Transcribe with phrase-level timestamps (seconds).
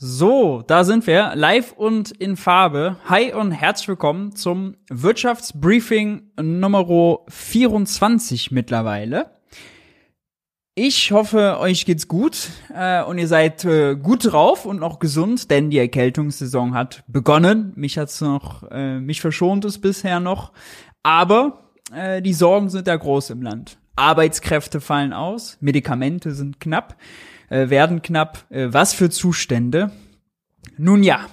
[0.00, 2.98] So, da sind wir, live und in Farbe.
[3.06, 9.32] Hi und herzlich willkommen zum Wirtschaftsbriefing Nummer 24 mittlerweile.
[10.76, 15.50] Ich hoffe, euch geht's gut äh, und ihr seid äh, gut drauf und noch gesund,
[15.50, 17.72] denn die Erkältungssaison hat begonnen.
[17.74, 20.52] Mich hat's noch, äh, mich verschont es bisher noch,
[21.02, 23.78] aber äh, die Sorgen sind ja groß im Land.
[23.96, 26.96] Arbeitskräfte fallen aus, Medikamente sind knapp,
[27.48, 28.44] äh, werden knapp.
[28.50, 29.90] Äh, was für Zustände?
[30.76, 31.26] Nun ja,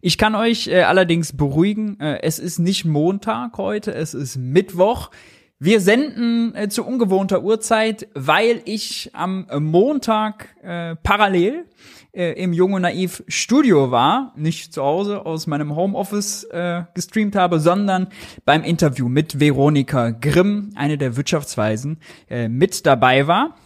[0.00, 5.10] ich kann euch äh, allerdings beruhigen, äh, es ist nicht Montag heute, es ist Mittwoch.
[5.58, 11.64] Wir senden äh, zu ungewohnter Uhrzeit, weil ich am Montag äh, parallel
[12.12, 17.34] äh, im Jung und Naiv Studio war, nicht zu Hause aus meinem Homeoffice äh, gestreamt
[17.34, 18.06] habe, sondern
[18.44, 21.98] beim Interview mit Veronika Grimm, eine der Wirtschaftsweisen,
[22.30, 23.56] äh, mit dabei war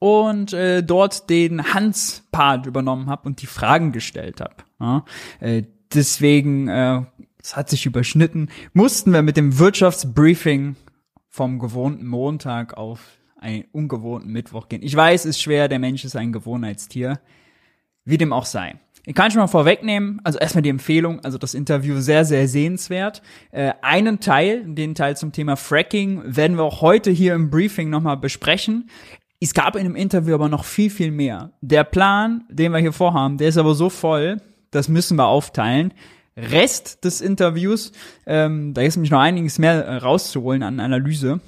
[0.00, 4.56] und äh, dort den Hans-Part übernommen habe und die Fragen gestellt habe.
[4.80, 5.04] Ja?
[5.38, 5.62] Äh,
[5.94, 7.02] deswegen, äh,
[7.40, 10.74] es hat sich überschnitten, mussten wir mit dem Wirtschaftsbriefing
[11.28, 13.00] vom gewohnten Montag auf
[13.38, 14.82] einen ungewohnten Mittwoch gehen.
[14.82, 17.20] Ich weiß, es ist schwer, der Mensch ist ein Gewohnheitstier.
[18.04, 18.76] Wie dem auch sei.
[19.06, 23.22] Ich kann schon mal vorwegnehmen, also erstmal die Empfehlung, also das Interview sehr, sehr sehenswert.
[23.50, 27.88] Äh, einen Teil, den Teil zum Thema Fracking, werden wir auch heute hier im Briefing
[27.88, 28.90] nochmal besprechen.
[29.40, 31.52] Es gab in dem Interview aber noch viel, viel mehr.
[31.62, 34.36] Der Plan, den wir hier vorhaben, der ist aber so voll,
[34.70, 35.94] das müssen wir aufteilen.
[36.36, 37.92] Rest des Interviews,
[38.26, 41.40] ähm, da ist nämlich noch einiges mehr äh, rauszuholen an Analyse,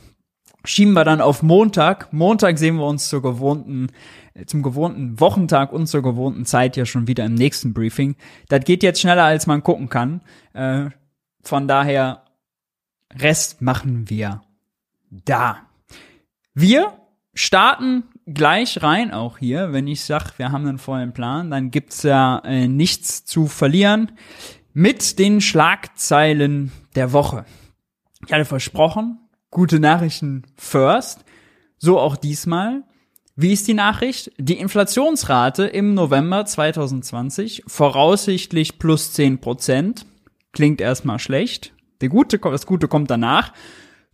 [0.64, 2.12] schieben wir dann auf Montag.
[2.12, 3.88] Montag sehen wir uns zur gewohnten,
[4.34, 8.16] äh, zum gewohnten Wochentag und zur gewohnten Zeit ja schon wieder im nächsten Briefing.
[8.48, 10.22] Das geht jetzt schneller, als man gucken kann.
[10.54, 10.90] Äh,
[11.42, 12.24] von daher,
[13.14, 14.42] Rest machen wir
[15.10, 15.58] da.
[16.54, 16.92] Wir
[17.34, 19.72] starten gleich rein auch hier.
[19.72, 24.12] Wenn ich sag, wir haben einen vollen Plan, dann gibt's ja äh, nichts zu verlieren
[24.75, 27.44] mit den Schlagzeilen der Woche.
[28.27, 29.19] Ich hatte versprochen,
[29.50, 31.25] gute Nachrichten first.
[31.78, 32.84] So auch diesmal.
[33.34, 34.31] Wie ist die Nachricht?
[34.38, 40.06] Die Inflationsrate im November 2020 voraussichtlich plus 10 Prozent.
[40.53, 41.72] Klingt erstmal schlecht.
[42.03, 43.53] Der Gute, das Gute kommt danach.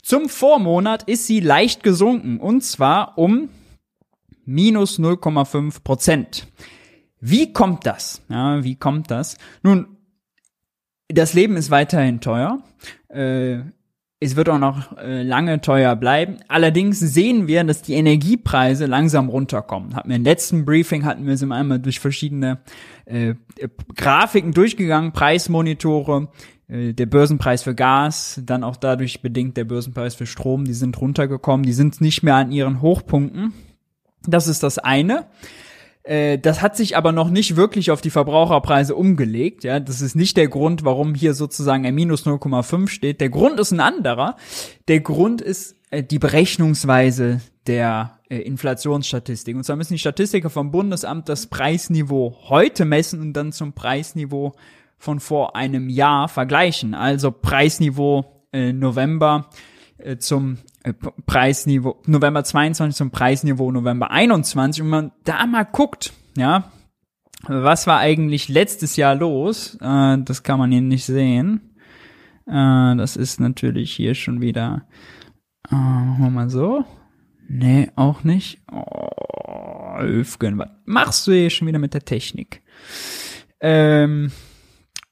[0.02, 3.48] Zum Vormonat ist sie leicht gesunken und zwar um
[4.44, 6.48] minus 0,5 Prozent.
[7.20, 8.22] Wie kommt das?
[8.28, 9.36] Ja, wie kommt das?
[9.62, 9.98] Nun,
[11.08, 12.62] das Leben ist weiterhin teuer.
[13.08, 13.58] Äh,
[14.20, 16.38] es wird auch noch äh, lange teuer bleiben.
[16.48, 19.94] Allerdings sehen wir, dass die Energiepreise langsam runterkommen.
[19.94, 22.58] Hatten wir im letzten Briefing hatten wir sie einmal durch verschiedene
[23.04, 23.34] äh,
[23.94, 26.28] Grafiken durchgegangen, Preismonitore,
[26.68, 31.64] der Börsenpreis für Gas, dann auch dadurch bedingt der Börsenpreis für Strom, die sind runtergekommen,
[31.64, 33.54] die sind nicht mehr an ihren Hochpunkten.
[34.26, 35.26] Das ist das eine.
[36.08, 39.64] Äh, das hat sich aber noch nicht wirklich auf die Verbraucherpreise umgelegt.
[39.64, 43.20] Ja, das ist nicht der Grund, warum hier sozusagen ein Minus 0,5 steht.
[43.20, 44.36] Der Grund ist ein anderer.
[44.88, 49.54] Der Grund ist äh, die Berechnungsweise der äh, Inflationsstatistik.
[49.54, 54.54] Und zwar müssen die Statistiker vom Bundesamt das Preisniveau heute messen und dann zum Preisniveau
[54.98, 56.94] von vor einem Jahr vergleichen.
[56.94, 59.48] Also Preisniveau äh, November
[59.98, 60.92] äh, zum äh,
[61.26, 66.70] Preisniveau November 22 zum Preisniveau November 21 und man da mal guckt, ja,
[67.46, 69.76] was war eigentlich letztes Jahr los?
[69.80, 71.74] Äh, das kann man hier nicht sehen.
[72.46, 74.86] Äh, das ist natürlich hier schon wieder.
[75.70, 76.84] Äh, machen wir mal so.
[77.48, 78.60] Nee, auch nicht.
[78.70, 82.62] Oh, Öfgen, was machst du hier schon wieder mit der Technik?
[83.60, 84.30] Ähm,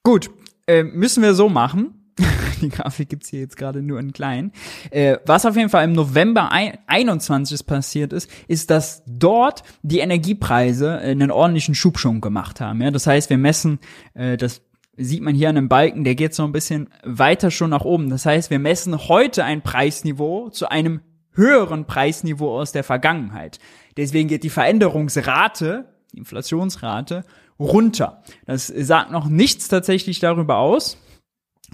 [0.06, 0.31] gut,
[0.69, 2.12] äh, müssen wir so machen.
[2.62, 4.53] die Grafik gibt's hier jetzt gerade nur in klein.
[4.91, 10.97] Äh, was auf jeden Fall im November 21 passiert ist, ist, dass dort die Energiepreise
[10.99, 12.83] einen ordentlichen Schub schon gemacht haben.
[12.83, 12.93] Ja?
[12.93, 13.81] Das heißt, wir messen,
[14.15, 14.62] äh, das
[14.97, 18.09] sieht man hier an einem Balken, der geht so ein bisschen weiter schon nach oben.
[18.09, 21.00] Das heißt, wir messen heute ein Preisniveau zu einem
[21.33, 23.59] höheren Preisniveau aus der Vergangenheit.
[23.97, 27.25] Deswegen geht die Veränderungsrate, die Inflationsrate,
[27.59, 28.22] runter.
[28.47, 30.99] Das sagt noch nichts tatsächlich darüber aus,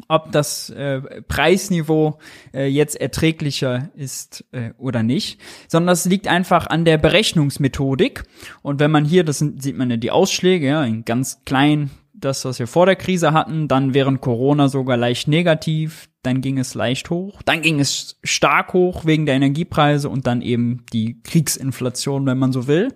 [0.09, 2.19] ob das äh, Preisniveau
[2.55, 8.25] äh, jetzt erträglicher ist äh, oder nicht, sondern das liegt einfach an der Berechnungsmethodik.
[8.63, 11.91] Und wenn man hier, das sind, sieht man ja die Ausschläge, ja, in ganz klein,
[12.15, 16.59] das, was wir vor der Krise hatten, dann während Corona sogar leicht negativ, dann ging
[16.59, 21.21] es leicht hoch, dann ging es stark hoch wegen der Energiepreise und dann eben die
[21.23, 22.95] Kriegsinflation, wenn man so will.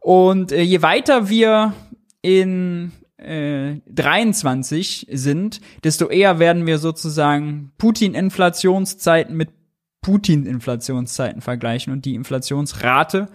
[0.00, 1.74] Und äh, je weiter wir
[2.28, 9.50] in äh, 23 sind, desto eher werden wir sozusagen Putin-Inflationszeiten mit
[10.02, 13.28] Putin-Inflationszeiten vergleichen und die Inflationsrate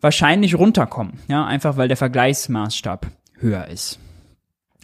[0.00, 1.18] wahrscheinlich runterkommen.
[1.28, 3.06] Ja, einfach weil der Vergleichsmaßstab
[3.36, 3.98] höher ist.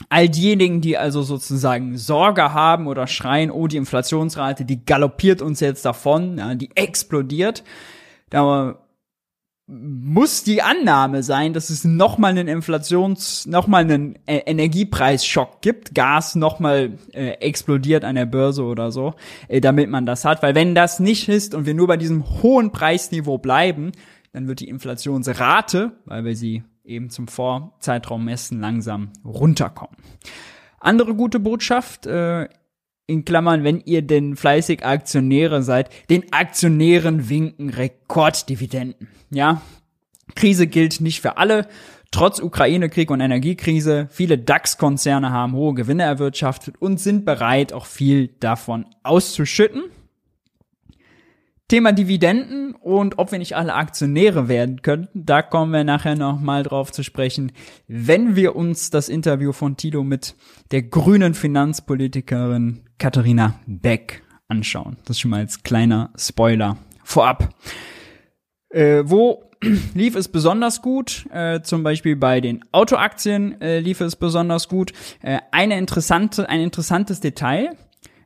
[0.09, 5.61] All diejenigen, die also sozusagen Sorge haben oder schreien, oh, die Inflationsrate, die galoppiert uns
[5.61, 7.65] jetzt davon, ja, die explodiert,
[8.29, 8.84] da
[9.67, 16.35] muss die Annahme sein, dass es nochmal einen Inflations-, nochmal einen äh, Energiepreisschock gibt, Gas
[16.35, 19.15] nochmal äh, explodiert an der Börse oder so,
[19.49, 20.43] äh, damit man das hat.
[20.43, 23.93] Weil wenn das nicht ist und wir nur bei diesem hohen Preisniveau bleiben,
[24.33, 29.97] dann wird die Inflationsrate, weil wir sie eben zum Vorzeitraum messen, langsam runterkommen.
[30.79, 32.49] Andere gute Botschaft, äh,
[33.07, 39.09] in Klammern, wenn ihr denn fleißig Aktionäre seid, den Aktionären winken Rekorddividenden.
[39.31, 39.61] Ja,
[40.35, 41.67] Krise gilt nicht für alle.
[42.11, 48.29] Trotz Ukraine-Krieg und Energiekrise, viele DAX-Konzerne haben hohe Gewinne erwirtschaftet und sind bereit, auch viel
[48.39, 49.83] davon auszuschütten.
[51.67, 56.63] Thema Dividenden und ob wir nicht alle Aktionäre werden könnten, da kommen wir nachher nochmal
[56.63, 57.53] drauf zu sprechen,
[57.89, 60.37] wenn wir uns das Interview von Tilo mit
[60.71, 64.97] der grünen Finanzpolitikerin Katharina Beck anschauen.
[65.05, 67.55] Das ist schon mal als kleiner Spoiler vorab.
[68.71, 69.51] Äh, wo
[69.95, 71.27] lief es besonders gut?
[71.33, 74.93] Äh, zum Beispiel bei den Autoaktien äh, lief es besonders gut.
[75.23, 77.77] Äh, eine interessante, ein interessantes Detail,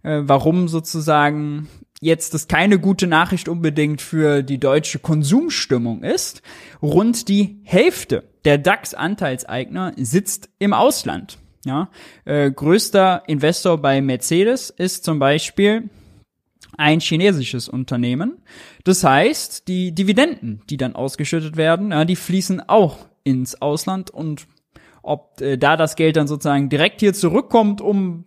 [0.02, 1.68] äh, warum sozusagen
[2.00, 6.42] jetzt das keine gute Nachricht unbedingt für die deutsche Konsumstimmung ist.
[6.80, 11.38] Rund die Hälfte der DAX-Anteilseigner sitzt im Ausland.
[11.64, 11.88] Ja,
[12.24, 15.90] äh, größter Investor bei Mercedes ist zum Beispiel
[16.76, 18.38] ein chinesisches Unternehmen.
[18.84, 24.46] Das heißt, die Dividenden, die dann ausgeschüttet werden, ja, die fließen auch ins Ausland und
[25.02, 28.24] ob äh, da das Geld dann sozusagen direkt hier zurückkommt, um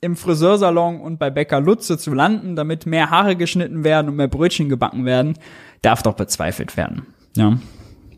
[0.00, 4.28] im Friseursalon und bei Bäcker Lutze zu landen, damit mehr Haare geschnitten werden und mehr
[4.28, 5.38] Brötchen gebacken werden,
[5.80, 7.06] darf doch bezweifelt werden.
[7.36, 7.58] Ja,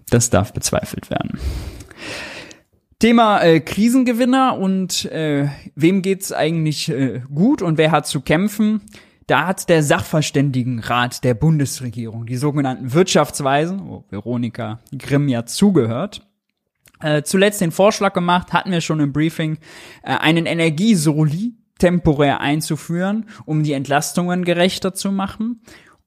[0.08, 1.38] das darf bezweifelt werden.
[3.04, 8.80] Thema äh, Krisengewinner und äh, wem geht's eigentlich äh, gut und wer hat zu kämpfen?
[9.26, 16.26] Da hat der Sachverständigenrat der Bundesregierung, die sogenannten Wirtschaftsweisen, wo Veronika Grimm ja zugehört,
[17.02, 19.58] äh, zuletzt den Vorschlag gemacht, hatten wir schon im Briefing,
[20.02, 25.60] äh, einen Energiesoli temporär einzuführen, um die Entlastungen gerechter zu machen.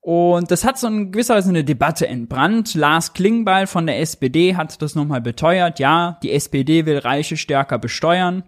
[0.07, 2.75] Und das hat so in gewisser Weise eine Debatte entbrannt.
[2.75, 5.79] Lars Klingbeil von der SPD hat das nochmal beteuert.
[5.79, 8.43] Ja, die SPD will Reiche stärker besteuern.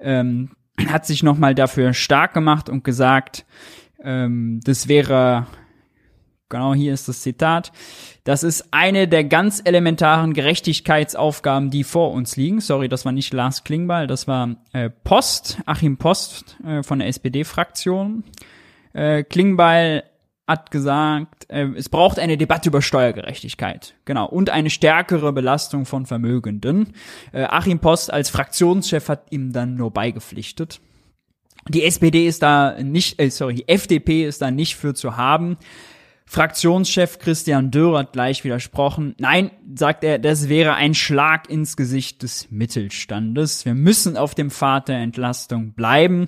[0.00, 0.56] Ähm,
[0.88, 3.46] hat sich nochmal dafür stark gemacht und gesagt,
[4.02, 5.46] ähm, das wäre
[6.48, 7.70] Genau hier ist das Zitat.
[8.24, 12.60] Das ist eine der ganz elementaren Gerechtigkeitsaufgaben, die vor uns liegen.
[12.60, 17.06] Sorry, das war nicht Lars Klingbeil, das war äh, Post, Achim Post äh, von der
[17.06, 18.24] SPD-Fraktion.
[18.92, 20.02] Äh, Klingbeil
[20.46, 23.94] hat gesagt, äh, es braucht eine Debatte über Steuergerechtigkeit.
[24.04, 24.26] Genau.
[24.26, 26.92] Und eine stärkere Belastung von Vermögenden.
[27.32, 30.80] Äh, Achim Post als Fraktionschef hat ihm dann nur beigepflichtet.
[31.68, 35.56] Die SPD ist da nicht, äh, sorry, die FDP ist da nicht für zu haben.
[36.28, 39.14] Fraktionschef Christian Dürr hat gleich widersprochen.
[39.18, 43.64] Nein, sagt er, das wäre ein Schlag ins Gesicht des Mittelstandes.
[43.64, 46.26] Wir müssen auf dem Pfad der Entlastung bleiben.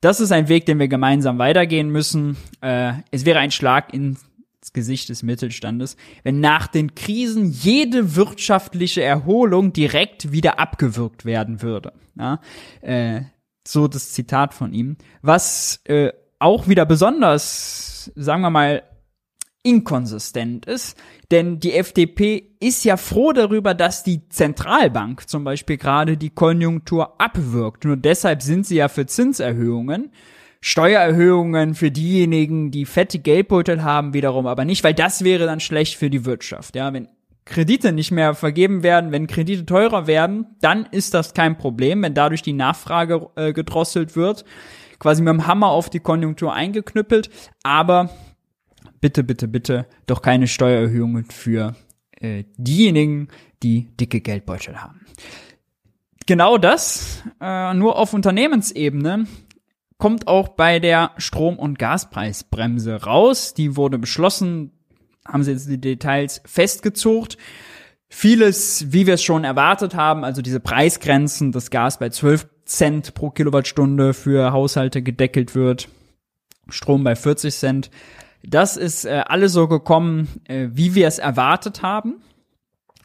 [0.00, 2.36] Das ist ein Weg, den wir gemeinsam weitergehen müssen.
[2.60, 4.24] Äh, es wäre ein Schlag ins
[4.72, 11.92] Gesicht des Mittelstandes, wenn nach den Krisen jede wirtschaftliche Erholung direkt wieder abgewürgt werden würde.
[12.16, 12.40] Ja?
[12.80, 13.22] Äh,
[13.66, 14.96] so das Zitat von ihm.
[15.22, 18.82] Was äh, auch wieder besonders, sagen wir mal,
[19.68, 20.96] inkonsistent ist.
[21.30, 27.20] Denn die FDP ist ja froh darüber, dass die Zentralbank zum Beispiel gerade die Konjunktur
[27.20, 27.84] abwirkt.
[27.84, 30.10] Nur deshalb sind sie ja für Zinserhöhungen.
[30.60, 35.96] Steuererhöhungen für diejenigen, die fette Geldbeutel haben, wiederum aber nicht, weil das wäre dann schlecht
[35.96, 36.74] für die Wirtschaft.
[36.74, 37.08] Ja, wenn
[37.44, 42.14] Kredite nicht mehr vergeben werden, wenn Kredite teurer werden, dann ist das kein Problem, wenn
[42.14, 44.44] dadurch die Nachfrage äh, gedrosselt wird,
[44.98, 47.30] quasi mit dem Hammer auf die Konjunktur eingeknüppelt.
[47.62, 48.10] Aber
[49.00, 51.74] bitte, bitte, bitte doch keine Steuererhöhungen für
[52.20, 53.28] äh, diejenigen,
[53.62, 55.06] die dicke Geldbeutel haben.
[56.26, 59.26] Genau das, äh, nur auf Unternehmensebene,
[59.98, 63.54] kommt auch bei der Strom- und Gaspreisbremse raus.
[63.54, 64.72] Die wurde beschlossen,
[65.26, 67.36] haben sie jetzt die Details festgezogen.
[68.08, 73.14] Vieles, wie wir es schon erwartet haben, also diese Preisgrenzen, dass Gas bei 12 Cent
[73.14, 75.88] pro Kilowattstunde für Haushalte gedeckelt wird,
[76.68, 77.90] Strom bei 40 Cent,
[78.42, 82.22] das ist äh, alles so gekommen, äh, wie wir es erwartet haben.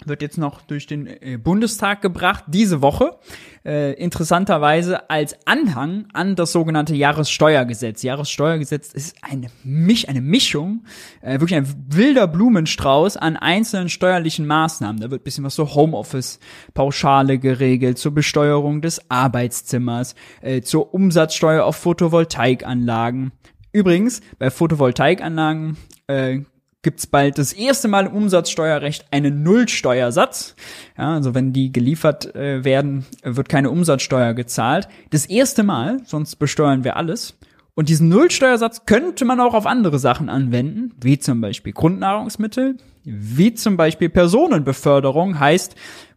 [0.06, 3.18] wird jetzt noch durch den äh, Bundestag gebracht, diese Woche,
[3.66, 8.04] äh, interessanterweise als Anhang an das sogenannte Jahressteuergesetz.
[8.04, 10.84] Jahressteuergesetz ist eine, Misch, eine Mischung,
[11.22, 15.00] äh, wirklich ein wilder Blumenstrauß an einzelnen steuerlichen Maßnahmen.
[15.00, 21.78] Da wird bisschen was so Homeoffice-Pauschale geregelt, zur Besteuerung des Arbeitszimmers, äh, zur Umsatzsteuer auf
[21.78, 23.32] Photovoltaikanlagen.
[23.74, 25.78] Übrigens, bei Photovoltaikanlagen
[26.08, 26.42] äh,
[26.84, 30.56] gibt's bald das erste Mal im Umsatzsteuerrecht einen Nullsteuersatz.
[30.98, 34.88] Ja, also wenn die geliefert äh, werden, wird keine Umsatzsteuer gezahlt.
[35.10, 37.38] Das erste Mal, sonst besteuern wir alles.
[37.74, 43.56] Und diesen Nullsteuersatz könnte man auch auf andere Sachen anwenden, wie zum Beispiel Grundnahrungsmittel, wie
[43.56, 45.76] zum Beispiel Personenbeförderung, heißt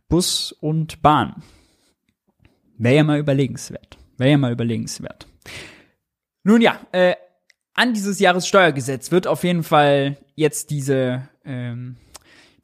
[0.09, 1.43] Bus und Bahn.
[2.77, 3.97] Wäre ja mal überlegenswert.
[4.19, 5.27] Wäre ja mal überlegenswert.
[6.45, 7.15] Nun ja, äh,
[7.77, 11.97] an dieses Jahressteuergesetz wird auf jeden Fall jetzt diese ähm,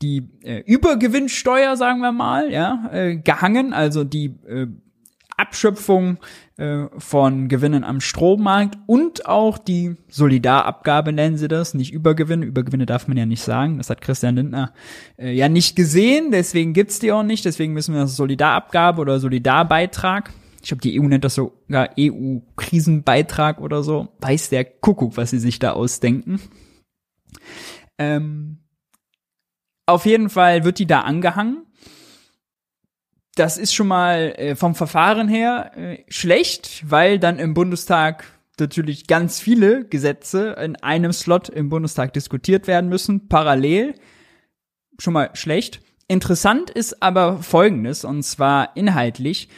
[0.01, 4.67] die äh, Übergewinnsteuer, sagen wir mal, ja, äh, gehangen, also die äh,
[5.37, 6.19] Abschöpfung
[6.57, 12.45] äh, von Gewinnen am Strommarkt und auch die Solidarabgabe nennen sie das, nicht Übergewinne.
[12.45, 13.79] Übergewinne darf man ja nicht sagen.
[13.79, 14.73] Das hat Christian Lindner
[15.19, 17.45] äh, ja nicht gesehen, deswegen gibt's die auch nicht.
[17.45, 23.61] Deswegen müssen wir das Solidarabgabe oder Solidarbeitrag ich glaube, die EU nennt das sogar EU-Krisenbeitrag
[23.61, 24.09] oder so.
[24.21, 26.41] Weiß der Kuckuck, was sie sich da ausdenken.
[27.99, 28.59] Ähm,
[29.87, 31.67] auf jeden Fall wird die da angehangen.
[33.35, 38.25] Das ist schon mal äh, vom Verfahren her äh, schlecht, weil dann im Bundestag
[38.61, 43.95] natürlich ganz viele Gesetze in einem Slot im Bundestag diskutiert werden müssen, parallel.
[44.99, 45.81] Schon mal schlecht.
[46.07, 49.49] Interessant ist aber Folgendes, und zwar inhaltlich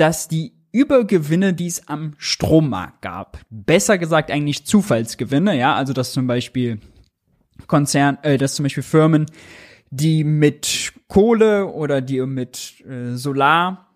[0.00, 6.12] dass die Übergewinne, die es am Strommarkt gab, besser gesagt eigentlich Zufallsgewinne, ja, also dass
[6.12, 6.80] zum Beispiel
[7.66, 9.26] Konzern, äh, dass zum Beispiel Firmen,
[9.90, 13.88] die mit Kohle oder die mit äh, Solar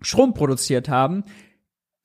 [0.00, 1.24] Strom produziert haben,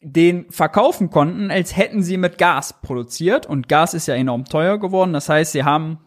[0.02, 3.46] den verkaufen konnten, als hätten sie mit Gas produziert.
[3.46, 5.14] Und Gas ist ja enorm teuer geworden.
[5.14, 6.00] Das heißt, sie haben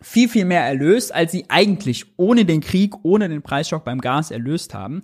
[0.00, 4.30] viel, viel mehr erlöst, als sie eigentlich ohne den Krieg, ohne den Preisschock beim Gas
[4.30, 5.02] erlöst haben.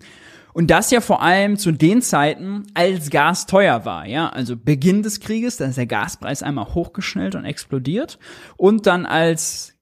[0.52, 4.28] Und das ja vor allem zu den Zeiten, als Gas teuer war, ja.
[4.28, 8.18] Also Beginn des Krieges, da ist der Gaspreis einmal hochgeschnellt und explodiert.
[8.56, 9.74] Und dann als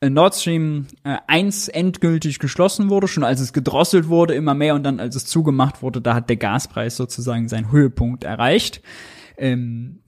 [0.00, 4.74] äh, Nord Stream äh, 1 endgültig geschlossen wurde, schon als es gedrosselt wurde, immer mehr
[4.74, 8.82] und dann als es zugemacht wurde, da hat der Gaspreis sozusagen seinen Höhepunkt erreicht.
[9.36, 10.02] Ähm,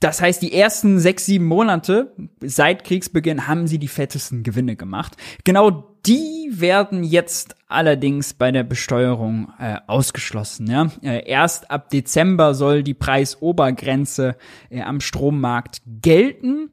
[0.00, 5.16] das heißt, die ersten sechs, sieben Monate seit Kriegsbeginn haben sie die fettesten Gewinne gemacht.
[5.44, 10.70] Genau die werden jetzt allerdings bei der Besteuerung äh, ausgeschlossen.
[10.70, 10.90] Ja?
[11.02, 14.36] Äh, erst ab Dezember soll die Preisobergrenze
[14.70, 16.70] äh, am Strommarkt gelten.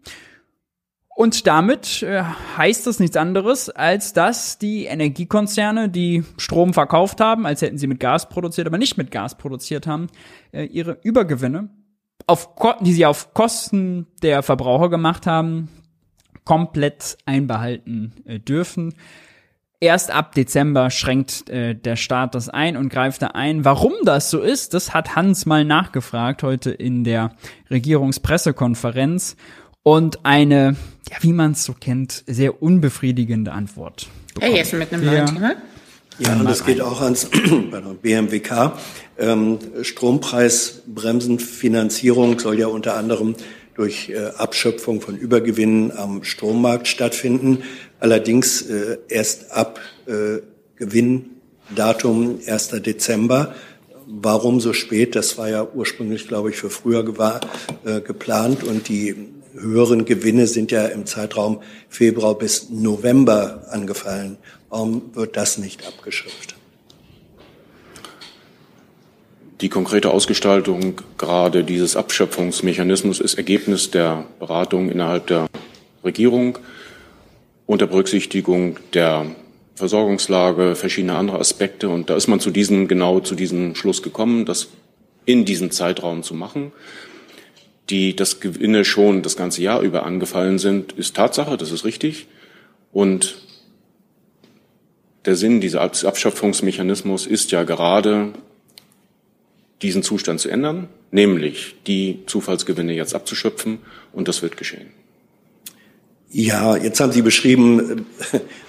[1.15, 2.23] Und damit äh,
[2.57, 7.87] heißt das nichts anderes, als dass die Energiekonzerne, die Strom verkauft haben, als hätten sie
[7.87, 10.07] mit Gas produziert, aber nicht mit Gas produziert haben,
[10.51, 11.69] äh, ihre Übergewinne
[12.27, 12.49] auf,
[12.81, 15.69] die sie auf Kosten der Verbraucher gemacht haben,
[16.45, 18.93] komplett einbehalten äh, dürfen.
[19.79, 23.65] Erst ab Dezember schränkt äh, der Staat das ein und greift da ein.
[23.65, 27.31] Warum das so ist, das hat Hans mal nachgefragt heute in der
[27.71, 29.35] Regierungspressekonferenz
[29.81, 30.75] und eine,
[31.09, 34.07] ja, wie man es so kennt, sehr unbefriedigende Antwort.
[34.35, 34.51] Bekommen.
[34.51, 35.25] Hey, jetzt mit einem neuen ja.
[35.25, 35.55] Thema.
[36.19, 37.27] Ja, und das geht auch ans
[38.01, 38.73] BMWK.
[39.17, 43.33] Ähm, Strompreisbremsenfinanzierung soll ja unter anderem
[43.81, 47.63] durch äh, Abschöpfung von Übergewinnen am Strommarkt stattfinden.
[47.99, 50.37] Allerdings äh, erst ab äh,
[50.75, 52.69] Gewinndatum 1.
[52.83, 53.55] Dezember.
[54.05, 55.15] Warum so spät?
[55.15, 59.15] Das war ja ursprünglich, glaube ich, für früher geplant und die
[59.53, 64.37] höheren Gewinne sind ja im Zeitraum Februar bis November angefallen.
[64.69, 66.55] Warum wird das nicht abgeschöpft?
[69.61, 75.45] Die konkrete Ausgestaltung gerade dieses Abschöpfungsmechanismus ist Ergebnis der Beratung innerhalb der
[76.03, 76.57] Regierung
[77.67, 79.27] unter Berücksichtigung der
[79.75, 81.89] Versorgungslage, verschiedener anderer Aspekte.
[81.89, 84.69] Und da ist man zu diesem, genau zu diesem Schluss gekommen, das
[85.25, 86.71] in diesem Zeitraum zu machen.
[87.91, 92.27] Die, das Gewinne schon das ganze Jahr über angefallen sind, ist Tatsache, das ist richtig.
[92.91, 93.37] Und
[95.25, 98.33] der Sinn dieses Abschöpfungsmechanismus ist ja gerade,
[99.81, 103.79] diesen Zustand zu ändern, nämlich die Zufallsgewinne jetzt abzuschöpfen,
[104.13, 104.87] und das wird geschehen.
[106.31, 108.05] Ja, jetzt haben Sie beschrieben,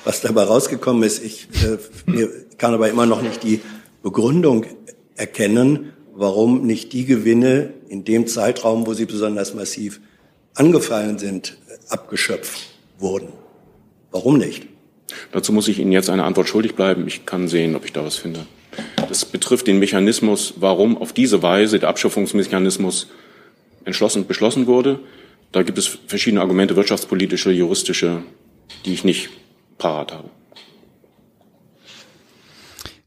[0.04, 1.22] was dabei rausgekommen ist.
[1.22, 2.28] Ich äh,
[2.58, 3.60] kann aber immer noch nicht die
[4.02, 4.66] Begründung
[5.14, 10.00] erkennen, warum nicht die Gewinne in dem Zeitraum, wo sie besonders massiv
[10.54, 11.56] angefallen sind,
[11.88, 13.28] abgeschöpft wurden.
[14.10, 14.66] Warum nicht?
[15.30, 17.06] Dazu muss ich Ihnen jetzt eine Antwort schuldig bleiben.
[17.06, 18.46] Ich kann sehen, ob ich da was finde.
[19.08, 23.08] Das betrifft den Mechanismus, warum auf diese Weise der Abschöpfungsmechanismus
[23.84, 25.00] entschlossen beschlossen wurde.
[25.50, 28.22] Da gibt es verschiedene Argumente, wirtschaftspolitische, juristische,
[28.86, 29.28] die ich nicht
[29.78, 30.30] parat habe.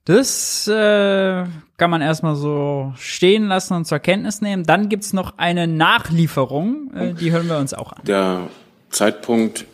[0.05, 1.45] Das äh,
[1.77, 4.63] kann man erstmal so stehen lassen und zur Kenntnis nehmen.
[4.63, 8.03] Dann gibt's noch eine Nachlieferung, äh, die hören wir uns auch an.
[8.05, 8.49] Der
[8.91, 9.65] Zeitpunkt,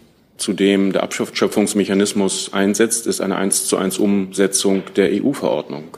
[0.42, 5.98] zu dem der Abschöpfungsmechanismus einsetzt, ist eine 1 zu 1 Umsetzung der EU-Verordnung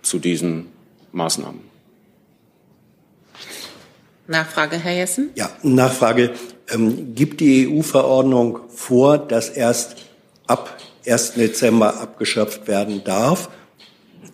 [0.00, 0.68] zu diesen
[1.12, 1.60] Maßnahmen.
[4.26, 5.30] Nachfrage, Herr Jessen?
[5.34, 6.32] Ja, Nachfrage.
[6.70, 9.96] Ähm, gibt die EU-Verordnung vor, dass erst
[10.46, 11.34] ab 1.
[11.34, 13.50] Dezember abgeschöpft werden darf?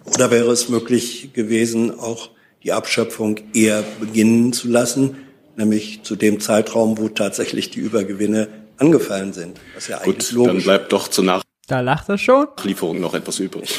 [0.05, 2.31] Oder wäre es möglich gewesen, auch
[2.63, 5.17] die Abschöpfung eher beginnen zu lassen,
[5.57, 8.49] nämlich zu dem Zeitraum, wo tatsächlich die Übergewinne
[8.79, 9.61] angefallen sind?
[9.75, 10.53] Was ja eigentlich Gut, logisch.
[10.53, 12.47] dann bleibt doch zur Nach da lacht er schon.
[12.57, 13.79] Nachlieferung noch etwas übrig.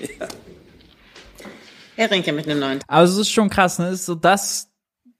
[0.00, 0.26] ja.
[1.94, 2.80] Herr Rinke mit einem neuen.
[2.88, 3.86] Also es ist schon krass, ne?
[3.86, 4.70] Das ist so das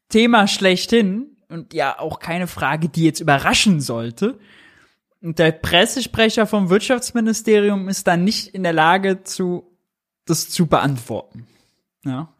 [0.08, 4.38] Thema schlechthin und ja auch keine Frage, die jetzt überraschen sollte.
[5.22, 9.72] Und der Pressesprecher vom Wirtschaftsministerium ist dann nicht in der Lage zu
[10.26, 11.46] das zu beantworten.
[12.04, 12.34] Ja.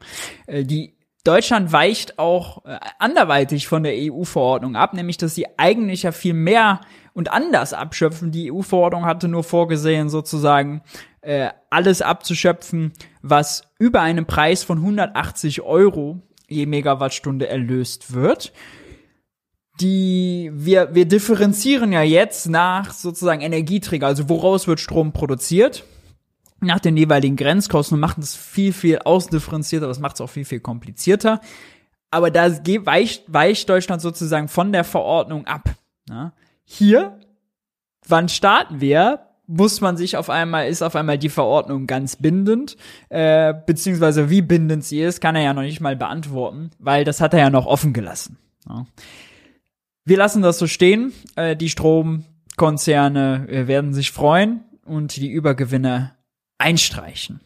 [0.46, 0.95] Äh, die
[1.26, 6.34] Deutschland weicht auch äh, anderweitig von der EU-Verordnung ab, nämlich dass sie eigentlich ja viel
[6.34, 6.80] mehr
[7.14, 8.30] und anders abschöpfen.
[8.30, 10.82] Die EU-Verordnung hatte nur vorgesehen, sozusagen
[11.22, 12.92] äh, alles abzuschöpfen,
[13.22, 18.52] was über einen Preis von 180 Euro je Megawattstunde erlöst wird.
[19.80, 25.84] Die, wir, wir differenzieren ja jetzt nach sozusagen Energieträger, also woraus wird Strom produziert
[26.60, 30.44] nach den jeweiligen Grenzkosten und macht es viel, viel ausdifferenzierter, das macht es auch viel,
[30.44, 31.40] viel komplizierter.
[32.10, 35.74] Aber da weicht, weicht Deutschland sozusagen von der Verordnung ab.
[36.08, 36.32] Ja.
[36.64, 37.18] Hier,
[38.06, 39.20] wann starten wir?
[39.48, 42.76] Muss man sich auf einmal, ist auf einmal die Verordnung ganz bindend,
[43.10, 47.20] äh, beziehungsweise wie bindend sie ist, kann er ja noch nicht mal beantworten, weil das
[47.20, 48.38] hat er ja noch offen gelassen.
[48.68, 48.86] Ja.
[50.04, 51.12] Wir lassen das so stehen.
[51.36, 56.15] Äh, die Stromkonzerne äh, werden sich freuen und die Übergewinne
[56.58, 57.40] einstreichen.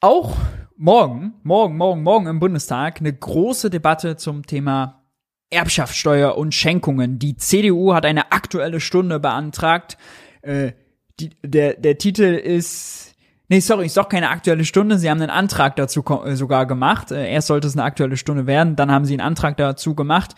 [0.00, 0.36] Auch
[0.76, 5.02] morgen, morgen, morgen, morgen im Bundestag eine große Debatte zum Thema
[5.50, 7.18] Erbschaftssteuer und Schenkungen.
[7.18, 9.98] Die CDU hat eine aktuelle Stunde beantragt.
[10.42, 10.72] Äh,
[11.18, 13.14] die, der, der Titel ist,
[13.48, 14.98] nee, sorry, ist doch keine aktuelle Stunde.
[14.98, 17.10] Sie haben einen Antrag dazu äh, sogar gemacht.
[17.10, 20.34] Äh, erst sollte es eine aktuelle Stunde werden, dann haben sie einen Antrag dazu gemacht.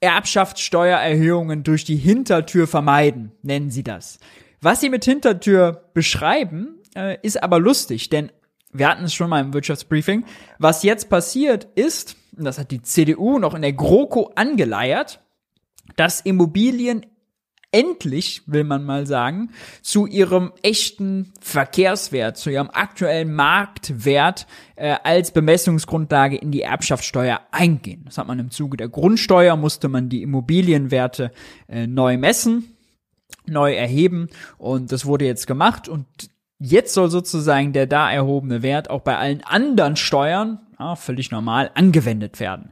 [0.00, 4.18] Erbschaftssteuererhöhungen durch die Hintertür vermeiden, nennen sie das.
[4.60, 8.32] Was sie mit Hintertür beschreiben, äh, ist aber lustig, denn
[8.72, 10.24] wir hatten es schon mal im Wirtschaftsbriefing.
[10.58, 15.20] Was jetzt passiert ist, und das hat die CDU noch in der GroKo angeleiert,
[15.96, 17.06] dass Immobilien
[17.70, 19.50] endlich, will man mal sagen,
[19.82, 28.04] zu ihrem echten Verkehrswert, zu ihrem aktuellen Marktwert äh, als Bemessungsgrundlage in die Erbschaftssteuer eingehen.
[28.06, 31.30] Das hat man im Zuge der Grundsteuer, musste man die Immobilienwerte
[31.68, 32.77] äh, neu messen
[33.48, 36.06] neu erheben und das wurde jetzt gemacht und
[36.58, 41.70] jetzt soll sozusagen der da erhobene Wert auch bei allen anderen Steuern, ja, völlig normal,
[41.74, 42.70] angewendet werden.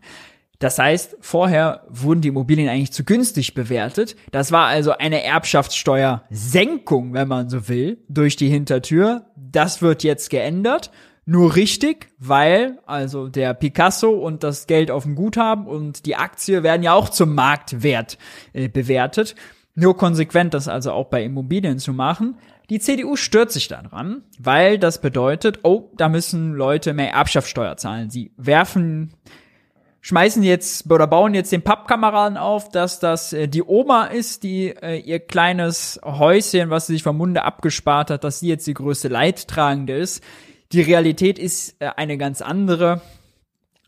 [0.58, 4.16] Das heißt, vorher wurden die Immobilien eigentlich zu günstig bewertet.
[4.30, 9.26] Das war also eine Erbschaftssteuersenkung, wenn man so will, durch die Hintertür.
[9.36, 10.90] Das wird jetzt geändert.
[11.28, 16.62] Nur richtig, weil also der Picasso und das Geld auf dem Guthaben und die Aktie
[16.62, 18.16] werden ja auch zum Marktwert
[18.52, 19.34] äh, bewertet
[19.76, 22.36] nur konsequent das also auch bei Immobilien zu machen.
[22.70, 28.10] Die CDU stört sich daran, weil das bedeutet, oh, da müssen Leute mehr Erbschaftssteuer zahlen.
[28.10, 29.12] Sie werfen,
[30.00, 34.68] schmeißen jetzt oder bauen jetzt den Pappkameraden auf, dass das äh, die Oma ist, die
[34.68, 38.74] äh, ihr kleines Häuschen, was sie sich vom Munde abgespart hat, dass sie jetzt die
[38.74, 40.24] größte Leidtragende ist.
[40.72, 43.02] Die Realität ist äh, eine ganz andere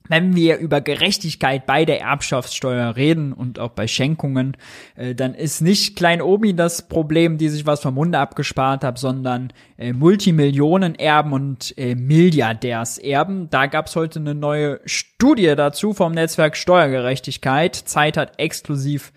[0.08, 4.56] wenn wir über Gerechtigkeit bei der Erbschaftssteuer reden und auch bei Schenkungen,
[4.96, 8.98] äh, dann ist nicht Klein Omi das Problem, die sich was vom Munde abgespart hat,
[8.98, 13.50] sondern äh, Multimillionen-Erben und äh, Milliardärserben.
[13.50, 17.76] Da gab's heute eine neue Studie dazu vom Netzwerk Steuergerechtigkeit.
[17.76, 19.12] Zeit hat exklusiv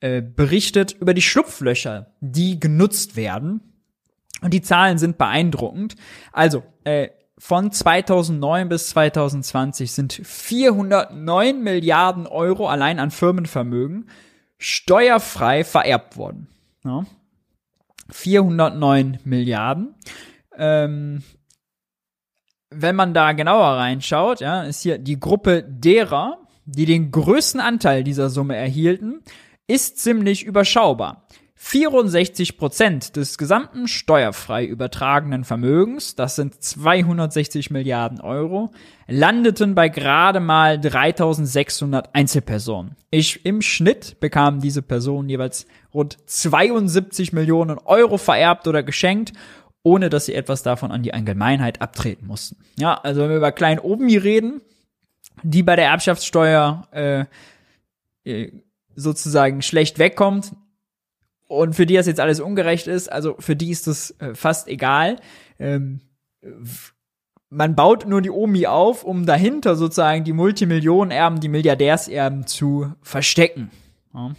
[0.00, 3.60] äh, berichtet über die Schlupflöcher, die genutzt werden.
[4.40, 5.94] Und die Zahlen sind beeindruckend.
[6.32, 7.08] Also, äh,
[7.44, 14.08] von 2009 bis 2020 sind 409 Milliarden Euro allein an Firmenvermögen
[14.58, 16.46] steuerfrei vererbt worden.
[16.84, 17.04] Ja.
[18.10, 19.96] 409 Milliarden.
[20.56, 21.24] Ähm,
[22.70, 28.04] wenn man da genauer reinschaut, ja, ist hier die Gruppe derer, die den größten Anteil
[28.04, 29.20] dieser Summe erhielten,
[29.66, 31.26] ist ziemlich überschaubar.
[31.64, 38.72] 64 Prozent des gesamten steuerfrei übertragenen Vermögens, das sind 260 Milliarden Euro,
[39.06, 42.96] landeten bei gerade mal 3600 Einzelpersonen.
[43.10, 49.32] Ich, im Schnitt bekamen diese Personen jeweils rund 72 Millionen Euro vererbt oder geschenkt,
[49.84, 52.56] ohne dass sie etwas davon an die Allgemeinheit abtreten mussten.
[52.76, 54.62] Ja, also wenn wir über Klein Omi reden,
[55.44, 57.24] die bei der Erbschaftssteuer äh,
[58.28, 58.52] äh
[58.94, 60.52] sozusagen schlecht wegkommt,
[61.52, 64.68] und für die das jetzt alles ungerecht ist, also für die ist das äh, fast
[64.68, 65.16] egal.
[65.58, 66.00] Ähm,
[67.50, 73.70] man baut nur die Omi auf, um dahinter sozusagen die Multimillionenerben, die Milliardärserben zu verstecken.
[74.14, 74.32] Ja.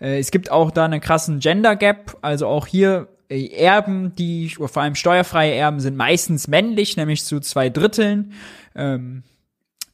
[0.00, 4.48] Äh, es gibt auch da einen krassen Gender Gap, also auch hier äh, Erben, die,
[4.48, 8.32] vor allem steuerfreie Erben, sind meistens männlich, nämlich zu zwei Dritteln.
[8.74, 9.22] Ähm,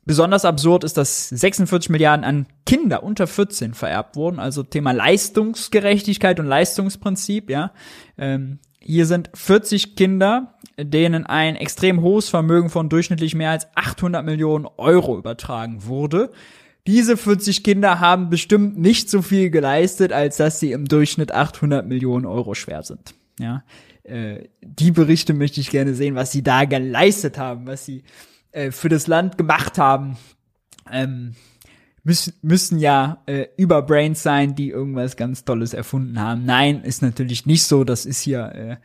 [0.07, 6.39] Besonders absurd ist, dass 46 Milliarden an Kinder unter 14 vererbt wurden, also Thema Leistungsgerechtigkeit
[6.41, 7.73] und Leistungsprinzip, ja.
[8.19, 14.25] Ähm, hier sind 40 Kinder, denen ein extrem hohes Vermögen von durchschnittlich mehr als 800
[14.25, 16.31] Millionen Euro übertragen wurde.
[16.87, 21.87] Diese 40 Kinder haben bestimmt nicht so viel geleistet, als dass sie im Durchschnitt 800
[21.87, 23.15] Millionen Euro schwer sind.
[23.39, 23.65] Ja,
[24.03, 28.05] äh, die Berichte möchte ich gerne sehen, was sie da geleistet haben, was sie
[28.55, 30.17] äh, für das Land gemacht haben,
[30.91, 31.35] ähm,
[32.05, 36.45] müssen, müssen ja äh, Überbrains sein, die irgendwas ganz Tolles erfunden haben.
[36.45, 37.85] Nein, ist natürlich nicht so.
[37.85, 38.77] Das ist hier, äh,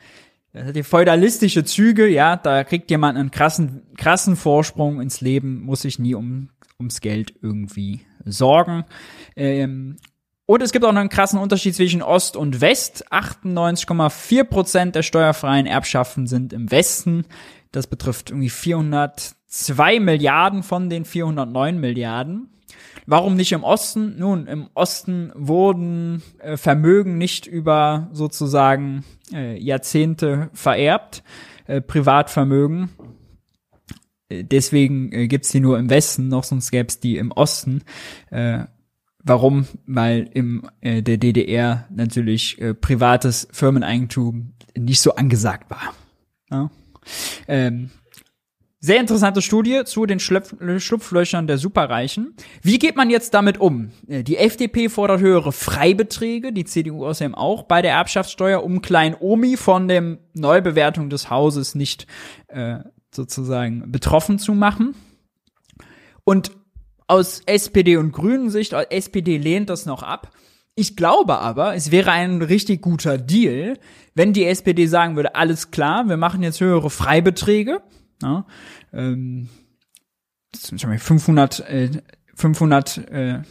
[0.53, 5.61] das hat hier feudalistische Züge, ja, da kriegt jemand einen krassen, krassen Vorsprung ins Leben,
[5.61, 8.85] muss sich nie um, ums Geld irgendwie sorgen.
[9.35, 9.97] Ähm,
[10.47, 13.11] und es gibt auch noch einen krassen Unterschied zwischen Ost und West.
[13.11, 17.25] 98,4 Prozent der steuerfreien Erbschaften sind im Westen.
[17.71, 18.49] Das betrifft irgendwie
[19.49, 22.49] 402 Milliarden von den 409 Milliarden.
[23.07, 24.19] Warum nicht im Osten?
[24.19, 31.23] Nun, im Osten wurden äh, Vermögen nicht über sozusagen äh, Jahrzehnte vererbt,
[31.65, 32.89] äh, Privatvermögen.
[34.29, 37.81] Äh, deswegen äh, gibt's die nur im Westen, noch sonst gäb's die im Osten.
[38.29, 38.65] Äh,
[39.23, 39.65] warum?
[39.87, 45.95] Weil im äh, der DDR natürlich privates Firmeneigentum nicht so angesagt war.
[46.51, 46.69] Ja?
[47.47, 47.89] Ähm,
[48.81, 52.35] sehr interessante Studie zu den Schlupf Schlupflöchern der Superreichen.
[52.61, 53.91] Wie geht man jetzt damit um?
[54.07, 59.15] Äh, die FDP fordert höhere Freibeträge, die CDU außerdem auch bei der Erbschaftssteuer, um Klein
[59.19, 62.07] Omi von dem Neubewertung des Hauses nicht
[62.47, 62.79] äh,
[63.11, 64.95] sozusagen betroffen zu machen.
[66.23, 66.51] Und
[67.07, 70.31] aus SPD und Grünen Sicht, SPD lehnt das noch ab.
[70.75, 73.77] Ich glaube aber, es wäre ein richtig guter Deal,
[74.13, 77.81] wenn die SPD sagen würde, alles klar, wir machen jetzt höhere Freibeträge,
[78.21, 78.45] ja,
[78.93, 79.49] ähm,
[80.55, 81.89] 500, äh,
[82.35, 83.41] 500, äh,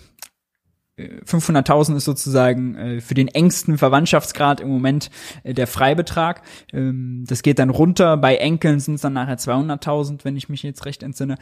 [0.98, 5.10] 500.000 ist sozusagen äh, für den engsten Verwandtschaftsgrad im Moment
[5.44, 6.42] äh, der Freibetrag.
[6.72, 8.16] Ähm, das geht dann runter.
[8.16, 11.36] Bei Enkeln sind es dann nachher 200.000, wenn ich mich jetzt recht entsinne.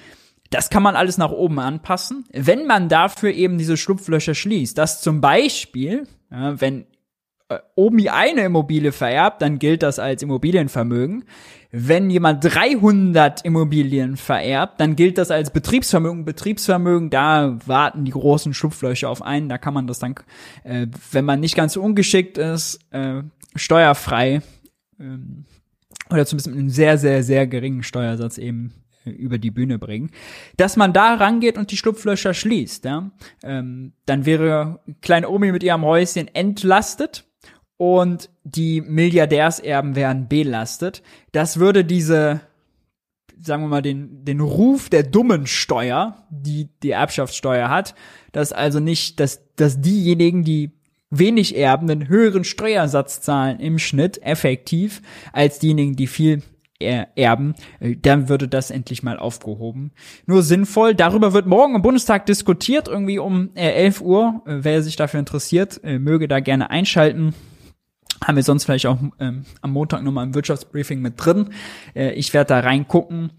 [0.51, 4.79] Das kann man alles nach oben anpassen, wenn man dafür eben diese Schlupflöcher schließt.
[4.79, 6.87] Dass zum Beispiel, wenn
[7.49, 11.25] äh, Omi eine Immobilie vererbt, dann gilt das als Immobilienvermögen.
[11.79, 16.25] Wenn jemand 300 Immobilien vererbt, dann gilt das als Betriebsvermögen.
[16.25, 19.51] Betriebsvermögen, da warten die großen Schlupflöcher auf einen.
[19.51, 20.15] Da kann man das dann,
[20.65, 23.23] äh, wenn man nicht ganz so ungeschickt ist, äh,
[23.57, 24.41] steuerfrei
[24.99, 25.45] ähm,
[26.09, 28.73] oder zumindest mit einem sehr, sehr, sehr geringen Steuersatz eben
[29.05, 30.11] über die Bühne bringen,
[30.57, 33.11] dass man da rangeht und die Schlupflöcher schließt, ja,
[33.45, 37.27] ähm, dann wäre kleine Omi mit ihrem Häuschen entlastet
[37.77, 41.03] und die Milliardärserben wären belastet.
[41.33, 42.41] Das würde diese,
[43.41, 47.95] sagen wir mal, den, den Ruf der dummen Steuer, die die Erbschaftssteuer hat,
[48.33, 50.73] dass also nicht, dass, dass diejenigen, die
[51.11, 56.43] wenig erben, einen höheren Steuersatz zahlen im Schnitt effektiv als diejenigen, die viel
[56.79, 59.93] erben, äh, dann würde das endlich mal aufgehoben.
[60.27, 64.43] Nur sinnvoll, darüber wird morgen im Bundestag diskutiert, irgendwie um 11 Uhr.
[64.47, 67.35] Äh, wer sich dafür interessiert, äh, möge da gerne einschalten.
[68.25, 71.51] Haben wir sonst vielleicht auch ähm, am Montag nochmal im Wirtschaftsbriefing mit drin.
[71.95, 73.33] Äh, ich werde da reingucken.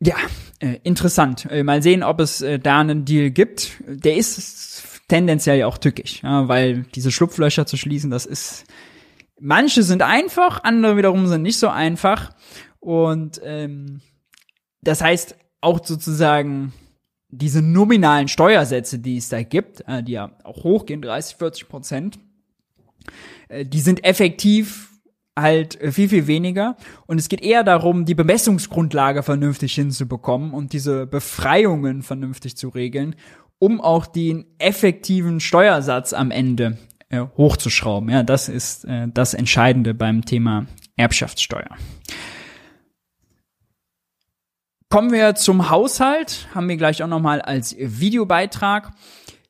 [0.00, 0.16] Ja,
[0.60, 1.46] äh, interessant.
[1.50, 3.82] Äh, mal sehen, ob es äh, da einen Deal gibt.
[3.86, 8.64] Der ist tendenziell ja auch tückisch, ja, weil diese Schlupflöcher zu schließen, das ist
[9.40, 12.30] manche sind einfach, andere wiederum sind nicht so einfach.
[12.80, 14.00] Und ähm,
[14.82, 16.72] das heißt auch sozusagen
[17.28, 22.18] diese nominalen Steuersätze, die es da gibt, äh, die ja auch hochgehen, 30, 40 Prozent,
[23.48, 24.90] die sind effektiv
[25.38, 26.76] halt viel, viel weniger.
[27.06, 33.14] Und es geht eher darum, die Bemessungsgrundlage vernünftig hinzubekommen und diese Befreiungen vernünftig zu regeln,
[33.58, 38.08] um auch den effektiven Steuersatz am Ende äh, hochzuschrauben.
[38.08, 40.66] Ja, das ist äh, das Entscheidende beim Thema
[40.96, 41.76] Erbschaftssteuer.
[44.88, 48.92] Kommen wir zum Haushalt, haben wir gleich auch nochmal als Videobeitrag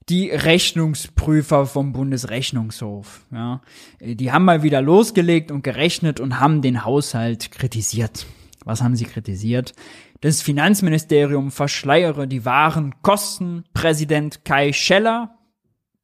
[0.09, 3.27] die Rechnungsprüfer vom Bundesrechnungshof.
[3.33, 3.61] Ja,
[4.01, 8.27] die haben mal wieder losgelegt und gerechnet und haben den Haushalt kritisiert.
[8.65, 9.73] Was haben sie kritisiert?
[10.21, 13.65] Das Finanzministerium verschleiere die wahren Kosten.
[13.75, 15.37] Präsident Kai Scheller,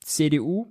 [0.00, 0.66] CDU,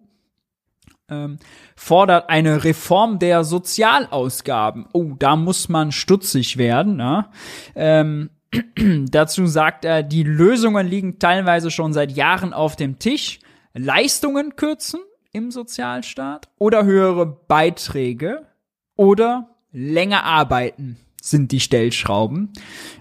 [1.09, 1.37] ähm,
[1.75, 4.87] fordert eine Reform der Sozialausgaben.
[4.93, 6.99] Oh, da muss man stutzig werden.
[6.99, 7.31] Ja?
[7.75, 8.29] Ähm,
[9.09, 13.39] Dazu sagt er, die Lösungen liegen teilweise schon seit Jahren auf dem Tisch.
[13.73, 14.99] Leistungen kürzen
[15.31, 18.47] im Sozialstaat oder höhere Beiträge
[18.95, 22.51] oder länger arbeiten sind die Stellschrauben.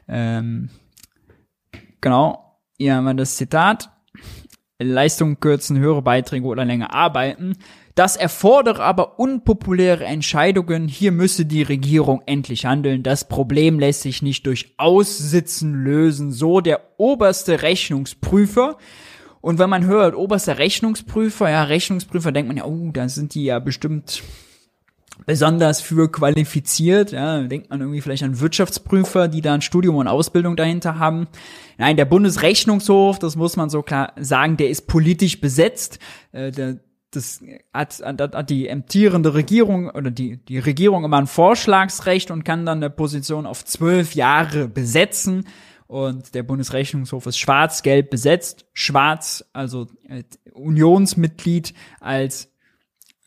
[0.07, 0.69] Ähm,
[2.01, 3.91] genau, hier haben wir das Zitat.
[4.83, 7.57] Leistungen kürzen, höhere Beiträge oder länger arbeiten.
[7.95, 10.89] Das erfordere aber unpopuläre Entscheidungen.
[10.89, 13.03] Hier müsse die Regierung endlich handeln.
[13.03, 16.33] Das Problem lässt sich nicht durch Aussitzen lösen.
[16.33, 18.79] So der oberste Rechnungsprüfer.
[19.43, 23.45] Und wenn man hört, oberster Rechnungsprüfer, ja, Rechnungsprüfer, denkt man ja, oh, da sind die
[23.45, 24.23] ja bestimmt
[25.27, 27.13] besonders für qualifiziert.
[27.13, 31.29] Ja, denkt man irgendwie vielleicht an Wirtschaftsprüfer, die da ein Studium und Ausbildung dahinter haben.
[31.79, 35.99] Nein, der Bundesrechnungshof, das muss man so klar sagen, der ist politisch besetzt.
[36.33, 36.81] Äh, der
[37.13, 37.43] das
[37.73, 42.79] hat, hat die amtierende Regierung oder die, die Regierung immer ein Vorschlagsrecht und kann dann
[42.79, 45.45] eine Position auf zwölf Jahre besetzen.
[45.87, 48.67] Und der Bundesrechnungshof ist schwarz-gelb besetzt.
[48.73, 52.50] Schwarz, also äh, Unionsmitglied als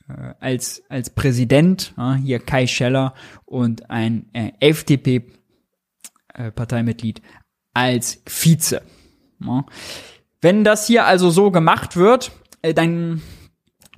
[0.09, 3.13] äh, als als Präsident, äh, hier Kai Scheller
[3.45, 7.21] und ein äh, FDP-Parteimitglied
[7.73, 8.81] als Vize.
[9.39, 9.65] Ja.
[10.41, 13.21] Wenn das hier also so gemacht wird, äh, dann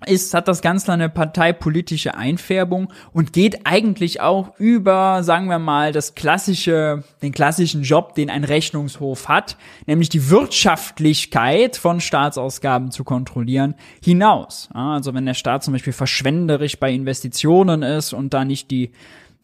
[0.05, 5.91] ist, hat das Ganze eine parteipolitische Einfärbung und geht eigentlich auch über, sagen wir mal,
[5.91, 13.03] das klassische, den klassischen Job, den ein Rechnungshof hat, nämlich die Wirtschaftlichkeit von Staatsausgaben zu
[13.03, 14.69] kontrollieren, hinaus.
[14.73, 18.91] Also wenn der Staat zum Beispiel verschwenderisch bei Investitionen ist und da nicht die,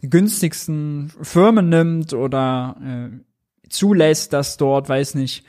[0.01, 5.45] günstigsten Firmen nimmt oder äh, zulässt, dass dort, weiß nicht,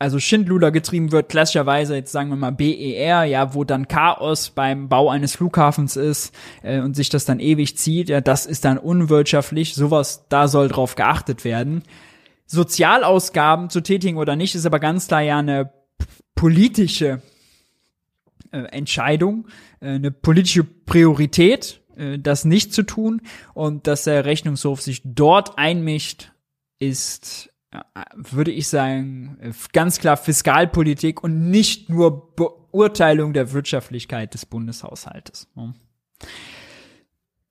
[0.00, 4.88] also Schindluder getrieben wird, klassischerweise jetzt sagen wir mal BER, ja, wo dann Chaos beim
[4.88, 8.78] Bau eines Flughafens ist äh, und sich das dann ewig zieht, ja, das ist dann
[8.78, 11.82] unwirtschaftlich, sowas, da soll drauf geachtet werden.
[12.46, 15.70] Sozialausgaben zu tätigen oder nicht, ist aber ganz klar ja eine
[16.34, 17.20] politische
[18.52, 19.48] äh, Entscheidung,
[19.80, 23.20] äh, eine politische Priorität, äh, das nicht zu tun
[23.52, 26.32] und dass der Rechnungshof sich dort einmischt,
[26.78, 27.49] ist
[28.14, 29.38] würde ich sagen,
[29.72, 35.48] ganz klar Fiskalpolitik und nicht nur Beurteilung der Wirtschaftlichkeit des Bundeshaushaltes.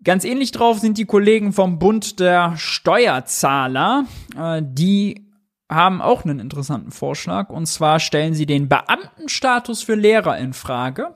[0.04, 4.06] Ganz ähnlich drauf sind die Kollegen vom Bund der Steuerzahler.
[4.38, 5.30] Äh, die
[5.70, 7.50] haben auch einen interessanten Vorschlag.
[7.50, 11.16] Und zwar stellen sie den Beamtenstatus für Lehrer in Frage.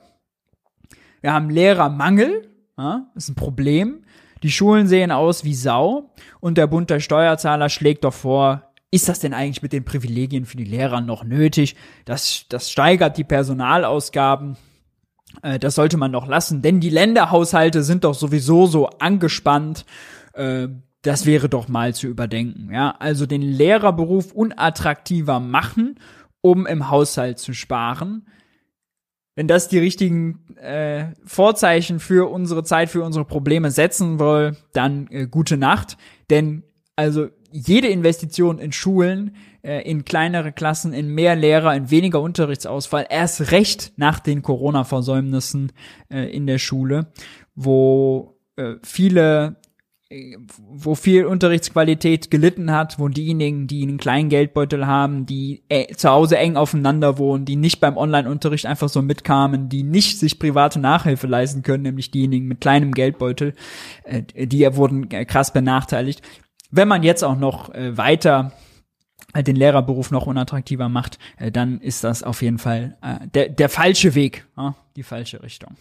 [1.22, 2.50] Wir haben Lehrermangel.
[3.14, 4.04] Ist ein Problem.
[4.42, 6.10] Die Schulen sehen aus wie Sau.
[6.40, 8.63] Und der Bund der Steuerzahler schlägt doch vor,
[8.94, 11.74] ist das denn eigentlich mit den Privilegien für die Lehrer noch nötig?
[12.04, 14.56] Das, das steigert die Personalausgaben.
[15.42, 19.84] Äh, das sollte man noch lassen, denn die Länderhaushalte sind doch sowieso so angespannt.
[20.34, 20.68] Äh,
[21.02, 22.70] das wäre doch mal zu überdenken.
[22.72, 25.98] Ja, also den Lehrerberuf unattraktiver machen,
[26.40, 28.26] um im Haushalt zu sparen.
[29.34, 35.08] Wenn das die richtigen äh, Vorzeichen für unsere Zeit, für unsere Probleme setzen will, dann
[35.10, 35.96] äh, gute Nacht.
[36.30, 36.62] Denn
[36.94, 43.06] also jede Investition in Schulen, äh, in kleinere Klassen, in mehr Lehrer, in weniger Unterrichtsausfall,
[43.08, 45.70] erst recht nach den Corona-Versäumnissen
[46.10, 47.12] äh, in der Schule,
[47.54, 49.56] wo äh, viele
[50.10, 55.94] äh, wo viel Unterrichtsqualität gelitten hat, wo diejenigen, die einen kleinen Geldbeutel haben, die äh,
[55.94, 60.40] zu Hause eng aufeinander wohnen, die nicht beim Online-Unterricht einfach so mitkamen, die nicht sich
[60.40, 63.54] private Nachhilfe leisten können, nämlich diejenigen mit kleinem Geldbeutel,
[64.02, 66.20] äh, die wurden krass benachteiligt.
[66.76, 68.50] Wenn man jetzt auch noch äh, weiter
[69.32, 73.48] äh, den Lehrerberuf noch unattraktiver macht, äh, dann ist das auf jeden Fall äh, der,
[73.48, 74.44] der falsche Weg,
[74.96, 75.76] die falsche Richtung.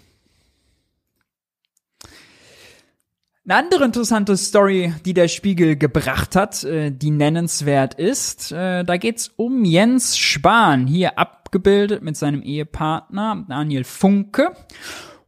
[3.45, 9.31] Eine andere interessante Story, die der Spiegel gebracht hat, die nennenswert ist, äh, da geht's
[9.35, 14.53] um Jens Spahn, hier abgebildet mit seinem Ehepartner Daniel Funke.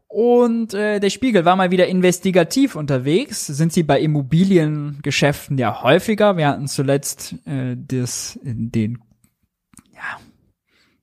[0.07, 3.47] Und äh, der Spiegel war mal wieder investigativ unterwegs.
[3.47, 6.37] Sind sie bei Immobiliengeschäften ja häufiger.
[6.37, 8.99] Wir hatten zuletzt äh, das, den,
[9.93, 10.19] ja,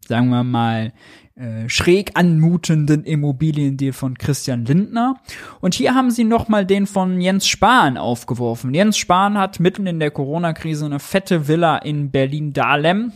[0.07, 0.93] sagen wir mal,
[1.35, 5.21] äh, schräg anmutenden Immobiliendeal von Christian Lindner.
[5.61, 8.73] Und hier haben sie nochmal den von Jens Spahn aufgeworfen.
[8.73, 13.13] Jens Spahn hat mitten in der Corona-Krise eine fette Villa in Berlin-Dahlem,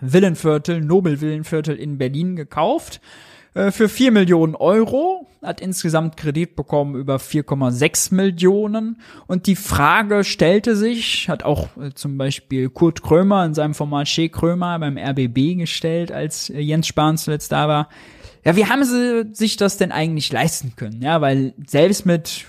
[0.00, 7.16] Villenviertel, Nobelvillenviertel in Berlin gekauft äh, für 4 Millionen Euro, hat insgesamt Kredit bekommen über
[7.16, 9.00] 4,6 Millionen.
[9.26, 14.08] Und die Frage stellte sich, hat auch äh, zum Beispiel Kurt Krömer in seinem Format
[14.08, 17.88] Shea Krömer beim RBB gestellt, als äh, Jens Spahn zuletzt da war.
[18.44, 21.02] Ja, wie haben sie sich das denn eigentlich leisten können?
[21.02, 22.46] Ja, weil selbst mit,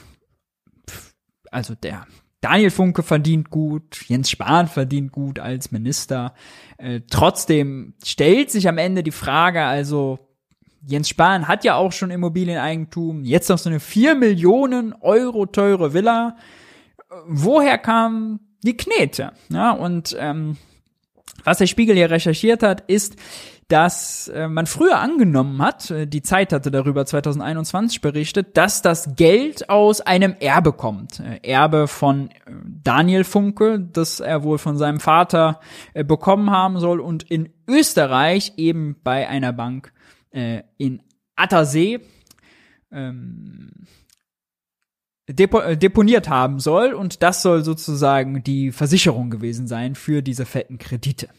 [1.52, 2.08] also der
[2.42, 6.34] Daniel Funke verdient gut, Jens Spahn verdient gut als Minister.
[6.78, 10.20] Äh, trotzdem stellt sich am Ende die Frage, also
[10.86, 15.94] Jens Spahn hat ja auch schon Immobilieneigentum, jetzt noch so eine 4 Millionen Euro teure
[15.94, 16.36] Villa.
[17.28, 19.32] Woher kam die Knete?
[19.50, 20.58] Ja, und ähm,
[21.44, 23.16] was der Spiegel hier recherchiert hat, ist,
[23.68, 29.16] dass äh, man früher angenommen hat, äh, die Zeit hatte darüber 2021 berichtet, dass das
[29.16, 31.22] Geld aus einem Erbe kommt.
[31.22, 32.34] Äh, Erbe von äh,
[32.84, 35.60] Daniel Funke, das er wohl von seinem Vater
[35.94, 39.93] äh, bekommen haben soll und in Österreich eben bei einer Bank
[40.34, 41.02] äh, in
[41.36, 42.00] Attersee
[42.92, 43.72] ähm,
[45.28, 50.46] depo äh, deponiert haben soll und das soll sozusagen die Versicherung gewesen sein für diese
[50.46, 51.30] fetten Kredite.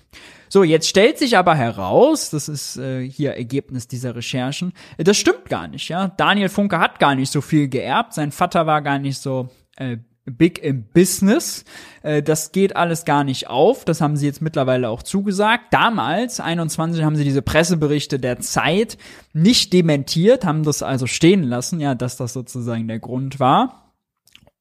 [0.49, 5.47] So, jetzt stellt sich aber heraus, das ist äh, hier Ergebnis dieser Recherchen, das stimmt
[5.47, 6.09] gar nicht, ja.
[6.09, 9.99] Daniel Funke hat gar nicht so viel geerbt, sein Vater war gar nicht so äh,
[10.25, 11.65] big im Business.
[12.03, 13.85] Äh, das geht alles gar nicht auf.
[13.85, 15.65] Das haben sie jetzt mittlerweile auch zugesagt.
[15.73, 18.99] Damals, 21, haben sie diese Presseberichte der Zeit
[19.33, 23.93] nicht dementiert, haben das also stehen lassen, ja, dass das sozusagen der Grund war.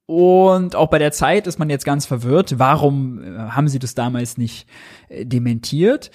[0.05, 2.59] Und auch bei der Zeit ist man jetzt ganz verwirrt.
[2.59, 4.67] Warum äh, haben sie das damals nicht
[5.07, 6.11] äh, dementiert?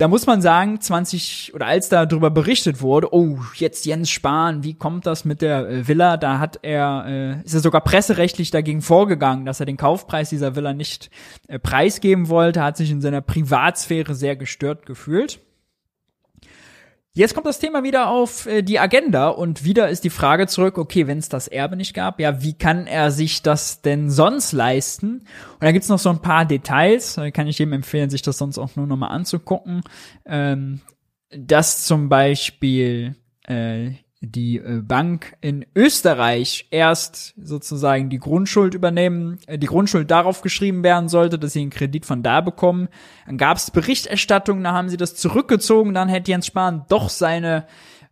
[0.00, 4.64] Da muss man sagen, 20 oder als da darüber berichtet wurde, oh, jetzt Jens Spahn,
[4.64, 6.16] wie kommt das mit der äh, Villa?
[6.16, 10.56] Da hat er, äh, ist er sogar presserechtlich dagegen vorgegangen, dass er den Kaufpreis dieser
[10.56, 11.10] Villa nicht
[11.48, 15.38] äh, preisgeben wollte, hat sich in seiner Privatsphäre sehr gestört gefühlt.
[17.12, 20.78] Jetzt kommt das Thema wieder auf äh, die Agenda und wieder ist die Frage zurück,
[20.78, 24.52] okay, wenn es das Erbe nicht gab, ja, wie kann er sich das denn sonst
[24.52, 25.26] leisten?
[25.54, 28.58] Und da gibt's noch so ein paar Details, kann ich jedem empfehlen, sich das sonst
[28.58, 29.82] auch nur nochmal anzugucken.
[30.24, 30.80] Ähm,
[31.30, 33.90] dass zum Beispiel äh,
[34.20, 40.82] die äh, Bank in Österreich erst sozusagen die Grundschuld übernehmen, äh, die Grundschuld darauf geschrieben
[40.82, 42.88] werden sollte, dass sie einen Kredit von da bekommen.
[43.26, 47.66] Dann gab es Berichterstattung, da haben sie das zurückgezogen, dann hätte Jens Spahn doch seine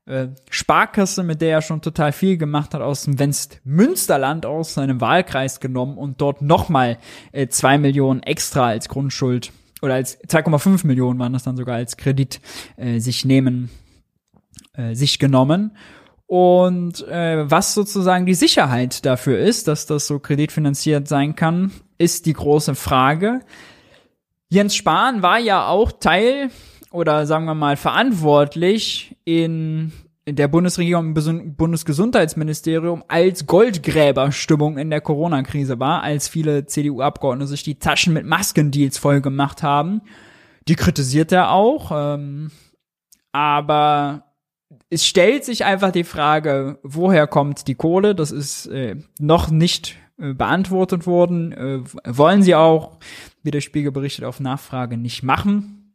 [0.07, 5.03] äh, Sparkasse, mit der er schon total viel gemacht hat, aus dem Westmünsterland aus seinem
[5.03, 6.97] Wahlkreis genommen und dort nochmal
[7.33, 11.99] äh, zwei Millionen extra als Grundschuld oder als 2,5 Millionen waren das dann sogar als
[11.99, 12.41] Kredit
[12.77, 13.71] äh, sich nehmen,
[14.73, 15.73] äh, sich genommen.
[16.29, 22.27] Und äh, was sozusagen die Sicherheit dafür ist, dass das so kreditfinanziert sein kann, ist
[22.27, 23.41] die große Frage.
[24.51, 26.51] Jens Spahn war ja auch Teil
[26.91, 29.91] oder sagen wir mal verantwortlich in,
[30.27, 37.79] der Bundesregierung im Bundesgesundheitsministerium, als Goldgräberstimmung in der Corona-Krise war, als viele CDU-Abgeordnete sich die
[37.79, 40.03] Taschen mit Maskendeals voll gemacht haben.
[40.69, 41.91] Die kritisiert er auch.
[41.95, 42.51] Ähm,
[43.33, 44.28] aber
[44.91, 48.15] es stellt sich einfach die Frage, woher kommt die Kohle?
[48.15, 51.53] Das ist äh, noch nicht äh, beantwortet worden.
[51.53, 52.99] Äh, wollen sie auch,
[53.43, 55.93] wie der Spiegel berichtet, auf Nachfrage nicht machen.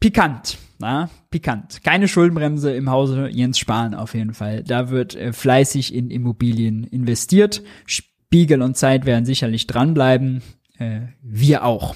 [0.00, 1.82] Pikant, na, pikant.
[1.82, 4.62] Keine Schuldenbremse im Hause Jens Spahn auf jeden Fall.
[4.62, 7.62] Da wird äh, fleißig in Immobilien investiert.
[7.84, 10.42] Spiegel und Zeit werden sicherlich dranbleiben.
[10.78, 11.94] Äh, wir auch.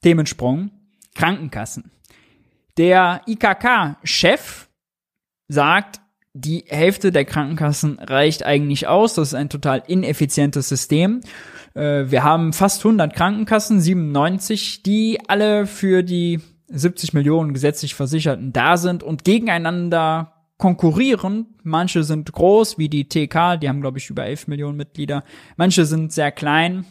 [0.00, 0.70] Themensprung.
[1.14, 1.90] Krankenkassen.
[2.78, 4.68] Der IKK-Chef
[5.48, 6.00] sagt,
[6.34, 9.14] die Hälfte der Krankenkassen reicht eigentlich aus.
[9.14, 11.22] Das ist ein total ineffizientes System.
[11.74, 18.52] Äh, wir haben fast 100 Krankenkassen, 97, die alle für die 70 Millionen gesetzlich Versicherten
[18.52, 21.46] da sind und gegeneinander konkurrieren.
[21.62, 25.24] Manche sind groß, wie die TK, die haben, glaube ich, über 11 Millionen Mitglieder.
[25.56, 26.84] Manche sind sehr klein.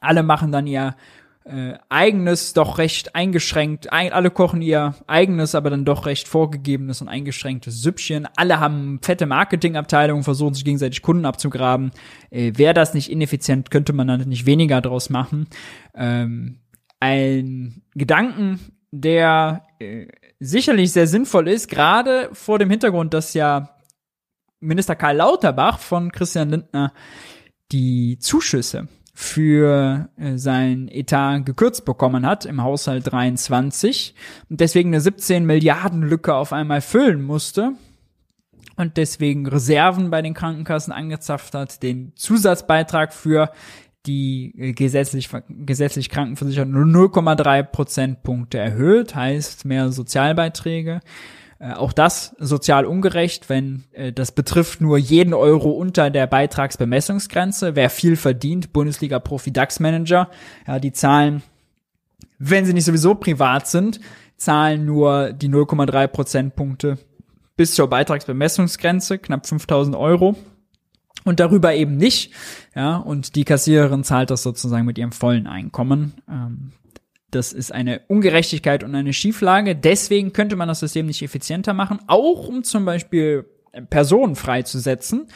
[0.00, 0.96] Alle machen dann ihr
[1.44, 7.02] äh, eigenes, doch recht eingeschränkt, ein, alle kochen ihr eigenes, aber dann doch recht vorgegebenes
[7.02, 8.26] und eingeschränktes Süppchen.
[8.36, 11.90] Alle haben fette Marketingabteilungen, versuchen sich gegenseitig Kunden abzugraben.
[12.30, 15.46] Äh, Wäre das nicht ineffizient, könnte man dann nicht weniger draus machen.
[15.94, 16.60] Ähm,
[16.98, 20.06] ein Gedanken, der äh,
[20.40, 23.76] sicherlich sehr sinnvoll ist, gerade vor dem Hintergrund, dass ja
[24.60, 26.94] Minister Karl Lauterbach von Christian Lindner
[27.70, 34.14] die Zuschüsse für äh, sein Etat gekürzt bekommen hat im Haushalt 23
[34.50, 37.72] und deswegen eine 17 Milliarden Lücke auf einmal füllen musste
[38.76, 43.52] und deswegen Reserven bei den Krankenkassen angezapft hat, den Zusatzbeitrag für
[44.06, 51.00] die äh, gesetzlich, gesetzlich Krankenversicherten nur 0,3 Prozentpunkte erhöht, heißt mehr Sozialbeiträge.
[51.64, 57.74] Äh, auch das sozial ungerecht, wenn äh, das betrifft nur jeden Euro unter der Beitragsbemessungsgrenze.
[57.74, 60.28] Wer viel verdient, Bundesliga-Profi DAX-Manager,
[60.66, 61.42] ja, die zahlen,
[62.38, 64.00] wenn sie nicht sowieso privat sind,
[64.36, 66.98] zahlen nur die 0,3 Prozentpunkte
[67.56, 70.36] bis zur Beitragsbemessungsgrenze, knapp 5000 Euro.
[71.24, 72.34] Und darüber eben nicht,
[72.74, 76.12] ja, und die Kassiererin zahlt das sozusagen mit ihrem vollen Einkommen.
[76.28, 76.72] Ähm,
[77.34, 79.76] das ist eine Ungerechtigkeit und eine Schieflage.
[79.76, 83.46] Deswegen könnte man das System nicht effizienter machen, auch um zum Beispiel
[83.90, 85.26] Personen freizusetzen,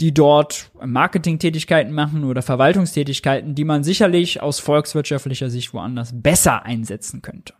[0.00, 7.22] die dort Marketingtätigkeiten machen oder Verwaltungstätigkeiten, die man sicherlich aus volkswirtschaftlicher Sicht woanders besser einsetzen
[7.22, 7.54] könnte.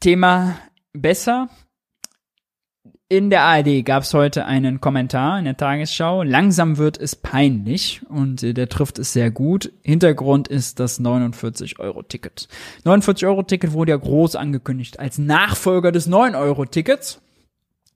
[0.00, 0.58] Thema
[0.92, 1.48] besser
[3.08, 6.24] in der ARD gab es heute einen Kommentar in der Tagesschau.
[6.24, 9.72] Langsam wird es peinlich und äh, der trifft es sehr gut.
[9.82, 12.48] Hintergrund ist das 49-Euro-Ticket.
[12.84, 17.20] 49-Euro-Ticket wurde ja groß angekündigt als Nachfolger des 9-Euro-Tickets.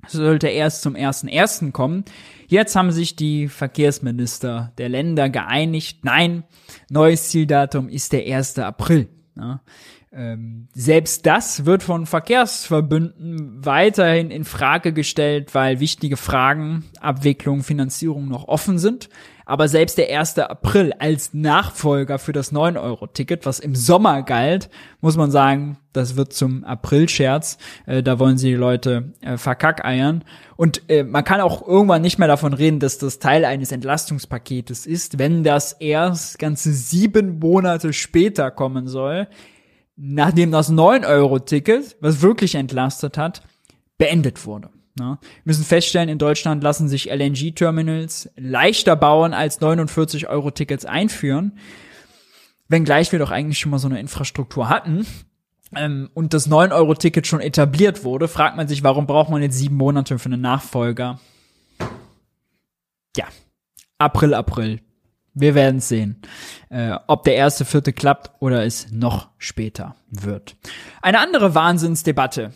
[0.06, 1.72] Sollte erst zum 1.1.
[1.72, 2.04] kommen.
[2.46, 6.04] Jetzt haben sich die Verkehrsminister der Länder geeinigt.
[6.04, 6.44] Nein,
[6.88, 8.58] neues Zieldatum ist der 1.
[8.60, 9.08] April.
[9.36, 9.60] Ja.
[10.12, 18.26] Ähm, selbst das wird von Verkehrsverbünden weiterhin in Frage gestellt, weil wichtige Fragen, Abwicklung, Finanzierung
[18.28, 19.08] noch offen sind.
[19.46, 20.38] Aber selbst der 1.
[20.38, 24.68] April als Nachfolger für das 9-Euro-Ticket, was im Sommer galt,
[25.00, 27.58] muss man sagen, das wird zum April-Scherz.
[27.86, 30.24] Äh, da wollen sie die Leute äh, verkackeiern.
[30.56, 34.86] Und äh, man kann auch irgendwann nicht mehr davon reden, dass das Teil eines Entlastungspaketes
[34.86, 39.28] ist, wenn das erst ganze sieben Monate später kommen soll
[40.00, 43.42] nachdem das 9-Euro-Ticket, was wirklich entlastet hat,
[43.98, 44.70] beendet wurde.
[44.98, 51.58] Ja, wir müssen feststellen, in Deutschland lassen sich LNG-Terminals leichter bauen als 49-Euro-Tickets einführen,
[52.68, 55.06] wenngleich wir doch eigentlich schon mal so eine Infrastruktur hatten
[55.76, 59.76] ähm, und das 9-Euro-Ticket schon etabliert wurde, fragt man sich, warum braucht man jetzt sieben
[59.76, 61.20] Monate für einen Nachfolger?
[63.16, 63.26] Ja,
[63.98, 64.80] April, April.
[65.34, 66.20] Wir werden sehen,
[66.70, 70.56] äh, ob der erste Vierte klappt oder es noch später wird.
[71.02, 72.52] Eine andere Wahnsinnsdebatte.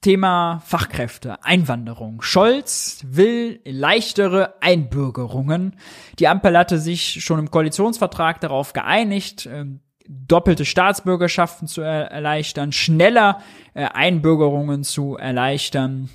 [0.00, 2.22] Thema Fachkräfte, Einwanderung.
[2.22, 5.74] Scholz will leichtere Einbürgerungen.
[6.20, 9.64] Die Ampel hatte sich schon im Koalitionsvertrag darauf geeinigt, äh,
[10.08, 13.40] doppelte Staatsbürgerschaften zu er erleichtern, schneller
[13.74, 16.08] äh, Einbürgerungen zu erleichtern.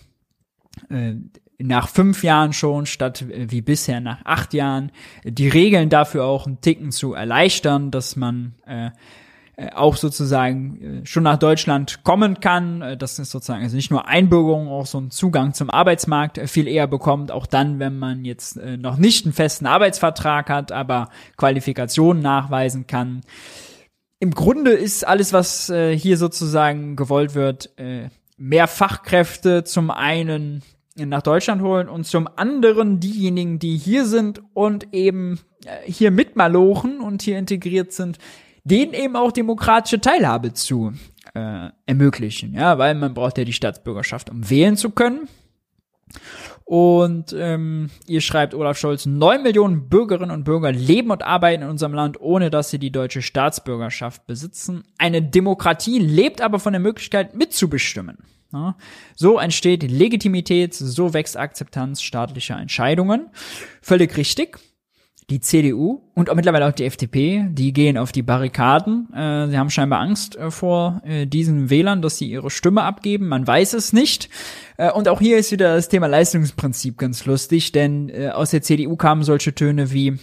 [1.58, 4.92] Äh, nach fünf Jahren schon statt äh, wie bisher nach acht Jahren,
[5.24, 8.88] die Regeln dafür auch einen Ticken zu erleichtern, dass man äh,
[9.56, 14.08] äh auch sozusagen äh, schon nach Deutschland kommen kann, das ist sozusagen also nicht nur
[14.08, 18.56] Einbürgerung, auch so einen Zugang zum Arbeitsmarkt viel eher bekommt, auch dann, wenn man jetzt
[18.56, 23.22] noch nicht einen festen Arbeitsvertrag hat, aber Qualifikationen nachweisen kann.
[24.20, 27.70] Im Grunde ist alles, was hier sozusagen gewollt wird,
[28.38, 30.64] mehr Fachkräfte zum einen
[30.96, 37.00] nach Deutschland holen und zum anderen diejenigen, die hier sind und eben äh, hier mitmalochen
[37.00, 38.20] und hier integriert sind,
[38.64, 40.94] denen eben auch demokratische Teilhabe zu
[41.34, 42.54] äh, ermöglichen.
[42.54, 45.28] Ja, weil man braucht ja die Staatsbürgerschaft, um wählen zu können.
[46.66, 51.70] Und ähm, ihr schreibt Olaf Scholz, neun Millionen Bürgerinnen und Bürger leben und arbeiten in
[51.70, 54.84] unserem Land, ohne dass sie die deutsche Staatsbürgerschaft besitzen.
[54.98, 58.20] Eine Demokratie lebt aber von der Möglichkeit mitzubestimmen.
[59.16, 63.30] So entsteht Legitimität, so wächst Akzeptanz staatlicher Entscheidungen.
[63.82, 64.60] Völlig richtig.
[65.30, 69.08] Die CDU und auch mittlerweile auch die FDP, die gehen auf die Barrikaden.
[69.14, 73.30] Äh, sie haben scheinbar Angst äh, vor äh, diesen Wählern, dass sie ihre Stimme abgeben.
[73.30, 74.30] Man weiß es nicht.
[74.78, 78.62] Äh, und auch hier ist wieder das Thema Leistungsprinzip ganz lustig, denn äh, aus der
[78.62, 80.20] CDU kamen solche Töne wie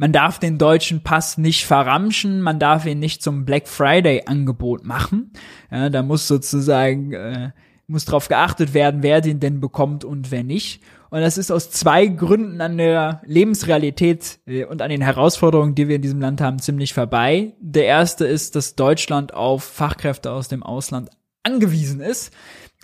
[0.00, 4.82] man darf den deutschen Pass nicht verramschen, man darf ihn nicht zum Black Friday Angebot
[4.82, 5.30] machen.
[5.70, 7.50] Ja, da muss sozusagen äh,
[7.86, 10.82] muss darauf geachtet werden, wer den denn bekommt und wer nicht.
[11.10, 15.86] Und das ist aus zwei Gründen an der Lebensrealität äh, und an den Herausforderungen, die
[15.86, 17.52] wir in diesem Land haben, ziemlich vorbei.
[17.60, 21.10] Der erste ist, dass Deutschland auf Fachkräfte aus dem Ausland
[21.42, 22.32] angewiesen ist.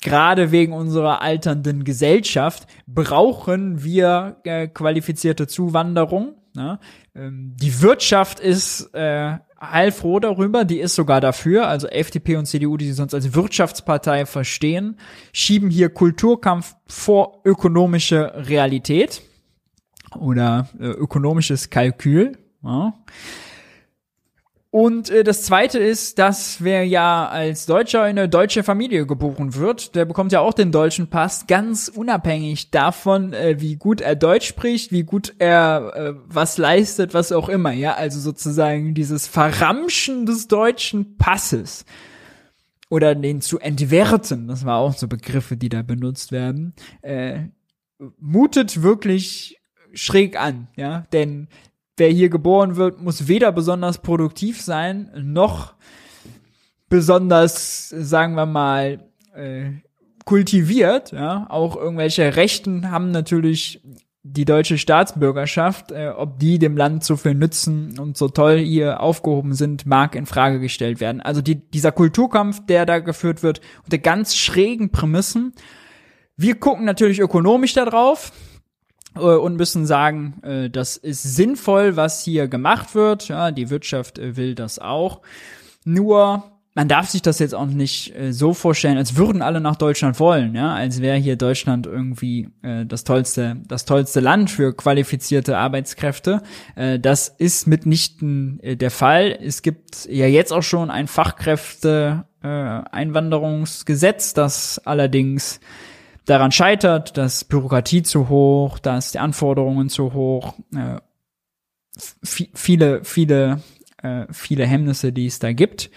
[0.03, 6.35] Gerade wegen unserer alternden Gesellschaft brauchen wir äh, qualifizierte Zuwanderung.
[6.57, 6.79] Ne?
[7.15, 12.77] Ähm, die Wirtschaft ist äh, heilfroh darüber, die ist sogar dafür, also FDP und CDU,
[12.77, 14.99] die sie sonst als Wirtschaftspartei verstehen,
[15.33, 19.23] schieben hier Kulturkampf vor ökonomische Realität.
[20.19, 22.39] oder äh, ökonomisches Kalkül.
[22.63, 22.95] Ja.
[24.77, 29.55] Und äh, das zweite ist, dass wer ja als Deutscher in eine deutsche Familie geboren
[29.55, 34.17] wird, der bekommt ja auch den deutschen Pass, ganz unabhängig davon, äh, wie gut er
[34.17, 37.95] Deutsch spricht, wie gut er äh, was leistet, was auch immer, ja.
[37.95, 41.87] Also sozusagen dieses Verramschen des deutschen Passes
[42.91, 47.45] oder den zu entwerten, das war auch so Begriffe, die da benutzt werden, äh,
[48.19, 49.59] mutet wirklich
[49.95, 51.49] schräg an, ja, denn
[51.97, 55.75] wer hier geboren wird, muss weder besonders produktiv sein, noch
[56.89, 59.01] besonders, sagen wir mal,
[59.35, 59.71] äh,
[60.25, 61.13] kultiviert.
[61.13, 61.47] Ja?
[61.49, 63.81] Auch irgendwelche Rechten haben natürlich
[64.29, 69.01] die deutsche Staatsbürgerschaft, äh, ob die dem Land so viel nützen und so toll hier
[69.01, 71.21] aufgehoben sind, mag in Frage gestellt werden.
[71.21, 75.53] Also die, dieser Kulturkampf, der da geführt wird, unter ganz schrägen Prämissen.
[76.37, 78.33] Wir gucken natürlich ökonomisch darauf.
[79.17, 83.29] Äh, und müssen sagen, äh, das ist sinnvoll, was hier gemacht wird.
[83.29, 85.23] Ja, die Wirtschaft äh, will das auch.
[85.85, 86.45] Nur
[86.75, 90.55] man darf sich das jetzt auch nicht so vorstellen, als würden alle nach Deutschland wollen,
[90.55, 96.43] ja, als wäre hier Deutschland irgendwie das tollste, das tollste Land für qualifizierte Arbeitskräfte.
[97.01, 99.39] Das ist mitnichten der Fall.
[99.41, 105.61] Es gibt ja jetzt auch schon ein Fachkräfte Einwanderungsgesetz, das allerdings
[106.27, 110.99] daran scheitert, dass Bürokratie zu hoch, dass die Anforderungen zu hoch, äh,
[112.23, 113.63] viele, viele,
[114.03, 115.91] äh, viele Hemmnisse, die es da gibt.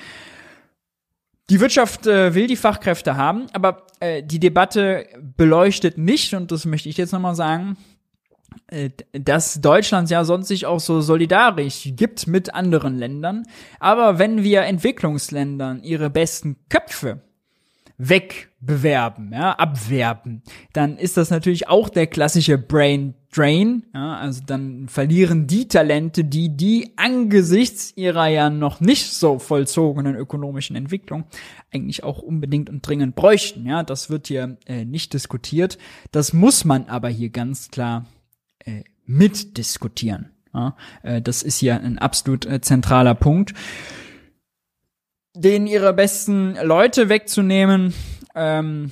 [1.49, 6.65] Die Wirtschaft äh, will die Fachkräfte haben, aber äh, die Debatte beleuchtet nicht, und das
[6.65, 7.75] möchte ich jetzt nochmal sagen,
[8.67, 13.47] äh, dass Deutschland ja sonst sich auch so solidarisch gibt mit anderen Ländern.
[13.80, 17.23] Aber wenn wir Entwicklungsländern ihre besten Köpfe
[17.99, 20.41] wegbewerben, ja, abwerben,
[20.73, 23.83] dann ist das natürlich auch der klassische Brain Drain.
[23.93, 30.15] Ja, also dann verlieren die Talente, die die angesichts ihrer ja noch nicht so vollzogenen
[30.15, 31.25] ökonomischen Entwicklung
[31.71, 33.67] eigentlich auch unbedingt und dringend bräuchten.
[33.67, 35.77] Ja, das wird hier äh, nicht diskutiert.
[36.11, 38.07] Das muss man aber hier ganz klar
[38.65, 40.31] äh, mitdiskutieren.
[40.51, 43.53] Ja, äh, das ist hier ein absolut äh, zentraler Punkt
[45.36, 47.93] denen ihre besten Leute wegzunehmen,
[48.36, 48.91] ähm,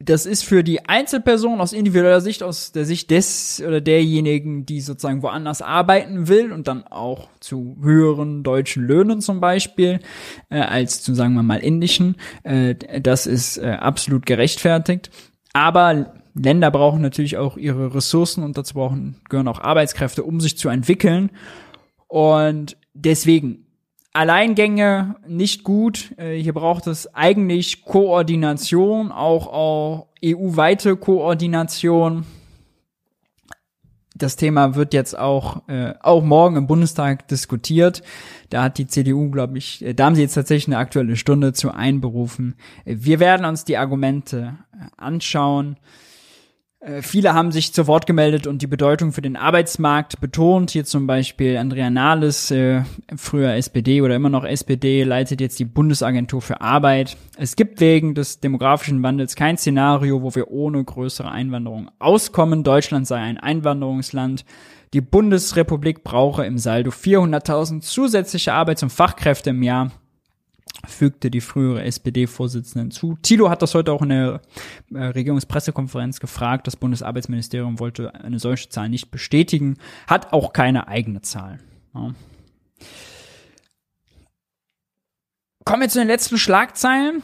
[0.00, 4.80] das ist für die Einzelperson aus individueller Sicht, aus der Sicht des oder derjenigen, die
[4.80, 9.98] sozusagen woanders arbeiten will und dann auch zu höheren deutschen Löhnen zum Beispiel,
[10.50, 15.10] äh, als zu, sagen wir mal, indischen, äh, das ist äh, absolut gerechtfertigt.
[15.52, 20.56] Aber Länder brauchen natürlich auch ihre Ressourcen und dazu brauchen, gehören auch Arbeitskräfte, um sich
[20.56, 21.30] zu entwickeln.
[22.06, 23.66] Und deswegen
[24.12, 26.14] Alleingänge nicht gut.
[26.16, 32.24] Äh, hier braucht es eigentlich Koordination, auch, auch EU-weite Koordination.
[34.18, 38.02] Das Thema wird jetzt auch, äh, auch morgen im Bundestag diskutiert.
[38.50, 41.52] Da hat die CDU, glaube ich, äh, da haben sie jetzt tatsächlich eine aktuelle Stunde
[41.52, 42.56] zu einberufen.
[42.84, 44.58] Äh, wir werden uns die Argumente
[44.96, 45.76] anschauen.
[46.80, 50.70] Äh, viele haben sich zu Wort gemeldet und die Bedeutung für den Arbeitsmarkt betont.
[50.70, 52.82] Hier zum Beispiel Andrea Nahles, äh,
[53.16, 57.16] früher SPD oder immer noch SPD, leitet jetzt die Bundesagentur für Arbeit.
[57.36, 62.62] Es gibt wegen des demografischen Wandels kein Szenario, wo wir ohne größere Einwanderung auskommen.
[62.62, 64.44] Deutschland sei ein Einwanderungsland.
[64.94, 69.90] Die Bundesrepublik brauche im Saldo 400.000 zusätzliche Arbeits- und Fachkräfte im Jahr
[70.86, 73.18] fügte die frühere SPD-Vorsitzende hinzu.
[73.22, 74.40] Thilo hat das heute auch in der
[74.94, 76.66] äh, Regierungspressekonferenz gefragt.
[76.66, 81.58] Das Bundesarbeitsministerium wollte eine solche Zahl nicht bestätigen, hat auch keine eigene Zahl.
[81.94, 82.14] Ja.
[85.64, 87.22] Kommen wir zu den letzten Schlagzeilen.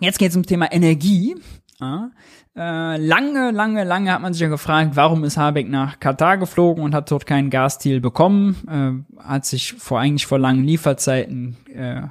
[0.00, 1.36] Jetzt geht es um Thema Energie.
[1.80, 2.10] Ja.
[2.56, 6.84] Äh, lange, lange, lange hat man sich ja gefragt, warum ist Habeck nach Katar geflogen
[6.84, 9.04] und hat dort keinen Gasdeal bekommen.
[9.18, 12.02] Äh, hat sich vor eigentlich vor langen Lieferzeiten äh,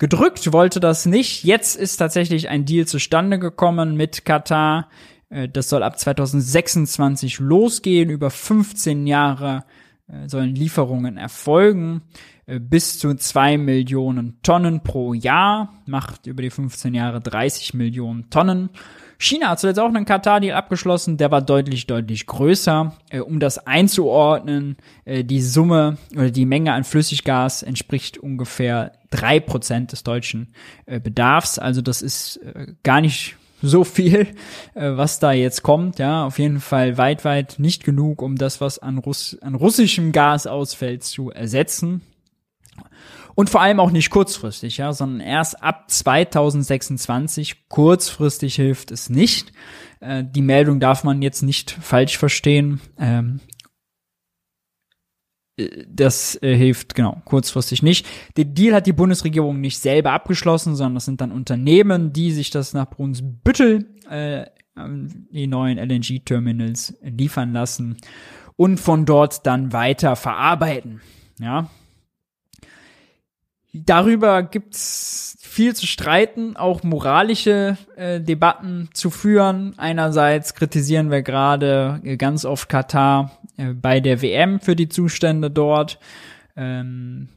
[0.00, 1.44] gedrückt, wollte das nicht.
[1.44, 4.88] Jetzt ist tatsächlich ein Deal zustande gekommen mit Katar.
[5.28, 8.10] Äh, das soll ab 2026 losgehen.
[8.10, 9.64] Über 15 Jahre
[10.08, 12.00] äh, sollen Lieferungen erfolgen.
[12.46, 15.74] Äh, bis zu zwei Millionen Tonnen pro Jahr.
[15.86, 18.70] Macht über die 15 Jahre 30 Millionen Tonnen.
[19.18, 22.96] China hat zuletzt auch einen Katar-Deal abgeschlossen, der war deutlich, deutlich größer.
[23.26, 30.02] Um das einzuordnen, die Summe oder die Menge an Flüssiggas entspricht ungefähr drei Prozent des
[30.02, 30.54] deutschen
[30.86, 31.58] äh, Bedarfs.
[31.58, 34.28] Also das ist äh, gar nicht so viel,
[34.74, 35.98] äh, was da jetzt kommt.
[35.98, 40.12] Ja, auf jeden Fall weit, weit nicht genug, um das, was an, Russ an russischem
[40.12, 42.02] Gas ausfällt, zu ersetzen.
[43.34, 47.68] Und vor allem auch nicht kurzfristig, ja, sondern erst ab 2026.
[47.68, 49.52] Kurzfristig hilft es nicht.
[50.00, 52.80] Äh, die Meldung darf man jetzt nicht falsch verstehen.
[52.98, 53.49] Ähm, äh,
[55.88, 58.06] das äh, hilft genau kurzfristig nicht.
[58.36, 62.50] Den Deal hat die Bundesregierung nicht selber abgeschlossen, sondern das sind dann Unternehmen, die sich
[62.50, 64.46] das nach Brunsbüttel äh,
[64.76, 67.96] die neuen LNG-Terminals liefern lassen
[68.56, 71.00] und von dort dann weiter verarbeiten.
[71.38, 71.70] Ja,
[73.72, 79.74] Darüber gibt's viel zu streiten, auch moralische äh, Debatten zu führen.
[79.78, 85.98] Einerseits kritisieren wir gerade ganz oft Katar äh, bei der WM für die Zustände dort.
[86.56, 87.28] Ähm,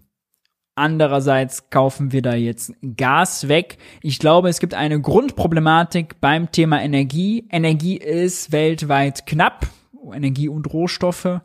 [0.75, 3.77] andererseits kaufen wir da jetzt Gas weg.
[4.01, 7.47] Ich glaube, es gibt eine Grundproblematik beim Thema Energie.
[7.51, 9.67] Energie ist weltweit knapp,
[10.13, 11.41] Energie und Rohstoffe.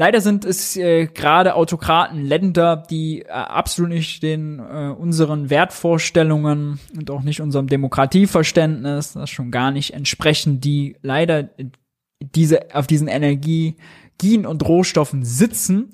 [0.00, 6.78] Leider sind es äh, gerade Autokraten, Länder, die äh, absolut nicht den äh, unseren Wertvorstellungen
[6.96, 11.48] und auch nicht unserem Demokratieverständnis, das schon gar nicht entsprechen, die leider
[12.20, 13.76] diese auf diesen Energien
[14.46, 15.90] und Rohstoffen sitzen.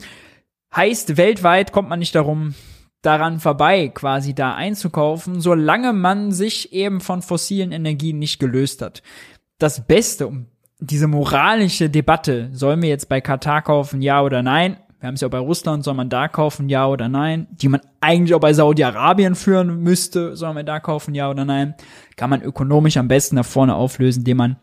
[0.77, 2.55] Heißt, weltweit kommt man nicht darum,
[3.01, 9.03] daran vorbei, quasi da einzukaufen, solange man sich eben von fossilen Energien nicht gelöst hat.
[9.57, 10.47] Das Beste, um
[10.87, 14.77] diese moralische Debatte, sollen wir jetzt bei Katar kaufen, ja oder nein?
[15.01, 17.47] Wir haben es ja auch bei Russland, soll man da kaufen, ja oder nein?
[17.51, 21.75] Die man eigentlich auch bei Saudi-Arabien führen müsste, soll man da kaufen, ja oder nein?
[22.17, 24.57] Kann man ökonomisch am besten nach vorne auflösen, indem man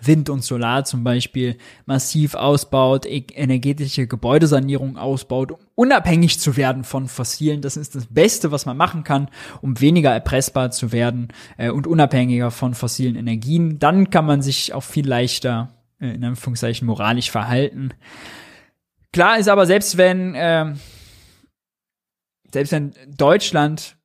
[0.00, 6.84] Wind und Solar zum Beispiel massiv ausbaut, e- energetische Gebäudesanierung ausbaut, um unabhängig zu werden
[6.84, 7.60] von fossilen.
[7.60, 9.28] Das ist das Beste, was man machen kann,
[9.60, 13.78] um weniger erpressbar zu werden äh, und unabhängiger von fossilen Energien.
[13.78, 15.70] Dann kann man sich auch viel leichter,
[16.00, 17.90] äh, in Anführungszeichen, moralisch verhalten.
[19.12, 20.74] Klar ist aber, selbst wenn, äh,
[22.52, 23.96] selbst wenn Deutschland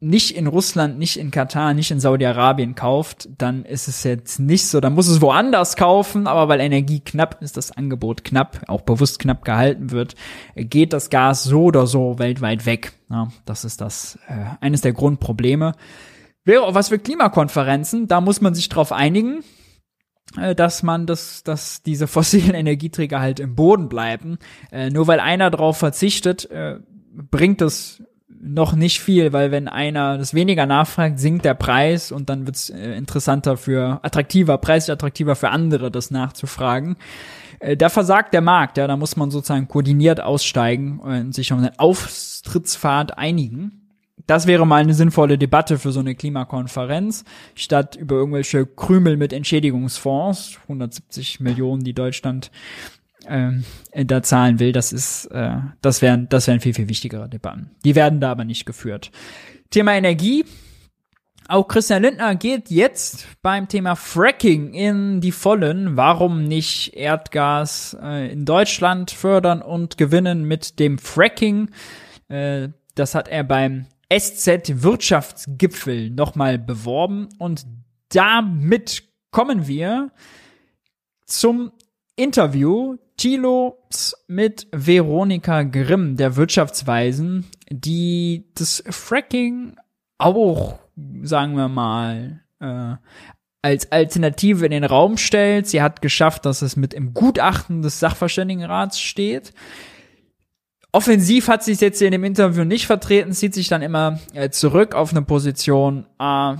[0.00, 4.66] nicht in Russland, nicht in Katar, nicht in Saudi-Arabien kauft, dann ist es jetzt nicht
[4.66, 8.80] so, dann muss es woanders kaufen, aber weil Energie knapp ist, das Angebot knapp, auch
[8.80, 10.14] bewusst knapp gehalten wird,
[10.56, 12.92] geht das Gas so oder so weltweit weg.
[13.10, 15.74] Ja, das ist das äh, eines der Grundprobleme.
[16.44, 19.44] Wäre auch was für Klimakonferenzen, da muss man sich drauf einigen,
[20.38, 24.38] äh, dass man das, dass diese fossilen Energieträger halt im Boden bleiben.
[24.72, 26.78] Äh, nur weil einer darauf verzichtet, äh,
[27.12, 28.02] bringt es
[28.42, 32.56] noch nicht viel, weil wenn einer das weniger nachfragt, sinkt der Preis und dann wird
[32.56, 36.96] es äh, interessanter für attraktiver, preislich attraktiver für andere, das nachzufragen.
[37.58, 41.58] Äh, da versagt der Markt, ja, da muss man sozusagen koordiniert aussteigen und sich auf
[41.58, 43.80] einen Auftrittspfad einigen.
[44.26, 47.24] Das wäre mal eine sinnvolle Debatte für so eine Klimakonferenz,
[47.54, 52.50] statt über irgendwelche Krümel mit Entschädigungsfonds, 170 Millionen, die Deutschland
[53.26, 57.70] ähm, da zahlen will, das ist, äh, das wären, das wären viel, viel wichtigere Debatten.
[57.84, 59.10] Die werden da aber nicht geführt.
[59.70, 60.44] Thema Energie.
[61.48, 65.96] Auch Christian Lindner geht jetzt beim Thema Fracking in die Vollen.
[65.96, 71.70] Warum nicht Erdgas äh, in Deutschland fördern und gewinnen mit dem Fracking?
[72.28, 77.66] Äh, das hat er beim SZ Wirtschaftsgipfel nochmal beworben und
[78.10, 80.10] damit kommen wir
[81.26, 81.72] zum
[82.16, 89.76] Interview Thilos mit Veronika Grimm, der Wirtschaftsweisen, die das Fracking
[90.16, 90.78] auch,
[91.22, 92.94] sagen wir mal, äh,
[93.60, 95.66] als Alternative in den Raum stellt.
[95.66, 99.52] Sie hat geschafft, dass es mit im Gutachten des Sachverständigenrats steht.
[100.90, 104.48] Offensiv hat sie es jetzt in dem Interview nicht vertreten, zieht sich dann immer äh,
[104.48, 106.54] zurück auf eine Position, äh,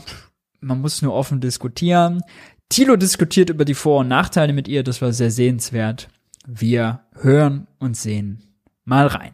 [0.61, 2.21] man muss nur offen diskutieren.
[2.69, 6.11] Thilo diskutiert über die Vor- und Nachteile mit ihr, das war sehr sehenswert.
[6.47, 8.43] Wir hören und sehen
[8.85, 9.33] mal rein.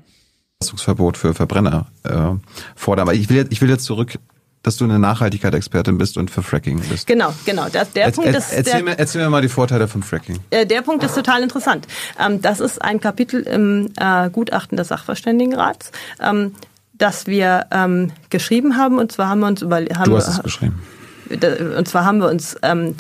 [0.63, 2.35] Verbot für Verbrenner äh,
[2.75, 3.03] fordern.
[3.03, 4.19] Aber ich will, jetzt, ich will jetzt zurück
[4.67, 7.07] dass du eine Nachhaltigkeit-Expertin bist und für Fracking bist.
[7.07, 7.69] Genau, genau.
[7.71, 10.41] Das, der Punkt ist, erzähl, der, mir, erzähl mir mal die Vorteile von Fracking.
[10.51, 11.87] Äh, der Punkt ist total interessant.
[12.19, 16.53] Ähm, das ist ein Kapitel im äh, Gutachten des Sachverständigenrats, ähm,
[16.95, 18.99] das wir ähm, geschrieben haben.
[18.99, 19.77] Und zwar haben wir uns über...
[19.77, 20.83] Haben du hast es geschrieben.
[21.31, 22.97] Und zwar haben wir uns ähm,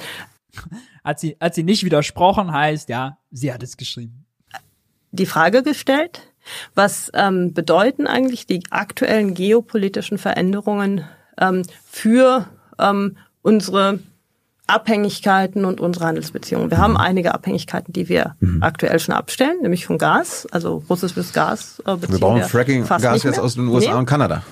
[1.07, 4.27] hat sie, hat sie nicht widersprochen, heißt, ja, sie hat es geschrieben.
[5.13, 6.33] Die Frage gestellt,
[6.75, 11.05] was ähm, bedeuten eigentlich die aktuellen geopolitischen Veränderungen
[11.39, 12.49] ähm, für
[12.79, 14.01] ähm, unsere
[14.67, 16.73] Abhängigkeiten und unsere Handelsbeziehungen.
[16.73, 18.65] Wir haben einige Abhängigkeiten, die wir mhm.
[18.65, 21.81] aktuell schon abstellen, nämlich von Gas, also russisches Gas.
[21.87, 23.99] Äh, wir bauen Fracking-Gas jetzt aus den USA nee.
[23.99, 24.43] und Kanada.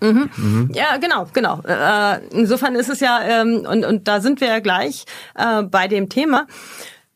[0.00, 0.30] Mhm.
[0.36, 0.70] Mhm.
[0.74, 1.60] Ja, genau, genau.
[1.66, 5.88] Äh, insofern ist es ja, ähm, und, und da sind wir ja gleich äh, bei
[5.88, 6.46] dem Thema.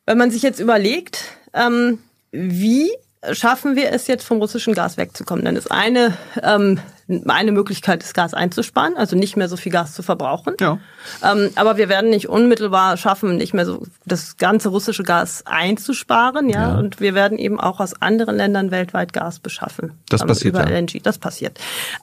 [0.06, 1.98] Wenn man sich jetzt überlegt, ähm,
[2.32, 2.90] wie
[3.32, 5.44] schaffen wir es jetzt vom russischen Gas wegzukommen?
[5.44, 6.80] Dann ist eine, ähm,
[7.26, 10.54] eine Möglichkeit, das Gas einzusparen, also nicht mehr so viel Gas zu verbrauchen.
[10.60, 10.78] Ja.
[11.22, 16.48] Ähm, aber wir werden nicht unmittelbar schaffen, nicht mehr so das ganze russische Gas einzusparen,
[16.48, 16.70] ja.
[16.70, 16.78] Ja.
[16.78, 19.92] Und wir werden eben auch aus anderen Ländern weltweit Gas beschaffen.
[20.08, 20.78] Das ähm, passiert, über ja.
[20.78, 21.02] LNG.
[21.02, 21.58] Das passiert.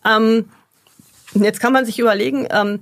[0.06, 0.46] Ähm,
[1.44, 2.80] jetzt kann man sich überlegen, ähm,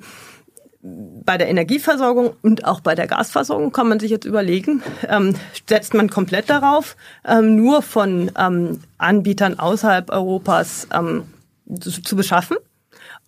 [0.82, 5.36] bei der Energieversorgung und auch bei der Gasversorgung kann man sich jetzt überlegen, ähm,
[5.68, 6.96] setzt man komplett darauf,
[7.26, 11.24] ähm, nur von ähm, Anbietern außerhalb Europas ähm,
[11.80, 12.58] zu, zu beschaffen?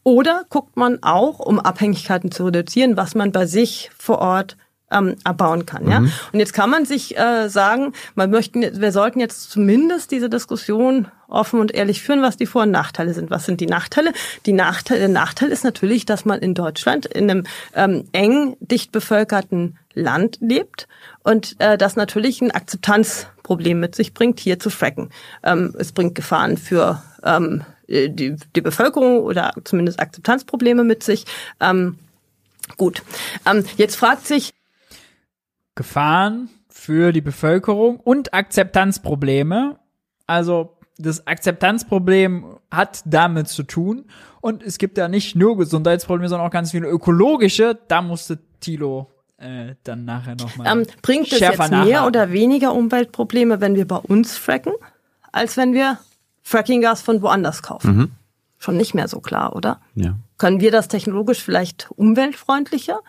[0.03, 4.55] Oder guckt man auch, um Abhängigkeiten zu reduzieren, was man bei sich vor Ort
[4.91, 5.89] ähm, abbauen kann.
[5.89, 5.99] Ja?
[5.99, 11.07] Und jetzt kann man sich äh, sagen, man möchten, wir sollten jetzt zumindest diese Diskussion
[11.27, 13.29] offen und ehrlich führen, was die Vor- und Nachteile sind.
[13.29, 14.13] Was sind die Nachteile?
[14.45, 17.43] Die Nachteile, der Nachteil ist natürlich, dass man in Deutschland in einem
[17.75, 20.87] ähm, eng dicht bevölkerten Land lebt
[21.23, 25.09] und äh, das natürlich ein Akzeptanzproblem mit sich bringt, hier zu fracken.
[25.43, 31.25] Ähm, es bringt Gefahren für ähm, die, die Bevölkerung oder zumindest Akzeptanzprobleme mit sich.
[31.59, 31.97] Ähm,
[32.77, 33.01] gut.
[33.45, 34.53] Ähm, jetzt fragt sich,
[35.77, 39.77] Gefahren für die Bevölkerung und Akzeptanzprobleme.
[40.25, 44.05] Also das Akzeptanzproblem hat damit zu tun.
[44.41, 47.79] Und es gibt ja nicht nur Gesundheitsprobleme, sondern auch ganz viele ökologische.
[47.87, 50.79] Da musste Thilo äh, dann nachher nochmal.
[50.79, 54.73] ähm, bringt es jetzt mehr oder weniger Umweltprobleme, wenn wir bei uns fracken,
[55.31, 55.99] als wenn wir
[56.41, 58.15] Frackinggas von woanders kaufen?
[58.57, 59.81] Schon nicht mehr so klar, oder?
[59.93, 60.15] Ja.
[60.37, 62.99] Können wir das technologisch vielleicht umweltfreundlicher?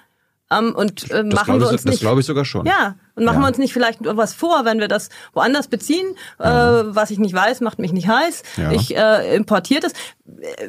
[0.50, 2.00] Ähm, und äh, Das machen wir ich, uns das nicht.
[2.00, 2.64] glaube ich sogar schon.
[2.66, 3.42] Ja, und machen Ja.
[3.42, 6.06] wir uns nicht vielleicht was vor, wenn wir das woanders beziehen,
[6.38, 8.42] äh, was ich nicht weiß, macht mich nicht heiß.
[8.56, 8.72] Ja.
[8.72, 9.92] Ich äh, importiere das.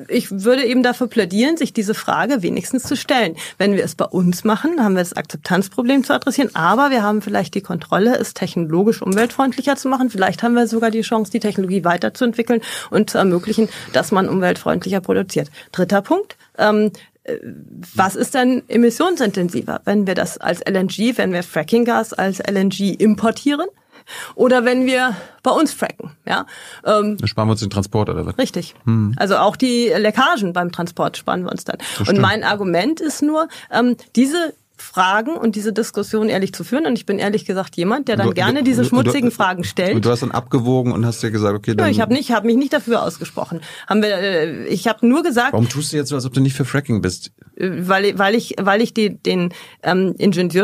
[0.08, 3.36] Ich würde eben dafür plädieren, sich diese Frage wenigstens zu stellen.
[3.58, 7.22] Wenn wir es bei uns machen, haben wir das Akzeptanzproblem zu adressieren, aber wir haben
[7.22, 10.10] vielleicht die Kontrolle, es technologisch umweltfreundlicher zu machen.
[10.10, 15.02] Vielleicht haben wir sogar die Chance, die Technologie weiterzuentwickeln und zu ermöglichen, dass man umweltfreundlicher
[15.02, 15.50] produziert.
[15.72, 16.36] Dritter Punkt.
[16.58, 16.92] Ähm,
[17.96, 23.68] was ist denn emissionsintensiver, wenn wir das als LNG, wenn wir Frackinggas als LNG importieren
[24.36, 26.12] oder wenn wir bei uns fracken?
[26.26, 26.46] Ja,
[26.86, 28.38] ähm, Dann sparen wir uns den Transport oder was?
[28.38, 28.74] richtig.
[29.18, 31.78] Also auch die Leckagen beim Transport sparen wir uns dann.
[32.08, 36.86] Und mein Argument ist nur, ähm, diese Fragen und diese Diskussion ehrlich zu führen.
[36.86, 39.96] Und ich bin ehrlich gesagt jemand, der dann Du- gerne diese schmutzigen du- Fragen stellt.
[39.96, 41.90] Und du hast dann abgewogen und hast dir gesagt, okay, Ja, dann.
[41.90, 43.62] ich habe nicht, habe mich nicht dafür ausgesprochen.
[43.88, 46.42] Haben wir, äh, ich habe nur gesagt, Warum tust du jetzt so, als ob du
[46.42, 47.32] nicht für Fracking bist?
[47.62, 49.52] weil, weil ich, weil ich die, den
[49.84, 50.16] ähm,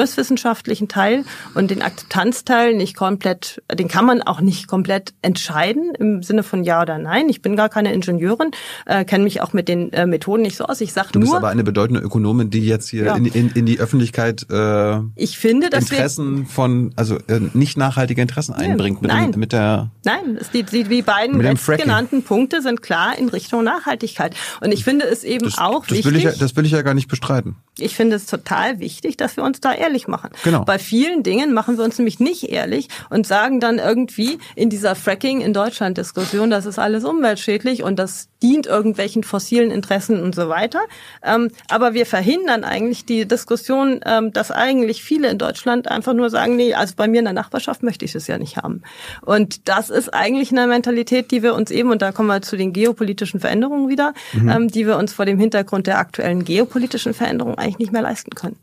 [0.06, 6.24] ingenieurswissenschaftlichen Teil und den Akzeptanzteil nicht komplett, den kann man auch nicht komplett entscheiden im
[6.24, 7.28] Sinne von ja oder nein.
[7.30, 8.52] Ich bin gar keine Ingenieurin,
[8.86, 10.82] äh, kenne mich auch mit den äh, Methoden nicht so aus.
[10.82, 13.16] Ich sage Du bist nur, aber eine bedeutende Ökonomin, die jetzt hier Ja.
[13.16, 17.78] in, in, in die Öffentlichkeit äh, ich finde, dass wir Interessen von, also äh, nicht
[17.78, 19.32] nachhaltige Interessen einbringt mit, nein.
[19.32, 19.90] dem, mit der.
[20.04, 24.36] Nein, es, die, die, die beiden letztgenannten Punkte sind klar in Richtung Nachhaltigkeit.
[24.62, 26.06] Und ich finde es eben Das, auch das wichtig.
[26.06, 27.56] will ich, das will ich ja gar nicht bestreiten.
[27.78, 30.30] Ich finde es total wichtig, dass wir uns da ehrlich machen.
[30.44, 30.64] Genau.
[30.64, 34.96] Bei vielen Dingen machen wir uns nämlich nicht ehrlich und sagen dann irgendwie in dieser
[34.96, 40.36] Fracking in Deutschland Diskussion, das ist alles umweltschädlich und das dient irgendwelchen fossilen Interessen und
[40.36, 40.82] so weiter.
[41.24, 46.30] Ähm, aber wir verhindern eigentlich die Diskussion, ähm, dass eigentlich viele in Deutschland einfach nur
[46.30, 48.84] sagen, nee, also bei mir in der Nachbarschaft möchte ich es ja nicht haben.
[49.22, 52.56] Und das ist eigentlich eine Mentalität, die wir uns eben, und da kommen wir zu
[52.56, 57.58] den geopolitischen Veränderungen wieder, ähm, die wir uns vor dem Hintergrund der aktuellen geopolitischen Veränderungen
[57.58, 58.58] eigentlich nicht mehr leisten können.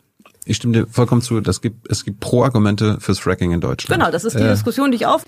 [0.44, 1.40] Ich stimme dir vollkommen zu.
[1.40, 4.00] Das gibt, es gibt Pro-Argumente fürs Fracking in Deutschland.
[4.00, 5.24] Genau, das ist die Äh, Diskussion, die ich auf.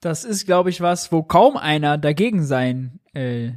[0.00, 3.52] Das ist, glaube ich, was, wo kaum einer dagegen sein äh,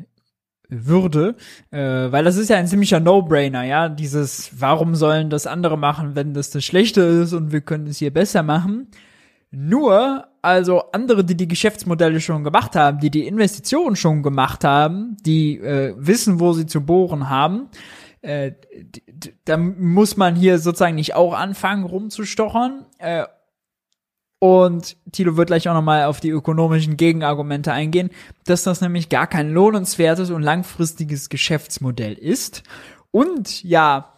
[0.69, 1.35] würde,
[1.71, 6.15] äh, weil das ist ja ein ziemlicher No-Brainer, ja, dieses, warum sollen das andere machen,
[6.15, 8.87] wenn das das Schlechte ist und wir können es hier besser machen.
[9.51, 15.17] Nur, also andere, die die Geschäftsmodelle schon gemacht haben, die die Investitionen schon gemacht haben,
[15.25, 17.69] die äh, wissen, wo sie zu bohren haben,
[18.21, 18.51] äh,
[19.45, 22.85] da muss man hier sozusagen nicht auch anfangen rumzustochern.
[22.99, 23.23] Äh,
[24.39, 28.09] und Tilo wird gleich auch nochmal auf die ökonomischen Gegenargumente eingehen,
[28.45, 32.63] dass das nämlich gar kein lohnenswertes und langfristiges Geschäftsmodell ist.
[33.11, 34.13] Und ja,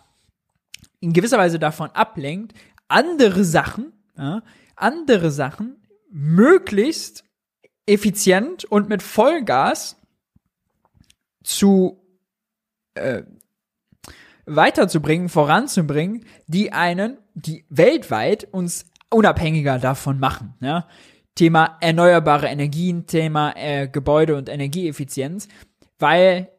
[0.99, 2.53] in gewisser Weise davon ablenkt,
[2.88, 4.43] andere Sachen, ja,
[4.76, 5.78] andere Sachen
[6.11, 7.24] möglichst
[7.88, 9.97] effizient und mit Vollgas
[11.43, 12.03] zu
[12.93, 13.24] äh,
[14.45, 20.55] weiterzubringen, voranzubringen, die einen, die weltweit uns unabhängiger davon machen.
[20.62, 20.88] Ja?
[21.36, 25.47] Thema erneuerbare Energien, Thema äh, Gebäude und Energieeffizienz,
[25.99, 26.49] weil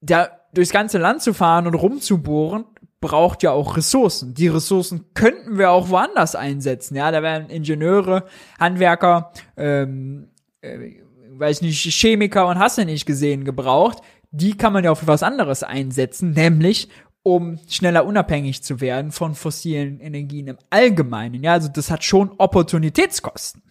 [0.00, 2.64] da durchs ganze Land zu fahren und rumzubohren,
[3.00, 4.34] braucht ja auch Ressourcen.
[4.34, 6.96] Die Ressourcen könnten wir auch woanders einsetzen.
[6.96, 8.24] Ja, da wären Ingenieure,
[8.58, 10.28] Handwerker, ähm,
[10.60, 10.96] äh,
[11.32, 13.98] weiß nicht, Chemiker und hast du nicht gesehen gebraucht.
[14.32, 16.88] Die kann man ja auch für was anderes einsetzen, nämlich
[17.22, 21.42] um schneller unabhängig zu werden von fossilen Energien im Allgemeinen.
[21.42, 23.62] Ja, also das hat schon Opportunitätskosten.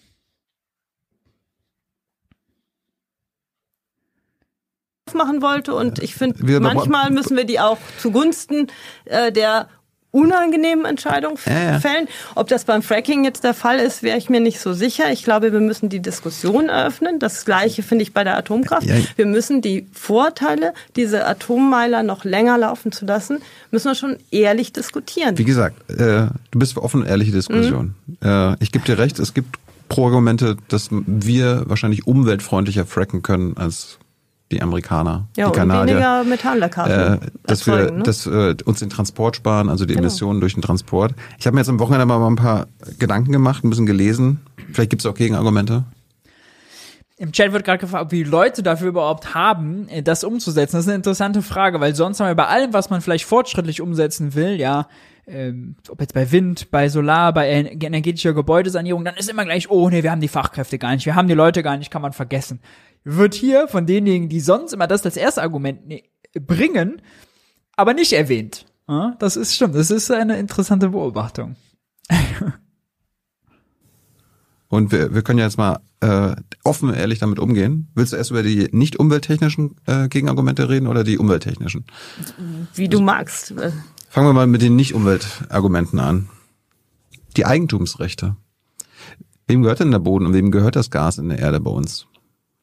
[5.15, 8.67] machen wollte und ich finde, manchmal müssen wir die auch zugunsten
[9.05, 9.67] äh, der
[10.11, 12.07] unangenehmen Entscheidung ja, fällen.
[12.35, 15.11] Ob das beim Fracking jetzt der Fall ist, wäre ich mir nicht so sicher.
[15.11, 17.19] Ich glaube, wir müssen die Diskussion eröffnen.
[17.19, 18.87] Das Gleiche finde ich bei der Atomkraft.
[18.87, 18.95] Ja.
[19.15, 23.39] Wir müssen die Vorteile, diese Atommeiler noch länger laufen zu lassen,
[23.71, 25.37] müssen wir schon ehrlich diskutieren.
[25.37, 27.93] Wie gesagt, äh, du bist für offene, ehrliche Diskussion.
[28.07, 28.27] Mhm.
[28.27, 29.57] Äh, ich gebe dir recht, es gibt
[29.89, 33.99] Pro-Argumente, dass wir wahrscheinlich umweltfreundlicher fracken können als
[34.51, 35.95] die Amerikaner, ja, die Kanadier.
[35.95, 38.03] weniger Methanleckagen äh, dass erzeugen, wir ne?
[38.03, 40.05] dass, äh, uns den Transport sparen, also die genau.
[40.05, 41.13] Emissionen durch den Transport.
[41.37, 44.41] Ich habe mir jetzt am Wochenende mal ein paar Gedanken gemacht, ein bisschen gelesen.
[44.73, 45.83] Vielleicht gibt es auch Gegenargumente.
[47.17, 50.77] Im Chat wird gerade gefragt, ob wir Leute dafür überhaupt haben, äh, das umzusetzen.
[50.77, 53.81] Das ist eine interessante Frage, weil sonst haben wir bei allem, was man vielleicht fortschrittlich
[53.81, 54.87] umsetzen will, ja,
[55.27, 59.87] ähm, ob jetzt bei Wind, bei Solar, bei energetischer Gebäudesanierung, dann ist immer gleich, oh
[59.89, 62.13] nee, wir haben die Fachkräfte gar nicht, wir haben die Leute gar nicht, kann man
[62.13, 62.61] vergessen
[63.03, 67.01] wird hier von denjenigen, die sonst immer das als erste Argument ne bringen,
[67.75, 68.65] aber nicht erwähnt.
[68.87, 69.75] Ja, das ist stimmt.
[69.75, 71.55] Das ist eine interessante Beobachtung.
[74.67, 77.89] Und wir, wir können ja jetzt mal äh, offen ehrlich damit umgehen.
[77.95, 81.85] Willst du erst über die nicht umwelttechnischen äh, Gegenargumente reden oder die umwelttechnischen?
[82.75, 83.53] Wie du magst.
[84.09, 86.29] Fangen wir mal mit den nicht Umweltargumenten an.
[87.35, 88.35] Die Eigentumsrechte.
[89.47, 92.05] Wem gehört denn der Boden und wem gehört das Gas in der Erde bei uns?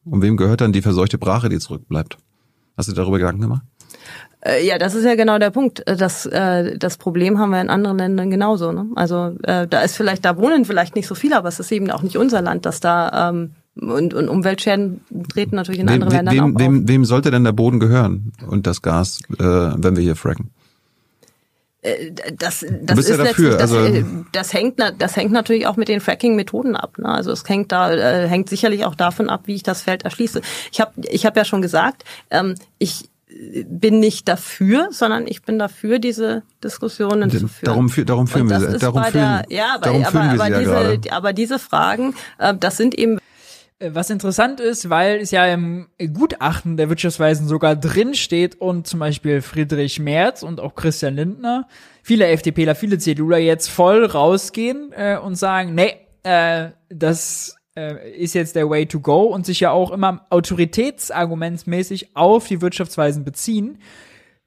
[0.09, 2.16] Und wem gehört dann die verseuchte Brache, die zurückbleibt?
[2.76, 3.62] Hast du darüber Gedanken gemacht?
[4.40, 5.86] Äh, ja, das ist ja genau der Punkt.
[5.86, 8.72] Äh, das, äh, das Problem haben wir in anderen Ländern genauso.
[8.72, 8.86] Ne?
[8.94, 11.90] Also äh, da ist vielleicht, da wohnen vielleicht nicht so viele, aber es ist eben
[11.90, 16.12] auch nicht unser Land, dass da ähm, und, und Umweltschäden treten natürlich in wem, anderen
[16.12, 16.88] Ländern wem, auch wem, auf.
[16.88, 20.50] Wem sollte denn der Boden gehören und das Gas, äh, wenn wir hier fracken?
[21.87, 25.76] Äh, das, das ist ja dafür, das, also äh, das hängt das hängt natürlich auch
[25.76, 26.99] mit den Fracking-Methoden ab.
[26.99, 27.09] Ne?
[27.09, 30.41] Also es hängt da äh, hängt sicherlich auch davon ab, wie ich das Feld erschließe.
[30.72, 33.09] Ich habe ich hab ja schon gesagt, ähm, ich
[33.68, 37.51] bin nicht dafür, sondern ich bin dafür, diese Diskussionen zu führen.
[37.62, 38.78] Darum, darum führen wir sie.
[38.78, 42.76] Darum führen, der, ja, aber, darum aber, aber, diese, ja aber diese Fragen, äh, das
[42.76, 43.18] sind eben
[43.78, 49.00] was interessant ist, weil es ja im Gutachten der Wirtschaftsweisen sogar drin steht und zum
[49.00, 51.68] Beispiel Friedrich Merz und auch Christian Lindner,
[52.02, 58.34] viele FDPler, viele CDUler jetzt voll rausgehen äh, und sagen, nee, äh, das äh, ist
[58.34, 63.78] jetzt der Way to go und sich ja auch immer autoritätsargumentsmäßig auf die Wirtschaftsweisen beziehen.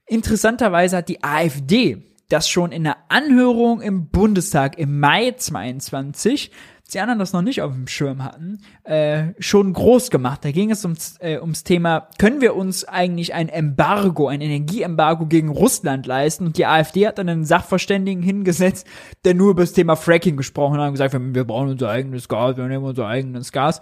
[0.06, 6.50] Interessanterweise hat die AfD das schon in der Anhörung im Bundestag im Mai 22
[6.94, 10.44] die anderen das noch nicht auf dem Schirm hatten, äh, schon groß gemacht.
[10.44, 15.26] Da ging es ums, äh, ums Thema, können wir uns eigentlich ein Embargo, ein Energieembargo
[15.26, 16.46] gegen Russland leisten?
[16.46, 18.86] Und die AfD hat dann einen Sachverständigen hingesetzt,
[19.24, 22.28] der nur über das Thema Fracking gesprochen hat und gesagt, wir, wir brauchen unser eigenes
[22.28, 23.80] Gas, wir nehmen unser eigenes Gas.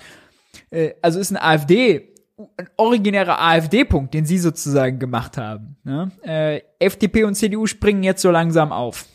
[0.71, 2.15] Äh, also ist eine AfD
[2.57, 5.77] ein originärer AfD-Punkt, den sie sozusagen gemacht haben.
[5.83, 6.13] Ne?
[6.23, 9.07] Äh, FDP und CDU springen jetzt so langsam auf.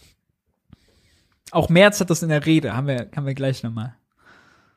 [1.53, 3.95] Auch Merz hat das in der Rede, haben wir, haben wir gleich nochmal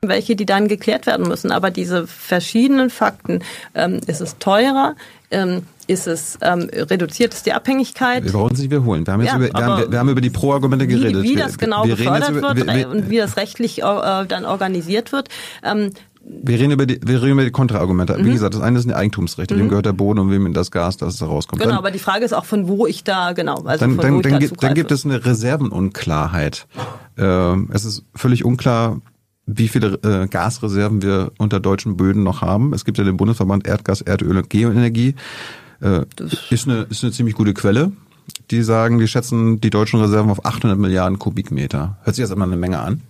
[0.03, 1.51] welche, die dann geklärt werden müssen.
[1.51, 3.41] Aber diese verschiedenen Fakten,
[3.75, 4.95] ähm, ist es teurer,
[5.31, 8.25] ähm, ist es, ähm, reduziert es die Abhängigkeit?
[8.25, 9.07] Wir brauchen sie nicht wiederholen.
[9.07, 11.23] Wir haben, jetzt ja, über, wir haben, wir haben, über die Pro-Argumente geredet.
[11.23, 14.45] Wie, wie das genau wir, wir gefördert über, wird und wie das rechtlich äh, dann
[14.45, 15.29] organisiert wird.
[15.63, 15.91] Ähm,
[16.29, 18.17] wir reden über die, wir reden über die Kontraargumente.
[18.19, 18.25] Mhm.
[18.25, 19.61] Wie gesagt, das eine sind die Eigentumsrechte, mhm.
[19.61, 21.63] wem gehört der Boden und wem das Gas, das da rauskommt.
[21.63, 24.23] Genau, dann, aber die Frage ist auch, von wo ich da, genau, also dann, dann,
[24.23, 26.67] dann, da dann gibt es eine Reservenunklarheit.
[27.17, 29.01] Ähm, es ist völlig unklar,
[29.47, 32.73] wie viele äh, Gasreserven wir unter deutschen Böden noch haben.
[32.75, 35.15] Es gibt ja den Bundesverband Erdgas, Erdöl und Geoenergie.
[35.81, 36.03] Äh,
[36.51, 37.93] ist, eine, ist eine ziemlich gute Quelle.
[38.51, 41.99] Die sagen, die schätzen die deutschen Reserven auf 800 Milliarden Kubikmeter.
[42.03, 43.03] Hört sich jetzt immer eine Menge an.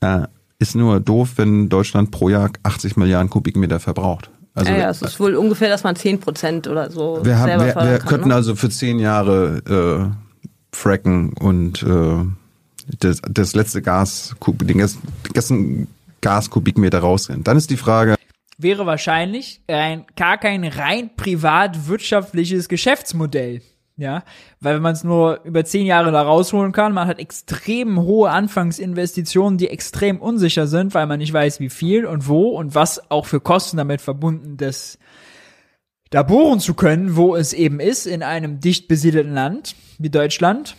[0.00, 0.26] Äh,
[0.58, 4.30] ist nur doof, wenn Deutschland pro Jahr 80 Milliarden Kubikmeter verbraucht.
[4.54, 7.48] Also, ja, ja, es ist wohl ungefähr, dass man 10 Prozent oder so wir haben,
[7.48, 8.34] wir, wir kann, könnten ne?
[8.34, 12.24] also für zehn Jahre äh, fracken und äh,
[13.00, 15.88] das, das letzte Gas, den ganzen
[16.22, 17.44] Gaskubikmeter rausrennen.
[17.44, 18.16] Dann ist die Frage,
[18.58, 23.60] wäre wahrscheinlich ein, gar kein rein privat wirtschaftliches Geschäftsmodell.
[23.98, 24.24] Ja,
[24.60, 28.28] weil wenn man es nur über zehn Jahre da rausholen kann, man hat extrem hohe
[28.28, 33.10] Anfangsinvestitionen, die extrem unsicher sind, weil man nicht weiß, wie viel und wo und was
[33.10, 34.98] auch für Kosten damit verbunden ist,
[36.10, 40.76] da bohren zu können, wo es eben ist, in einem dicht besiedelten Land wie Deutschland,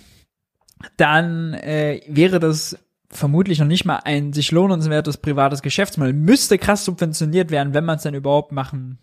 [0.97, 2.77] dann äh, wäre das
[3.09, 6.13] vermutlich noch nicht mal ein sich lohnenswertes privates Geschäftsmodell.
[6.13, 8.99] Müsste krass subventioniert werden, wenn man es denn überhaupt machen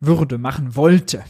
[0.00, 1.24] würde, machen wollte.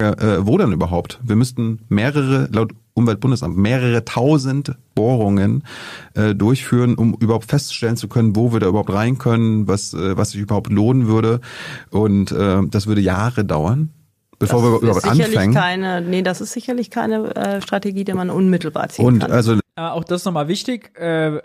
[0.00, 1.18] Ja, äh, wo dann überhaupt?
[1.22, 5.64] Wir müssten mehrere, laut Umweltbundesamt, mehrere tausend Bohrungen
[6.14, 10.16] äh, durchführen, um überhaupt feststellen zu können, wo wir da überhaupt rein können, was, äh,
[10.16, 11.40] was sich überhaupt lohnen würde.
[11.90, 13.90] Und äh, das würde Jahre dauern.
[14.38, 15.54] Bevor das wir überhaupt ist sicherlich anfangen.
[15.54, 19.32] Keine, nee, das ist sicherlich keine äh, Strategie, die man unmittelbar ziehen Und kann.
[19.32, 20.98] also Äh, auch das nochmal wichtig.
[20.98, 21.40] Äh,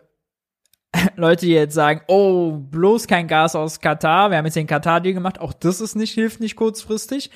[1.15, 5.13] Leute, die jetzt sagen, oh, bloß kein Gas aus Katar, wir haben jetzt den Katar-Deal
[5.13, 7.31] gemacht, auch das ist nicht, hilft nicht kurzfristig.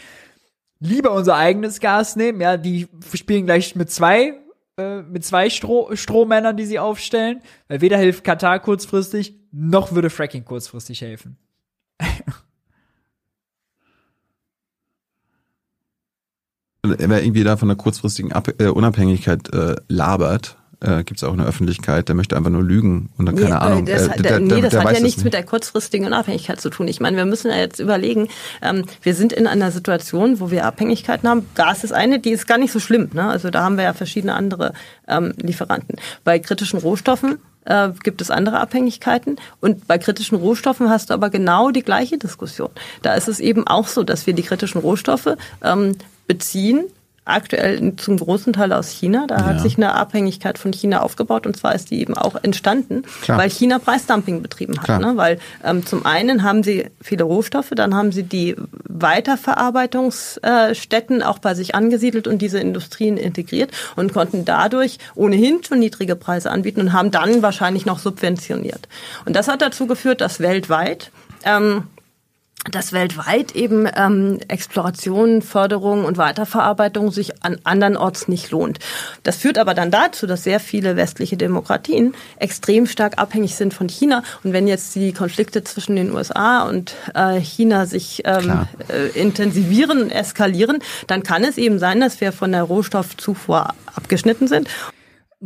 [0.86, 4.34] Lieber unser eigenes Gas nehmen, ja, die spielen gleich mit zwei,
[4.78, 10.10] äh, mit zwei Stroh Strohmännern, die sie aufstellen, weil weder hilft Katar kurzfristig, noch würde
[10.10, 11.38] Fracking kurzfristig helfen.
[16.84, 21.32] wer irgendwie da von einer kurzfristigen Ab äh, Unabhängigkeit äh, labert, äh, gibt es auch
[21.32, 23.86] in der Öffentlichkeit, der möchte einfach nur lügen und dann keine nee, Ahnung.
[23.86, 25.24] Das, äh, der, nee, das hat ja nichts nicht.
[25.24, 26.88] mit der kurzfristigen Unabhängigkeit zu tun.
[26.88, 28.28] Ich meine, wir müssen ja jetzt überlegen,
[28.62, 31.46] ähm, wir sind in einer Situation, wo wir Abhängigkeiten haben.
[31.56, 33.10] Gas ist eine, die ist gar nicht so schlimm.
[33.14, 33.28] Ne?
[33.28, 34.74] Also da haben wir ja verschiedene andere
[35.08, 35.96] ähm, Lieferanten.
[36.24, 39.38] Bei kritischen Rohstoffen äh, gibt es andere Abhängigkeiten.
[39.60, 42.70] Und bei kritischen Rohstoffen hast du aber genau die gleiche Diskussion.
[43.02, 46.86] Da ist es eben auch so, dass wir die kritischen Rohstoffe ähm, beziehen
[47.26, 49.26] aktuell zum großen Teil aus China.
[49.28, 49.46] Da Ja.
[49.46, 53.40] hat sich eine Abhängigkeit von China aufgebaut und zwar ist die eben auch entstanden, Klar.
[53.40, 55.02] weil China Preisdumping betrieben hat.
[55.02, 55.14] Ne?
[55.16, 58.56] Weil ähm, zum einen haben sie viele Rohstoffe, dann haben sie die
[58.88, 66.16] Weiterverarbeitungsstätten auch bei sich angesiedelt und diese Industrien integriert und konnten dadurch ohnehin schon niedrige
[66.16, 68.88] Preise anbieten und haben dann wahrscheinlich noch subventioniert.
[69.26, 71.12] Und das hat dazu geführt, dass weltweit
[71.44, 71.84] ähm,
[72.72, 78.80] dass weltweit eben ähm, Exploration, Förderung und Weiterverarbeitung sich an andernorts nicht lohnt.
[79.24, 83.88] Das führt aber dann dazu, dass sehr viele westliche Demokratien extrem stark abhängig sind von
[83.88, 84.24] China.
[84.44, 90.02] Und wenn jetzt die Konflikte zwischen den USA und äh, China sich ähm, äh, intensivieren
[90.02, 94.68] und eskalieren, dann kann es eben sein, dass wir von der Rohstoffzufuhr abgeschnitten sind.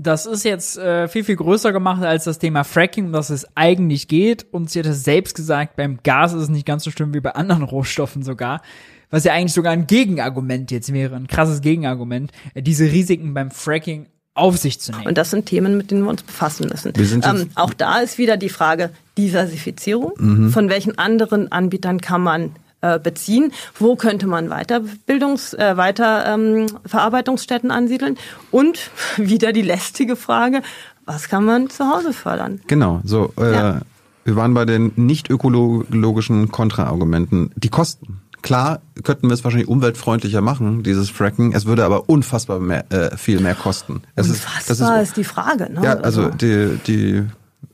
[0.01, 3.45] Das ist jetzt äh, viel, viel größer gemacht als das Thema Fracking, um das es
[3.55, 4.45] eigentlich geht.
[4.51, 7.19] Und sie hat es selbst gesagt, beim Gas ist es nicht ganz so schlimm wie
[7.19, 8.61] bei anderen Rohstoffen sogar.
[9.09, 13.51] Was ja eigentlich sogar ein Gegenargument jetzt wäre, ein krasses Gegenargument, äh, diese Risiken beim
[13.51, 15.07] Fracking auf sich zu nehmen.
[15.07, 16.93] Und das sind Themen, mit denen wir uns befassen müssen.
[17.23, 20.13] Ähm, auch da ist wieder die Frage Diversifizierung.
[20.17, 20.49] Mhm.
[20.51, 22.51] Von welchen anderen Anbietern kann man
[22.81, 23.51] äh, beziehen?
[23.77, 28.17] Wo könnte man Weiterbildungs-, äh, weiter ähm, Verarbeitungsstätten ansiedeln?
[28.51, 30.61] Und wieder die lästige Frage,
[31.05, 32.61] was kann man zu Hause fördern?
[32.67, 33.33] Genau, so.
[33.37, 33.81] Äh, Ja.
[34.25, 37.51] Wir waren bei den nicht ökologischen Kontraargumenten.
[37.55, 38.21] Die Kosten.
[38.41, 41.53] Klar könnten wir es wahrscheinlich umweltfreundlicher machen, dieses Fracking.
[41.53, 44.03] Es würde aber unfassbar mehr, äh, viel mehr kosten.
[44.15, 45.73] Es ist, das Unfassbar ist, ist, die Frage.
[45.73, 45.81] Ne?
[45.83, 47.23] ja, also die, die,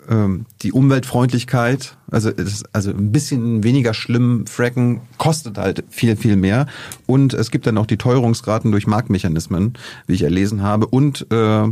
[0.09, 2.31] ähm, die Umweltfreundlichkeit, also,
[2.73, 6.67] also ein bisschen weniger schlimm, Fracken kostet halt viel, viel mehr.
[7.05, 9.73] Und es gibt dann auch die Teuerungsraten durch Marktmechanismen,
[10.07, 10.87] wie ich erlesen habe.
[10.87, 11.67] Und äh,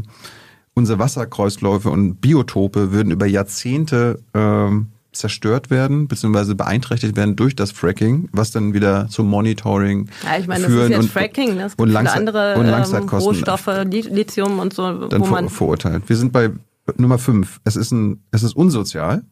[0.73, 7.71] unsere Wasserkreisläufe und Biotope würden über Jahrzehnte ähm, zerstört werden, beziehungsweise beeinträchtigt werden durch das
[7.71, 11.55] Fracking, was dann wieder zum Monitoring Ja, ich meine, das führen ist jetzt und, Fracking,
[11.55, 11.65] ne?
[11.65, 15.21] es und, gibt viele Langzeit, andere und ähm, Langzeitkosten Rohstoffe, Li- Lithium und so, dann
[15.21, 16.01] wo ver man verurteilt.
[16.07, 16.49] Wir sind bei
[16.97, 17.59] Nummer fünf.
[17.63, 19.23] Es ist ein, es ist unsozial,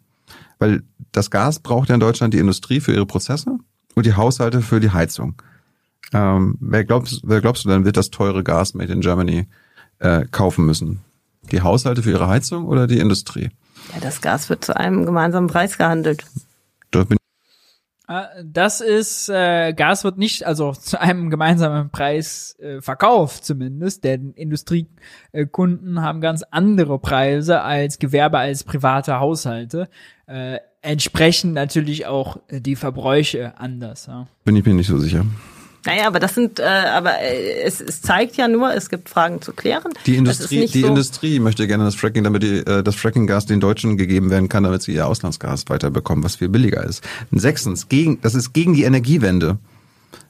[0.60, 3.58] weil das Gas braucht ja in Deutschland die Industrie für ihre Prozesse
[3.96, 5.42] und die Haushalte für die Heizung.
[6.14, 9.48] Ähm, wer glaubst, wer glaubst du dann wird das teure Gas made in Germany
[10.00, 11.02] äh, kaufen müssen?
[11.52, 13.50] Die Haushalte für ihre Heizung oder die Industrie?
[13.94, 16.26] ja, das Gas wird zu einem gemeinsamen Preis gehandelt.
[16.92, 17.18] Dort bin
[18.44, 24.34] Das ist, äh, Gas wird nicht, also zu einem gemeinsamen Preis äh, verkauft zumindest, denn
[24.34, 29.90] Industriekunden haben ganz andere Preise als Gewerbe, als private Haushalte.
[30.28, 34.08] Äh, entsprechend natürlich auch äh, die Verbräuche anders.
[34.08, 34.28] Ja.
[34.44, 35.26] bin ich mir nicht so sicher.
[35.86, 39.42] Naja, aber das sind, äh, aber äh, es, es zeigt ja nur, es gibt Fragen
[39.42, 39.92] zu klären.
[40.06, 43.60] Die Industrie, die so, Industrie möchte gerne das Fracking, damit die, äh, das Frackinggas den
[43.60, 47.04] Deutschen gegeben werden kann, damit sie ihr Auslandsgas weiterbekommen, was viel billiger ist.
[47.32, 49.58] Und sechstens, gegen, das ist gegen die Energiewende.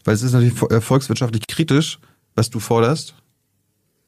[0.05, 1.99] Weil es ist natürlich äh, volkswirtschaftlich kritisch,
[2.35, 3.15] was du forderst,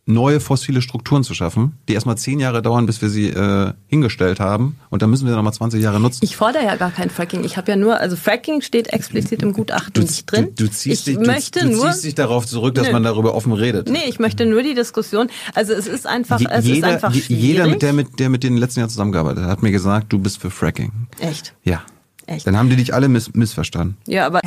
[0.06, 4.40] neue fossile Strukturen zu schaffen, die erstmal zehn Jahre dauern, bis wir sie äh, hingestellt
[4.42, 4.78] haben.
[4.90, 6.20] Und dann müssen wir nochmal 20 Jahre nutzen.
[6.24, 7.44] Ich fordere ja gar kein Fracking.
[7.46, 10.50] Ich habe ja nur, also Fracking steht explizit im Gutachten nicht drin.
[10.56, 12.94] Du, du, ziehst, ich dich, möchte du, du nur, ziehst dich darauf zurück, dass Nö.
[12.94, 13.90] man darüber offen redet.
[13.90, 15.30] nee, ich möchte nur die Diskussion.
[15.56, 17.30] Also es ist einfach, Je- es jeder, ist einfach schwierig.
[17.30, 20.20] jeder, mit der mit der mit den letzten Jahren zusammengearbeitet hat, hat mir gesagt, du
[20.20, 20.92] bist für Fracking.
[21.20, 21.54] Echt.
[21.64, 21.82] Ja.
[22.26, 22.48] Echt?
[22.48, 23.98] Dann haben die dich alle miss missverstanden.
[24.08, 24.40] Ja, aber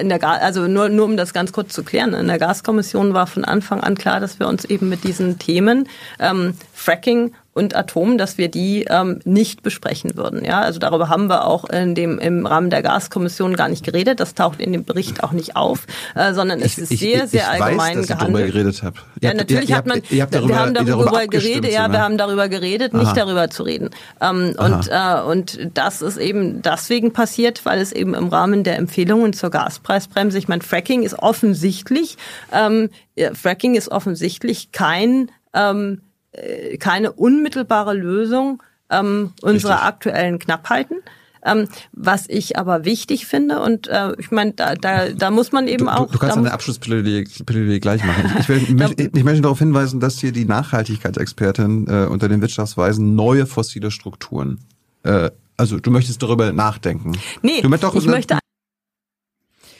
[0.00, 3.14] in der Gas, also nur, nur um das ganz kurz zu klären, in der Gaskommission
[3.14, 7.74] war von Anfang an klar, dass wir uns eben mit diesen Themen ähm, Fracking und
[7.74, 10.44] Atom, dass wir die ähm, nicht besprechen würden.
[10.44, 14.20] Ja, also darüber haben wir auch in dem im Rahmen der Gaskommission gar nicht geredet.
[14.20, 17.40] Das taucht in dem Bericht auch nicht auf, äh, sondern es ist sehr, ich, sehr
[17.40, 18.42] ich allgemein weiß, dass gehandelt.
[18.42, 18.98] Darüber geredet habt.
[19.22, 20.02] Ja, habt, natürlich ihr, hat man.
[20.10, 21.72] Ihr habt darüber, wir haben darüber, darüber geredet.
[21.72, 23.14] Ja, wir haben darüber geredet, nicht Aha.
[23.14, 23.88] darüber zu reden.
[24.20, 28.76] Ähm, und äh, und das ist eben deswegen passiert, weil es eben im Rahmen der
[28.76, 32.18] Empfehlungen zur Gaspreisbremse, ich meine, Fracking ist offensichtlich,
[32.52, 32.90] ähm,
[33.32, 36.02] Fracking ist offensichtlich kein ähm,
[36.36, 39.86] äh, keine unmittelbare Lösung ähm, unserer Richtig.
[39.86, 40.98] aktuellen Knappheiten.
[41.44, 45.68] Ähm, was ich aber wichtig finde und äh, ich meine, da, da, da muss man
[45.68, 46.10] eben du, auch.
[46.10, 48.32] Du, kannst eine Abschlussplädoyer gleich machen.
[48.40, 48.62] Ich, will,
[48.98, 53.92] ich, ich möchte darauf hinweisen, dass hier die Nachhaltigkeitsexpertin äh, unter den Wirtschaftsweisen neue fossile
[53.92, 54.58] Strukturen.
[55.04, 57.12] Äh, also du möchtest darüber nachdenken.
[57.42, 58.38] Nee, du doch, ich möchte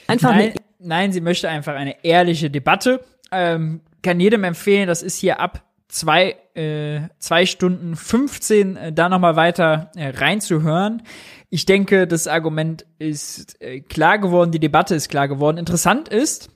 [0.07, 3.04] einfach nein, nein, sie möchte einfach eine ehrliche Debatte.
[3.32, 9.09] Ähm, kann jedem empfehlen, das ist hier ab zwei, äh, zwei Stunden 15 äh, da
[9.09, 11.03] nochmal weiter äh, reinzuhören.
[11.51, 15.59] Ich denke, das Argument ist äh, klar geworden, die Debatte ist klar geworden.
[15.59, 16.51] Interessant ist,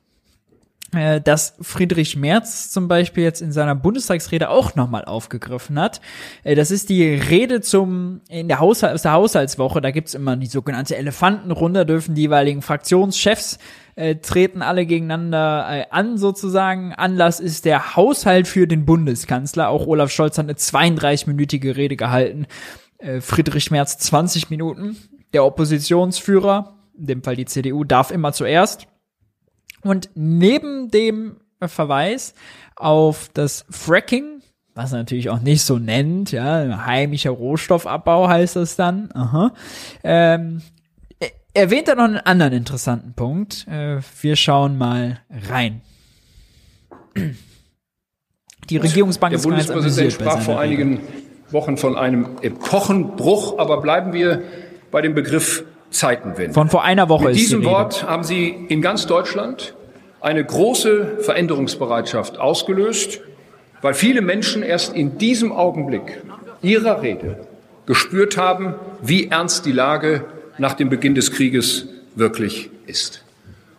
[0.92, 6.00] dass Friedrich Merz zum Beispiel jetzt in seiner Bundestagsrede auch nochmal aufgegriffen hat.
[6.42, 9.80] Äh, das ist die Rede zum in der Haushalt, aus der Haushaltswoche.
[9.80, 13.58] Da gibt's immer die sogenannte Elefantenrunde, dürfen die jeweiligen Fraktionschefs
[14.00, 16.94] äh, treten alle gegeneinander äh, an sozusagen.
[16.94, 19.68] Anlass ist der Haushalt für den Bundeskanzler.
[19.68, 22.46] Auch Olaf Scholz hat eine 32-minütige Rede gehalten.
[22.98, 24.96] Äh, Friedrich Merz 20 Minuten.
[25.32, 28.86] Der Oppositionsführer, in dem Fall die CDU, darf immer zuerst.
[29.82, 32.34] Und neben dem Verweis
[32.76, 34.42] auf das Fracking,
[34.74, 39.52] was natürlich auch nicht so nennt, ja, heimischer Rohstoffabbau heißt das dann, aha,
[40.02, 40.62] ähm,
[41.54, 43.66] erwähnt er noch einen anderen interessanten Punkt.
[43.68, 45.82] Äh, wir schauen mal rein.
[48.70, 51.00] Die Regierungsbank Der Bundespräsident sprach vor einigen
[51.50, 54.42] Wochen von einem Epochenbruch, aber bleiben wir
[54.90, 56.54] bei dem Begriff Zeitenwende.
[56.54, 59.74] Von vor einer Woche Mit ist diesem Wort haben Sie in ganz Deutschland
[60.20, 63.20] eine große Veränderungsbereitschaft ausgelöst,
[63.82, 66.22] weil viele Menschen erst in diesem Augenblick
[66.62, 67.38] Ihrer Rede
[67.86, 70.24] gespürt haben, wie ernst die Lage
[70.58, 73.24] nach dem Beginn des Krieges wirklich ist.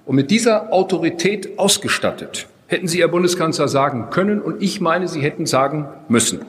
[0.06, 5.22] Und mit dieser Autorität ausgestattet hätten Sie, Herr Bundeskanzler, sagen können, und ich meine, Sie
[5.22, 6.40] hätten sagen müssen,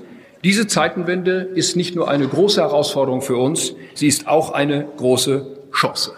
[0.44, 5.46] diese Zeitenwende ist nicht nur eine große Herausforderung für uns, sie ist auch eine große
[5.72, 6.12] Chance.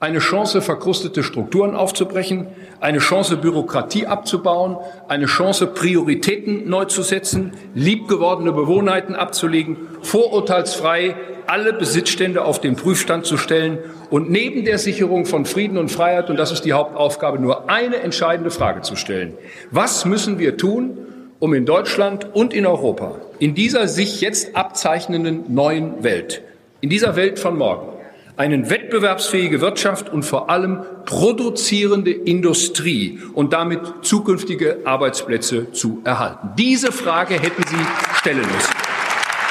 [0.00, 2.46] Eine Chance, verkrustete Strukturen aufzubrechen,
[2.80, 4.76] eine Chance, Bürokratie abzubauen,
[5.08, 11.16] eine Chance, Prioritäten neu zu setzen, liebgewordene Bewohnheiten abzulegen, vorurteilsfrei
[11.48, 16.30] alle Besitzstände auf den Prüfstand zu stellen und neben der Sicherung von Frieden und Freiheit,
[16.30, 19.34] und das ist die Hauptaufgabe, nur eine entscheidende Frage zu stellen.
[19.70, 20.98] Was müssen wir tun,
[21.40, 26.42] um in Deutschland und in Europa, in dieser sich jetzt abzeichnenden neuen Welt,
[26.80, 27.92] in dieser Welt von morgen,
[28.36, 36.50] eine wettbewerbsfähige Wirtschaft und vor allem produzierende Industrie und damit zukünftige Arbeitsplätze zu erhalten.
[36.56, 38.74] Diese Frage hätten Sie stellen müssen.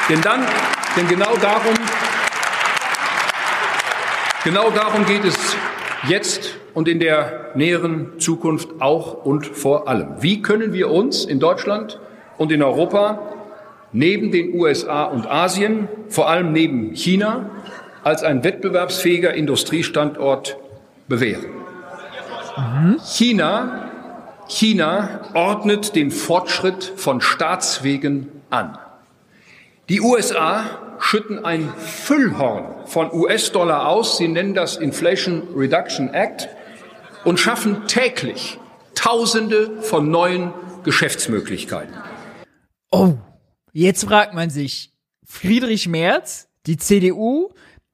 [0.09, 0.41] Denn dann,
[0.95, 1.73] denn genau darum,
[4.45, 5.35] genau darum geht es
[6.10, 10.16] jetzt und in der näheren Zukunft auch und vor allem.
[10.20, 11.99] Wie können wir uns in Deutschland
[12.38, 13.34] und in Europa
[13.91, 17.49] neben den USA und Asien, vor allem neben China,
[18.03, 20.58] als ein wettbewerbsfähiger Industriestandort
[21.08, 21.45] bewähren?
[22.58, 22.99] Mhm.
[23.03, 23.89] China,
[24.47, 28.78] China ordnet den Fortschritt von Staatswegen an.
[29.89, 36.49] Die USA schütten ein Füllhorn von US-Dollar aus, sie nennen das Inflation Reduction Act,
[37.23, 38.59] und schaffen täglich
[38.95, 41.95] Tausende von neuen Geschäftsmöglichkeiten.
[42.91, 43.13] Oh,
[43.71, 44.91] jetzt fragt man sich,
[45.24, 47.49] Friedrich Merz, die CDU,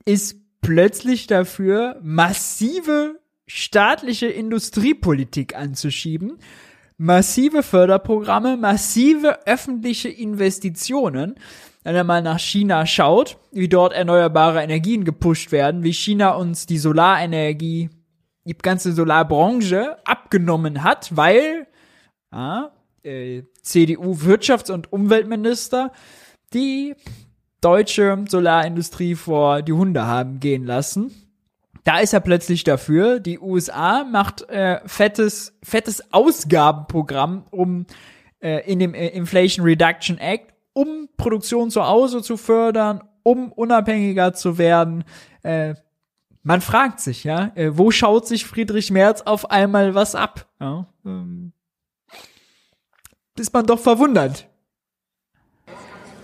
[0.05, 6.39] ist plötzlich dafür, massive staatliche Industriepolitik anzuschieben,
[7.03, 11.35] massive Förderprogramme, massive öffentliche Investitionen
[11.83, 16.65] wenn er mal nach China schaut, wie dort erneuerbare Energien gepusht werden, wie China uns
[16.65, 17.89] die Solarenergie,
[18.45, 21.67] die ganze Solarbranche abgenommen hat, weil
[22.31, 22.71] ja,
[23.03, 25.91] äh, CDU-Wirtschafts- und Umweltminister
[26.53, 26.95] die
[27.61, 31.11] deutsche Solarindustrie vor die Hunde haben gehen lassen.
[31.83, 33.19] Da ist er plötzlich dafür.
[33.19, 37.85] Die USA macht äh, fettes, fettes Ausgabenprogramm, um
[38.41, 44.33] äh, in dem äh, Inflation Reduction Act, um Produktion zu Hause zu fördern, um unabhängiger
[44.33, 45.03] zu werden.
[45.43, 45.75] Äh,
[46.41, 50.47] man fragt sich, ja, äh, wo schaut sich Friedrich Merz auf einmal was ab?
[50.59, 51.53] Ja, ähm,
[53.37, 54.47] ist man doch verwundert.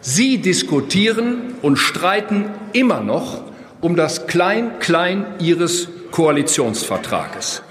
[0.01, 3.48] Sie diskutieren und streiten immer noch
[3.81, 7.63] um das Klein-Klein Ihres Koalitionsvertrages.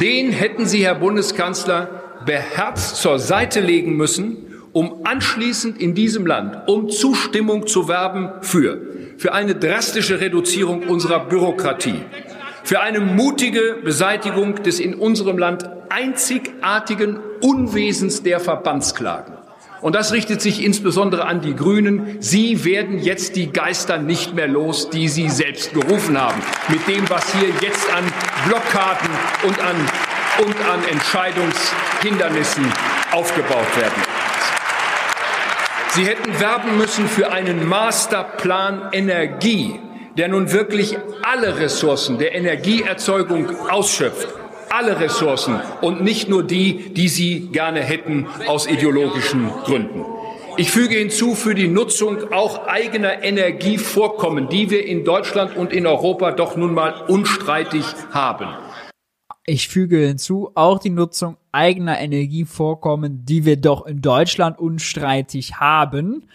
[0.00, 4.36] Den hätten Sie, Herr Bundeskanzler, beherzt zur Seite legen müssen,
[4.72, 8.78] um anschließend in diesem Land um Zustimmung zu werben für,
[9.16, 12.00] für eine drastische Reduzierung unserer Bürokratie,
[12.62, 19.35] für eine mutige Beseitigung des in unserem Land einzigartigen Unwesens der Verbandsklagen.
[19.80, 22.16] Und das richtet sich insbesondere an die Grünen.
[22.20, 27.08] Sie werden jetzt die Geister nicht mehr los, die Sie selbst gerufen haben, mit dem,
[27.10, 28.04] was hier jetzt an
[28.46, 29.10] Blockaden
[29.42, 29.76] und an,
[30.44, 32.64] und an Entscheidungshindernissen
[33.12, 34.02] aufgebaut werden.
[35.90, 39.78] Sie hätten werben müssen für einen Masterplan Energie,
[40.16, 44.28] der nun wirklich alle Ressourcen der Energieerzeugung ausschöpft
[44.70, 50.04] alle Ressourcen und nicht nur die, die sie gerne hätten aus ideologischen Gründen.
[50.58, 55.86] Ich füge hinzu für die Nutzung auch eigener Energievorkommen, die wir in Deutschland und in
[55.86, 58.48] Europa doch nun mal unstreitig haben.
[59.44, 66.26] Ich füge hinzu auch die Nutzung eigener Energievorkommen, die wir doch in Deutschland unstreitig haben.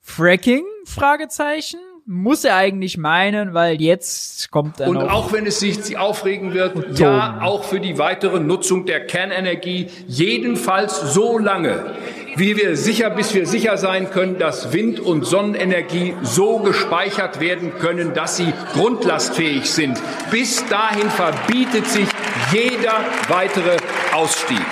[0.00, 0.64] Fracking?
[0.84, 6.54] Fragezeichen muss er eigentlich meinen, weil jetzt kommt er Und auch wenn es sich aufregen
[6.54, 11.96] wird, ja, auch für die weitere Nutzung der Kernenergie, jedenfalls so lange,
[12.34, 17.74] wie wir sicher, bis wir sicher sein können, dass Wind- und Sonnenenergie so gespeichert werden
[17.78, 20.00] können, dass sie grundlastfähig sind.
[20.30, 22.08] Bis dahin verbietet sich
[22.52, 23.76] jeder weitere
[24.14, 24.64] Ausstieg.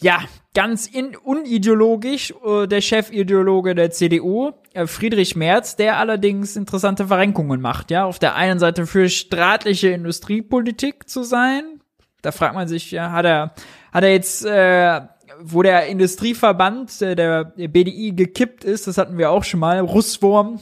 [0.00, 0.22] Ja,
[0.54, 4.52] ganz in, unideologisch, äh, der Chefideologe der CDU,
[4.86, 8.04] Friedrich Merz, der allerdings interessante Verrenkungen macht, ja.
[8.04, 11.80] Auf der einen Seite für staatliche Industriepolitik zu sein.
[12.22, 13.54] Da fragt man sich, ja, hat er,
[13.92, 15.00] hat er jetzt, äh,
[15.40, 20.60] wo der Industrieverband, äh, der BDI gekippt ist, das hatten wir auch schon mal, Russwurm,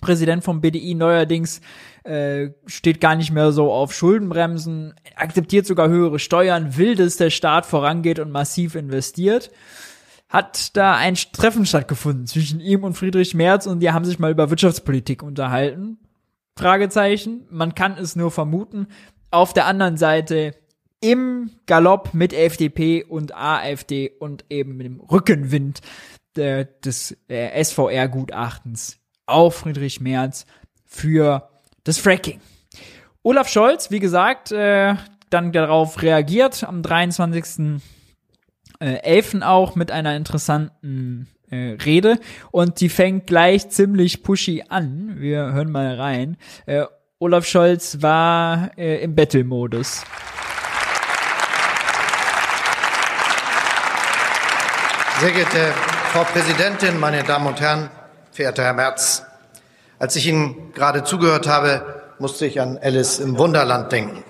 [0.00, 1.60] Präsident vom BDI neuerdings
[2.04, 7.30] äh, steht gar nicht mehr so auf Schuldenbremsen, akzeptiert sogar höhere Steuern, will, dass der
[7.30, 9.50] Staat vorangeht und massiv investiert.
[10.28, 14.30] Hat da ein Treffen stattgefunden zwischen ihm und Friedrich Merz und die haben sich mal
[14.30, 15.98] über Wirtschaftspolitik unterhalten.
[16.56, 17.46] Fragezeichen.
[17.50, 18.88] Man kann es nur vermuten.
[19.30, 20.54] Auf der anderen Seite
[21.00, 25.80] im Galopp mit FDP und AfD und eben mit dem Rückenwind
[26.36, 30.46] der, des äh, SVR-Gutachtens auf Friedrich Merz
[30.84, 31.48] für
[31.84, 32.40] das Fracking.
[33.22, 34.94] Olaf Scholz, wie gesagt, äh,
[35.30, 37.80] dann darauf reagiert am 23.11.
[38.80, 42.20] Äh, auch mit einer interessanten äh, Rede
[42.52, 45.16] und die fängt gleich ziemlich pushy an.
[45.18, 46.36] Wir hören mal rein.
[46.66, 46.84] Äh,
[47.18, 50.04] Olaf Scholz war äh, im Battle-Modus.
[55.18, 55.72] Sehr geehrte
[56.12, 57.90] Frau Präsidentin, meine Damen und Herren,
[58.30, 59.24] verehrter Herr Merz,
[59.98, 64.22] als ich Ihnen gerade zugehört habe, musste ich an Alice im Wunderland denken.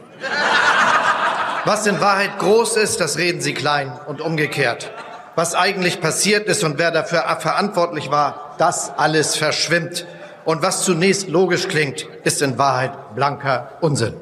[1.68, 4.90] Was in Wahrheit groß ist, das reden Sie klein und umgekehrt.
[5.34, 10.06] Was eigentlich passiert ist und wer dafür verantwortlich war, das alles verschwimmt.
[10.46, 14.14] Und was zunächst logisch klingt, ist in Wahrheit blanker Unsinn.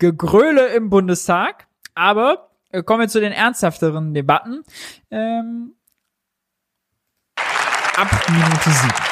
[0.00, 4.64] Gegröle im Bundestag, aber äh, kommen wir zu den ernsthafteren Debatten.
[5.12, 5.76] Ähm,
[7.94, 9.11] ab Minute 7.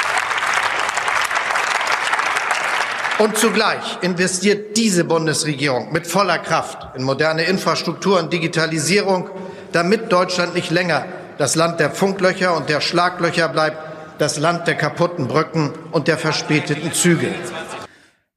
[3.20, 9.28] Und zugleich investiert diese Bundesregierung mit voller Kraft in moderne Infrastruktur und Digitalisierung,
[9.72, 11.04] damit Deutschland nicht länger
[11.36, 13.76] das Land der Funklöcher und der Schlaglöcher bleibt,
[14.16, 17.28] das Land der kaputten Brücken und der verspäteten Züge.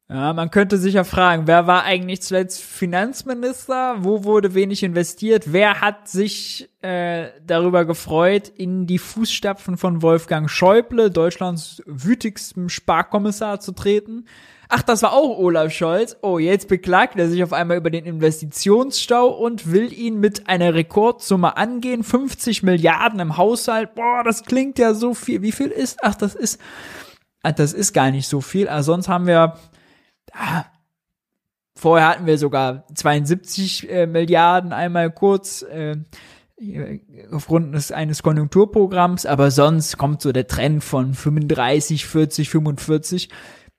[0.09, 3.95] Ja, man könnte sich ja fragen, wer war eigentlich zuletzt Finanzminister?
[3.99, 5.53] Wo wurde wenig investiert?
[5.53, 13.61] Wer hat sich äh, darüber gefreut, in die Fußstapfen von Wolfgang Schäuble, Deutschlands wütigstem Sparkommissar,
[13.61, 14.25] zu treten?
[14.75, 16.17] Ach, das war auch Olaf Scholz.
[16.23, 20.73] Oh, jetzt beklagt er sich auf einmal über den Investitionsstau und will ihn mit einer
[20.73, 22.03] Rekordsumme angehen.
[22.03, 23.93] 50 Milliarden im Haushalt.
[23.93, 25.43] Boah, das klingt ja so viel.
[25.43, 25.99] Wie viel ist?
[26.01, 26.59] Ach, das ist,
[27.43, 28.67] ach, das ist gar nicht so viel.
[28.67, 29.59] Also sonst haben wir
[30.31, 30.65] ah,
[31.75, 35.97] vorher hatten wir sogar 72 äh, Milliarden einmal kurz äh,
[37.31, 43.29] aufgrund eines Konjunkturprogramms, aber sonst kommt so der Trend von 35, 40, 45.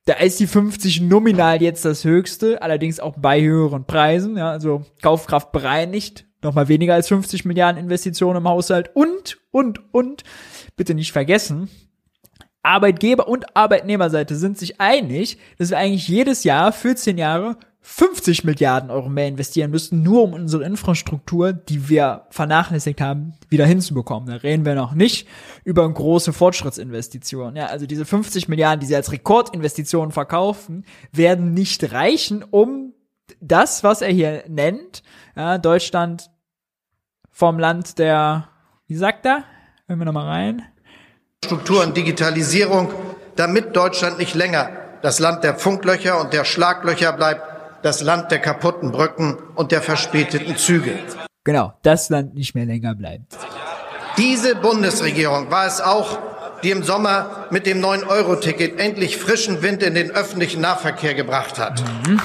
[0.07, 4.85] Da ist die 50 nominal jetzt das höchste, allerdings auch bei höheren Preisen, ja, also
[5.01, 10.23] Kaufkraft bereinigt, nochmal weniger als 50 Milliarden Investitionen im Haushalt und, und, und,
[10.77, 11.71] bitte nicht vergessen,
[12.63, 17.57] Arbeitgeber und Arbeitnehmerseite sind sich einig, dass wir eigentlich jedes Jahr 14 Jahre
[17.87, 23.67] 50 Milliarden Euro mehr investieren müssten, nur um unsere Infrastruktur, die wir vernachlässigt haben, wieder
[23.67, 24.27] hinzubekommen.
[24.27, 25.29] Da reden wir noch nicht
[25.65, 27.57] über große Fortschrittsinvestitionen.
[27.57, 32.95] Ja, also diese 50 Milliarden, die sie als Rekordinvestitionen verkaufen, werden nicht reichen, um
[33.43, 35.03] das, was er hier nennt,
[35.37, 36.31] ja, Deutschland
[37.31, 38.49] vom Land der,
[38.87, 39.45] wie sagt er?
[39.87, 40.63] Hören wir nochmal rein.
[41.45, 42.91] Struktur und Digitalisierung,
[43.37, 44.71] damit Deutschland nicht länger
[45.03, 47.54] das Land der Funklöcher und der Schlaglöcher bleibt,
[47.85, 50.99] das Land der kaputten Brücken und der verspäteten Züge.
[51.45, 53.37] Genau, das Land nicht mehr länger bleibt.
[54.17, 56.19] Diese Bundesregierung war es auch,
[56.63, 61.85] die im Sommer mit dem 9-Euro-Ticket endlich frischen Wind in den öffentlichen Nahverkehr gebracht hat.
[62.07, 62.23] Mhm.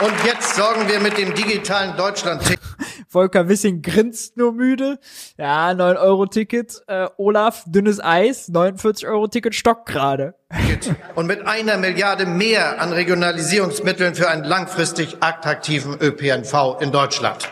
[0.00, 2.60] Und jetzt sorgen wir mit dem digitalen Deutschland-Ticket
[3.08, 4.98] Volker Wissing grinst nur müde.
[5.38, 6.82] Ja, 9-Euro-Ticket.
[6.86, 8.50] Äh, Olaf, dünnes Eis.
[8.50, 10.34] 49-Euro-Ticket stockt gerade.
[11.14, 17.48] Und mit einer Milliarde mehr an Regionalisierungsmitteln für einen langfristig attraktiven ÖPNV in Deutschland.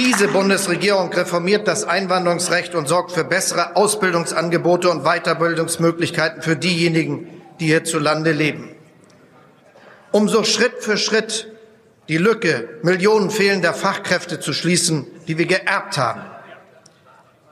[0.00, 7.28] Diese Bundesregierung reformiert das Einwanderungsrecht und sorgt für bessere Ausbildungsangebote und Weiterbildungsmöglichkeiten für diejenigen,
[7.60, 8.70] die hierzulande leben
[10.12, 11.52] um so Schritt für Schritt
[12.08, 16.22] die Lücke Millionen fehlender Fachkräfte zu schließen, die wir geerbt haben.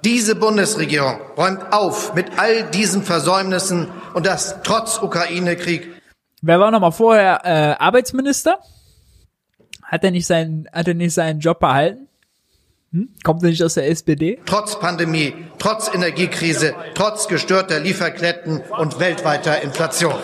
[0.04, 5.88] Diese Bundesregierung räumt auf mit all diesen Versäumnissen und das trotz Ukraine-Krieg.
[6.40, 8.58] Wer war noch mal vorher äh, Arbeitsminister?
[9.82, 12.07] Hat er nicht hat er nicht seinen Job behalten?
[12.92, 13.10] Hm?
[13.22, 14.38] Kommt nicht aus der SPD?
[14.46, 20.14] Trotz Pandemie, trotz Energiekrise, trotz gestörter Lieferketten und weltweiter Inflation.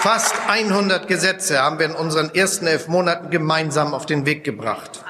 [0.00, 5.04] Fast 100 Gesetze haben wir in unseren ersten elf Monaten gemeinsam auf den Weg gebracht.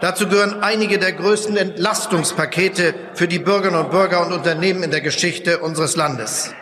[0.00, 5.02] Dazu gehören einige der größten Entlastungspakete für die Bürgerinnen und Bürger und Unternehmen in der
[5.02, 6.54] Geschichte unseres Landes.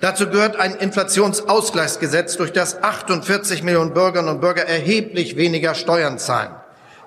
[0.00, 6.54] Dazu gehört ein Inflationsausgleichsgesetz, durch das 48 Millionen Bürgerinnen und Bürger erheblich weniger Steuern zahlen.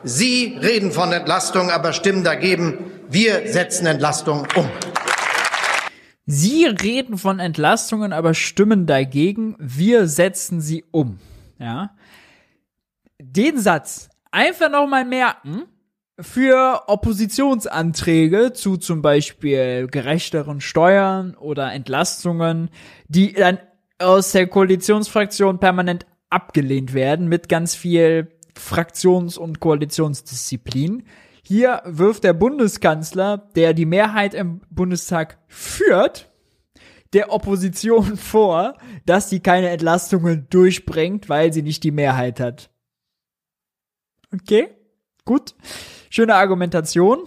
[0.03, 2.91] Sie reden von Entlastung, aber stimmen dagegen.
[3.09, 4.69] Wir setzen Entlastung um.
[6.25, 9.55] Sie reden von Entlastungen, aber stimmen dagegen.
[9.59, 11.19] Wir setzen sie um.
[11.57, 11.91] Ja.
[13.19, 15.63] Den Satz einfach nochmal merken
[16.19, 22.69] für Oppositionsanträge zu zum Beispiel gerechteren Steuern oder Entlastungen,
[23.07, 23.59] die dann
[23.99, 31.03] aus der Koalitionsfraktion permanent abgelehnt werden mit ganz viel Fraktions- und Koalitionsdisziplin.
[31.43, 36.31] Hier wirft der Bundeskanzler, der die Mehrheit im Bundestag führt,
[37.13, 42.69] der Opposition vor, dass sie keine Entlastungen durchbringt, weil sie nicht die Mehrheit hat.
[44.33, 44.76] Okay,
[45.27, 45.53] gut.
[46.09, 47.19] Schöne Argumentation.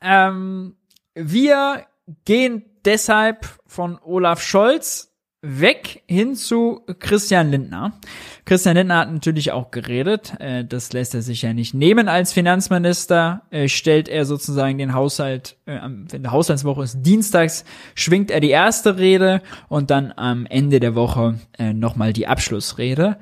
[0.00, 0.76] Ähm,
[1.14, 1.86] wir
[2.24, 5.10] gehen deshalb von Olaf Scholz
[5.42, 7.98] weg hin zu Christian Lindner.
[8.44, 10.34] Christian Lindner hat natürlich auch geredet.
[10.38, 13.42] Äh, das lässt er sich ja nicht nehmen als Finanzminister.
[13.50, 17.64] Äh, stellt er sozusagen den Haushalt, äh, wenn der Haushaltswoche ist dienstags,
[17.94, 23.16] schwingt er die erste Rede und dann am Ende der Woche nochmal die Abschlussrede.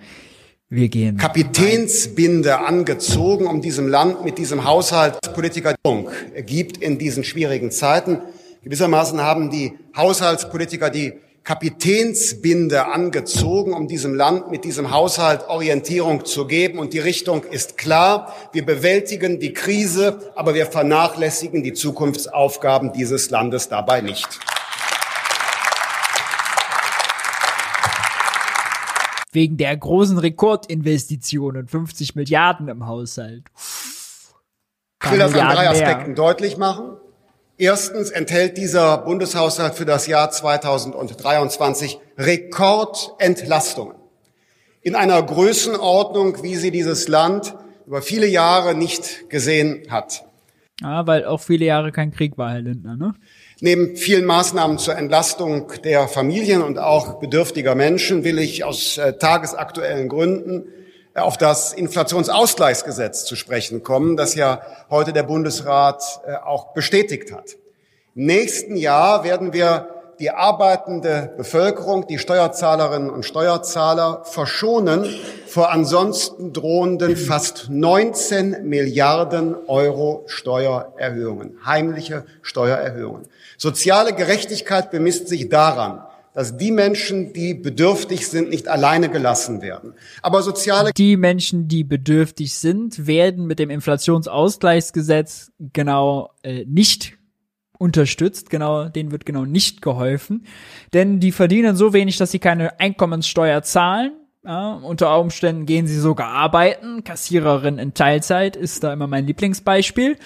[0.70, 1.16] Wir gehen.
[1.16, 5.74] Kapitänsbinde angezogen, um diesem Land mit diesem Haushalt Politiker
[6.44, 8.18] gibt in diesen schwierigen Zeiten.
[8.62, 16.46] Gewissermaßen haben die Haushaltspolitiker die Kapitänsbinde angezogen, um diesem Land mit diesem Haushalt Orientierung zu
[16.46, 16.78] geben.
[16.78, 18.34] Und die Richtung ist klar.
[18.52, 24.28] Wir bewältigen die Krise, aber wir vernachlässigen die Zukunftsaufgaben dieses Landes dabei nicht.
[29.38, 33.44] Wegen der großen Rekordinvestitionen, 50 Milliarden im Haushalt.
[35.04, 36.96] Ich will das an drei Aspekten deutlich machen.
[37.56, 43.94] Erstens enthält dieser Bundeshaushalt für das Jahr 2023 Rekordentlastungen
[44.82, 47.54] in einer Größenordnung, wie sie dieses Land
[47.86, 50.24] über viele Jahre nicht gesehen hat.
[50.80, 53.14] Ja, weil auch viele Jahre kein Krieg war, Herr Lindner, ne?
[53.60, 59.14] Neben vielen Maßnahmen zur Entlastung der Familien und auch bedürftiger Menschen will ich aus äh,
[59.14, 60.68] tagesaktuellen Gründen
[61.14, 67.56] auf das Inflationsausgleichsgesetz zu sprechen kommen, das ja heute der Bundesrat äh, auch bestätigt hat.
[68.14, 69.88] Im nächsten Jahr werden wir
[70.20, 75.06] die arbeitende Bevölkerung, die Steuerzahlerinnen und Steuerzahler verschonen
[75.46, 83.26] vor ansonsten drohenden fast 19 Milliarden Euro Steuererhöhungen, heimliche Steuererhöhungen.
[83.56, 86.02] Soziale Gerechtigkeit bemisst sich daran,
[86.34, 89.94] dass die Menschen, die bedürftig sind, nicht alleine gelassen werden.
[90.22, 97.17] Aber soziale die Menschen, die bedürftig sind, werden mit dem Inflationsausgleichsgesetz genau äh, nicht
[97.78, 100.44] unterstützt, genau, denen wird genau nicht geholfen,
[100.92, 104.12] denn die verdienen so wenig, dass sie keine Einkommenssteuer zahlen.
[104.44, 107.04] Ja, unter Umständen gehen sie sogar arbeiten.
[107.04, 110.16] Kassiererin in Teilzeit ist da immer mein Lieblingsbeispiel.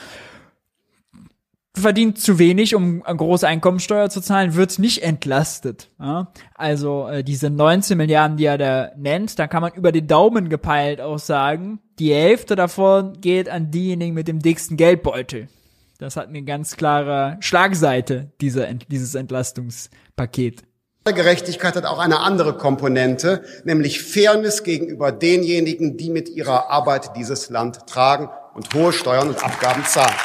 [1.75, 5.89] Verdient zu wenig, um eine große Einkommensteuer zu zahlen, wird nicht entlastet.
[5.99, 6.31] Ja?
[6.55, 10.51] Also äh, diese 19 Milliarden, die er da nennt, da kann man über den Daumen
[10.51, 15.49] gepeilt auch sagen, die Hälfte davon geht an diejenigen mit dem dicksten Geldbeutel.
[16.03, 20.65] Das hat eine ganz klare Schlagseite, dieser, dieses Entlastungspaket.
[21.05, 27.51] Gerechtigkeit hat auch eine andere Komponente, nämlich Fairness gegenüber denjenigen, die mit ihrer Arbeit dieses
[27.51, 30.17] Land tragen und hohe Steuern und Abgaben zahlen.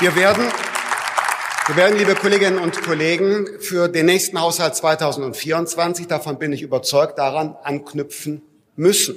[0.00, 0.44] Wir werden,
[1.68, 7.16] wir werden, liebe Kolleginnen und Kollegen, für den nächsten Haushalt 2024, davon bin ich überzeugt,
[7.16, 8.42] daran anknüpfen
[8.74, 9.14] müssen.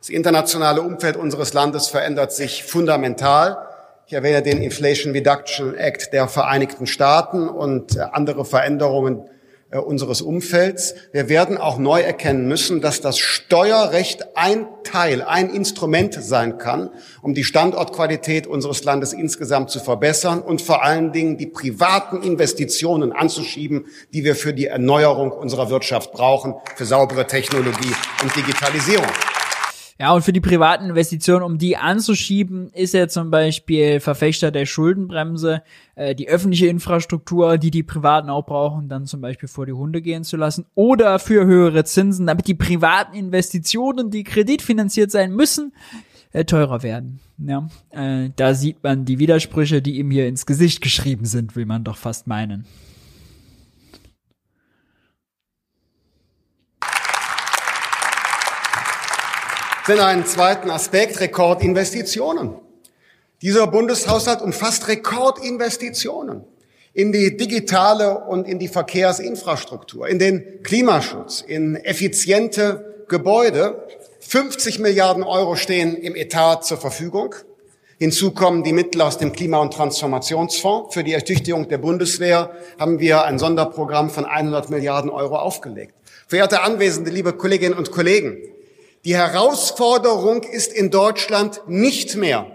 [0.00, 3.58] Das internationale Umfeld unseres Landes verändert sich fundamental.
[4.06, 9.28] Ich erwähne den Inflation Reduction Act der Vereinigten Staaten und äh, andere Veränderungen
[9.70, 10.94] äh, unseres Umfelds.
[11.12, 16.88] Wir werden auch neu erkennen müssen, dass das Steuerrecht ein Teil, ein Instrument sein kann,
[17.20, 23.12] um die Standortqualität unseres Landes insgesamt zu verbessern und vor allen Dingen die privaten Investitionen
[23.12, 29.06] anzuschieben, die wir für die Erneuerung unserer Wirtschaft brauchen, für saubere Technologie und Digitalisierung.
[30.00, 34.64] Ja, und für die privaten Investitionen, um die anzuschieben, ist er zum Beispiel Verfechter der
[34.64, 35.62] Schuldenbremse,
[35.94, 40.00] äh, die öffentliche Infrastruktur, die die Privaten auch brauchen, dann zum Beispiel vor die Hunde
[40.00, 45.74] gehen zu lassen oder für höhere Zinsen, damit die privaten Investitionen, die kreditfinanziert sein müssen,
[46.32, 47.20] äh, teurer werden.
[47.36, 51.66] Ja, äh, da sieht man die Widersprüche, die ihm hier ins Gesicht geschrieben sind, will
[51.66, 52.64] man doch fast meinen.
[59.90, 62.54] Denn einen zweiten Aspekt, Rekordinvestitionen.
[63.42, 66.44] Dieser Bundeshaushalt umfasst Rekordinvestitionen
[66.92, 73.84] in die digitale und in die Verkehrsinfrastruktur, in den Klimaschutz, in effiziente Gebäude.
[74.20, 77.34] 50 Milliarden Euro stehen im Etat zur Verfügung.
[77.98, 80.94] Hinzu kommen die Mittel aus dem Klima- und Transformationsfonds.
[80.94, 85.96] Für die Ertüchtigung der Bundeswehr haben wir ein Sonderprogramm von 100 Milliarden Euro aufgelegt.
[86.28, 88.38] Verehrte Anwesende, liebe Kolleginnen und Kollegen,
[89.04, 92.46] die Herausforderung ist in Deutschland nicht mehr,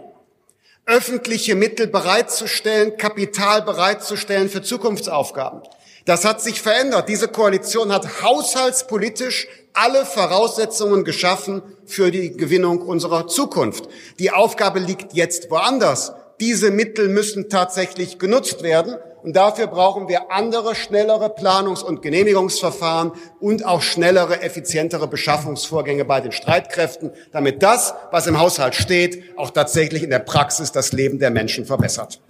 [0.85, 5.63] öffentliche Mittel bereitzustellen, Kapital bereitzustellen für Zukunftsaufgaben.
[6.05, 7.09] Das hat sich verändert.
[7.09, 13.89] Diese Koalition hat haushaltspolitisch alle Voraussetzungen geschaffen für die Gewinnung unserer Zukunft.
[14.19, 16.13] Die Aufgabe liegt jetzt woanders.
[16.39, 18.97] Diese Mittel müssen tatsächlich genutzt werden.
[19.25, 26.21] Und dafür brauchen wir andere, schnellere Planungs- und Genehmigungsverfahren und auch schnellere, effizientere Beschaffungsvorgänge bei
[26.21, 31.17] den Streitkräften, damit das, was im Haushalt steht, auch tatsächlich in der Praxis das Leben
[31.17, 32.21] der Menschen verbessert.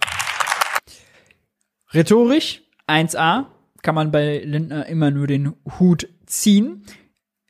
[1.92, 3.44] Rhetorisch 1a
[3.82, 6.86] kann man bei Lindner immer nur den Hut ziehen.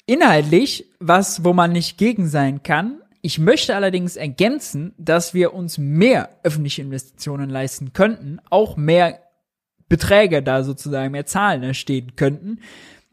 [0.06, 5.78] Inhaltlich, was, wo man nicht gegen sein kann, ich möchte allerdings ergänzen, dass wir uns
[5.78, 9.20] mehr öffentliche Investitionen leisten könnten, auch mehr
[9.88, 12.60] Beträge da sozusagen, mehr Zahlen entstehen könnten.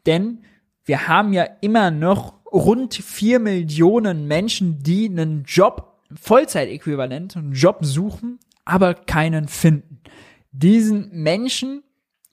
[0.06, 0.40] Denn
[0.84, 7.78] wir haben ja immer noch rund vier Millionen Menschen, die einen Job, Vollzeitäquivalent, einen Job
[7.80, 10.00] suchen, aber keinen finden.
[10.52, 11.82] Diesen Menschen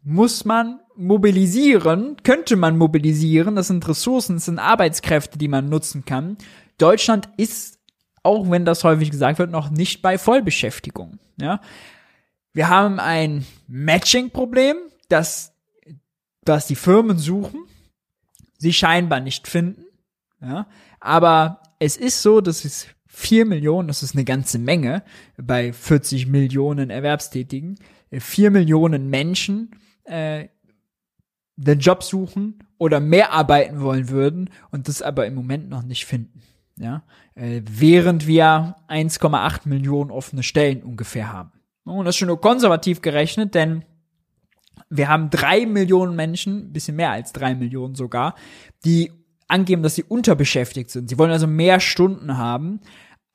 [0.03, 3.55] muss man mobilisieren, könnte man mobilisieren.
[3.55, 6.37] Das sind Ressourcen, das sind Arbeitskräfte, die man nutzen kann.
[6.77, 7.79] Deutschland ist,
[8.23, 11.19] auch wenn das häufig gesagt wird, noch nicht bei Vollbeschäftigung.
[11.37, 11.61] Ja,
[12.53, 14.77] wir haben ein Matching-Problem,
[15.09, 15.53] das,
[16.43, 17.65] das die Firmen suchen,
[18.57, 19.85] sie scheinbar nicht finden.
[20.41, 20.67] Ja,
[20.99, 25.03] aber es ist so, dass es vier Millionen, das ist eine ganze Menge
[25.37, 27.77] bei 40 Millionen Erwerbstätigen,
[28.11, 29.75] vier Millionen Menschen
[30.05, 30.47] äh,
[31.57, 36.05] den Job suchen oder mehr arbeiten wollen würden und das aber im Moment noch nicht
[36.05, 36.41] finden.
[36.77, 37.03] Ja,
[37.35, 41.51] äh, während wir 1,8 Millionen offene Stellen ungefähr haben.
[41.83, 43.83] Und das ist schon nur konservativ gerechnet, denn
[44.89, 48.35] wir haben drei Millionen Menschen, bisschen mehr als drei Millionen sogar,
[48.85, 49.11] die
[49.47, 51.09] angeben, dass sie unterbeschäftigt sind.
[51.09, 52.81] Sie wollen also mehr Stunden haben,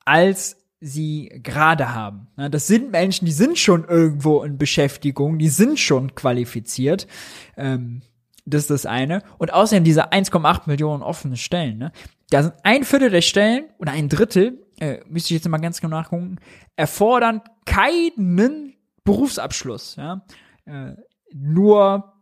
[0.05, 2.27] als sie gerade haben.
[2.51, 7.07] Das sind Menschen, die sind schon irgendwo in Beschäftigung, die sind schon qualifiziert.
[7.55, 8.01] Ähm,
[8.45, 9.23] das ist das eine.
[9.37, 11.77] Und außerdem diese 1,8 Millionen offene Stellen.
[11.77, 11.91] Ne?
[12.29, 15.81] Da sind ein Viertel der Stellen oder ein Drittel, äh, müsste ich jetzt mal ganz
[15.81, 16.37] genau nachgucken,
[16.75, 18.73] erfordern keinen
[19.03, 19.95] Berufsabschluss.
[19.97, 20.25] Ja?
[20.65, 20.93] Äh,
[21.31, 22.13] nur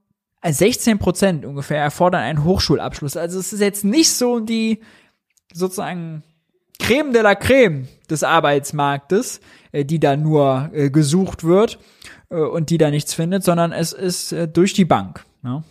[0.44, 3.16] 16 Prozent ungefähr erfordern einen Hochschulabschluss.
[3.16, 4.82] Also es ist jetzt nicht so die
[5.54, 6.24] sozusagen
[6.80, 9.40] Creme de la Creme des Arbeitsmarktes,
[9.72, 11.80] äh, die da nur äh, gesucht wird
[12.30, 15.26] äh, und die da nichts findet, sondern es ist äh, durch die Bank.
[15.42, 15.64] Ne?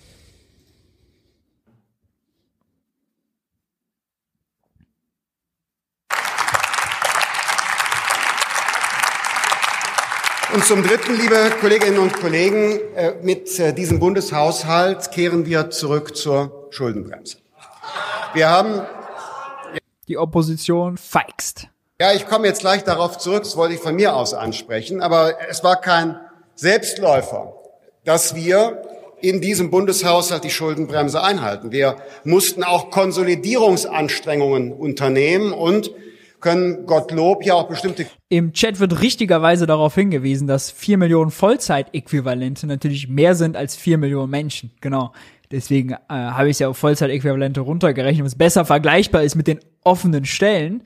[10.54, 16.16] Und zum Dritten, liebe Kolleginnen und Kollegen, äh, mit äh, diesem Bundeshaushalt kehren wir zurück
[16.16, 17.38] zur Schuldenbremse.
[18.34, 18.82] Wir haben
[20.06, 21.66] die Opposition feixt.
[22.00, 25.34] Ja, ich komme jetzt gleich darauf zurück, das wollte ich von mir aus ansprechen, aber
[25.50, 26.20] es war kein
[26.54, 27.54] Selbstläufer,
[28.04, 28.80] dass wir
[29.20, 31.72] in diesem Bundeshaushalt die Schuldenbremse einhalten.
[31.72, 35.90] Wir mussten auch Konsolidierungsanstrengungen unternehmen und
[36.44, 38.06] können Gottlob ja auch bestimmte.
[38.28, 43.96] Im Chat wird richtigerweise darauf hingewiesen, dass vier Millionen Vollzeitäquivalente natürlich mehr sind als vier
[43.96, 44.70] Millionen Menschen.
[44.82, 45.12] Genau.
[45.50, 49.60] Deswegen äh, habe ich es ja auf Vollzeitäquivalente runtergerechnet, es besser vergleichbar ist mit den
[49.84, 50.82] offenen Stellen.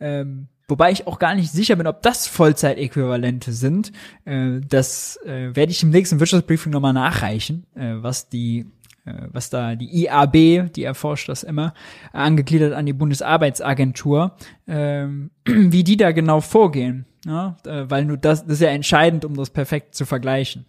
[0.00, 3.92] Ähm, wobei ich auch gar nicht sicher bin, ob das Vollzeitäquivalente sind.
[4.24, 8.64] Äh, das äh, werde ich im nächsten Wirtschaftsbriefing nochmal nachreichen, äh, was die
[9.04, 11.74] was da die IAB, die erforscht das immer,
[12.12, 14.36] angegliedert an die Bundesarbeitsagentur,
[14.66, 17.06] ähm, wie die da genau vorgehen.
[17.26, 17.56] Ja?
[17.66, 20.66] Äh, weil nur das, das ist ja entscheidend, um das perfekt zu vergleichen.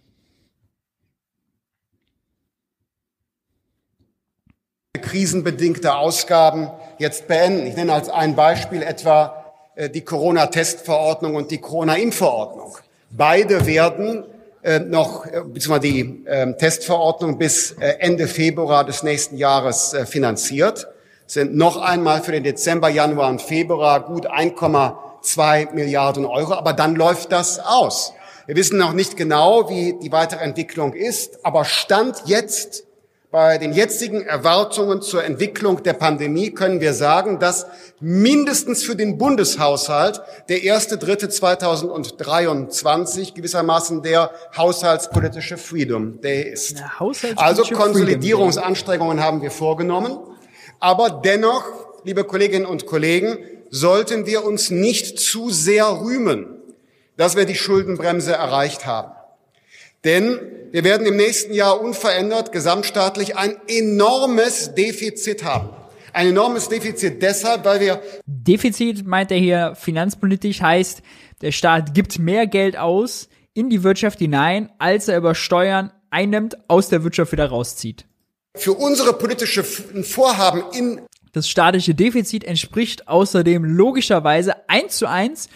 [5.02, 6.68] krisenbedingte Ausgaben
[6.98, 7.66] jetzt beenden.
[7.66, 9.44] Ich nenne als ein Beispiel etwa
[9.74, 12.76] äh, die Corona-Testverordnung und die Corona-Impfverordnung.
[13.10, 14.24] Beide werden
[14.66, 20.06] äh, noch, äh, beziehungsweise die äh, Testverordnung bis äh, Ende Februar des nächsten Jahres äh,
[20.06, 20.88] finanziert,
[21.26, 26.96] sind noch einmal für den Dezember, Januar und Februar gut 1,2 Milliarden Euro, aber dann
[26.96, 28.12] läuft das aus.
[28.46, 32.85] Wir wissen noch nicht genau, wie die weitere Entwicklung ist, aber Stand jetzt
[33.36, 37.66] bei den jetzigen Erwartungen zur Entwicklung der Pandemie können wir sagen, dass
[38.00, 46.82] mindestens für den Bundeshaushalt der erste Dritte 2023 gewissermaßen der haushaltspolitische Freedom Day ist.
[47.36, 50.16] Also Konsolidierungsanstrengungen haben wir vorgenommen.
[50.80, 51.62] Aber dennoch,
[52.04, 53.36] liebe Kolleginnen und Kollegen,
[53.68, 56.46] sollten wir uns nicht zu sehr rühmen,
[57.18, 59.15] dass wir die Schuldenbremse erreicht haben.
[60.06, 60.38] Denn
[60.70, 65.70] wir werden im nächsten Jahr unverändert gesamtstaatlich ein enormes Defizit haben.
[66.12, 71.02] Ein enormes Defizit deshalb, weil wir Defizit meint er hier finanzpolitisch heißt,
[71.42, 76.56] der Staat gibt mehr Geld aus in die Wirtschaft hinein, als er über Steuern einnimmt,
[76.68, 78.06] aus der Wirtschaft wieder rauszieht.
[78.56, 81.00] Für unsere politische Vorhaben in
[81.32, 85.48] das staatliche Defizit entspricht außerdem logischerweise eins zu eins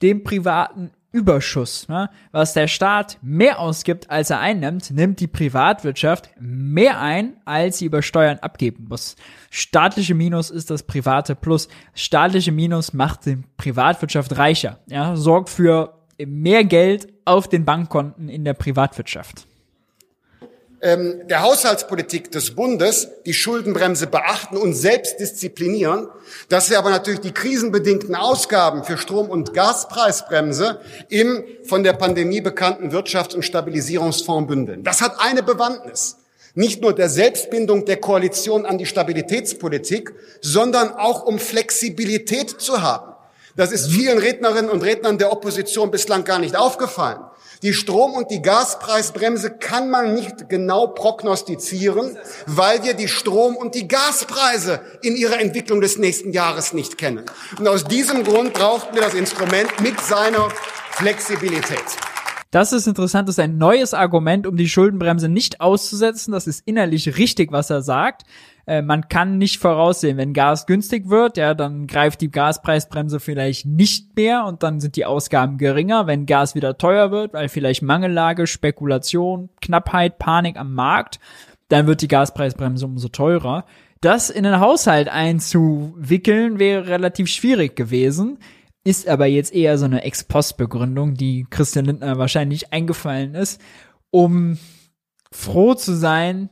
[0.00, 1.88] dem privaten Überschuss.
[1.88, 2.10] Ne?
[2.30, 7.86] Was der Staat mehr ausgibt, als er einnimmt, nimmt die Privatwirtschaft mehr ein, als sie
[7.86, 9.16] über Steuern abgeben muss.
[9.50, 11.68] Staatliche Minus ist das private Plus.
[11.94, 14.78] Staatliche Minus macht die Privatwirtschaft reicher.
[14.86, 15.16] Ja?
[15.16, 15.94] Sorgt für
[16.24, 19.46] mehr Geld auf den Bankkonten in der Privatwirtschaft
[20.86, 26.06] ähm, der Haushaltspolitik des Bundes die Schuldenbremse beachten und selbst disziplinieren,
[26.48, 32.40] dass wir aber natürlich die krisenbedingten Ausgaben für Strom- und Gaspreisbremse im von der Pandemie
[32.40, 34.84] bekannten Wirtschafts- und Stabilisierungsfonds bündeln.
[34.84, 36.18] Das hat eine Bewandtnis.
[36.54, 43.15] Nicht nur der Selbstbindung der Koalition an die Stabilitätspolitik, sondern auch um Flexibilität zu haben.
[43.56, 47.20] Das ist vielen Rednerinnen und Rednern der Opposition bislang gar nicht aufgefallen.
[47.62, 53.74] Die Strom- und die Gaspreisbremse kann man nicht genau prognostizieren, weil wir die Strom- und
[53.74, 57.24] die Gaspreise in ihrer Entwicklung des nächsten Jahres nicht kennen.
[57.58, 60.50] Und aus diesem Grund brauchten wir das Instrument mit seiner
[60.90, 61.84] Flexibilität.
[62.50, 66.32] Das ist interessant, das ist ein neues Argument, um die Schuldenbremse nicht auszusetzen.
[66.32, 68.22] Das ist innerlich richtig, was er sagt.
[68.66, 73.64] Äh, man kann nicht voraussehen, wenn Gas günstig wird, ja, dann greift die Gaspreisbremse vielleicht
[73.64, 76.06] nicht mehr und dann sind die Ausgaben geringer.
[76.06, 81.20] Wenn Gas wieder teuer wird, weil vielleicht Mangellage, Spekulation, Knappheit, Panik am Markt,
[81.68, 83.64] dann wird die Gaspreisbremse umso teurer.
[84.00, 88.38] Das in den Haushalt einzuwickeln wäre relativ schwierig gewesen,
[88.84, 93.60] ist aber jetzt eher so eine Ex-Post-Begründung, die Christian Lindner wahrscheinlich eingefallen ist,
[94.10, 94.58] um
[95.32, 96.50] froh zu sein,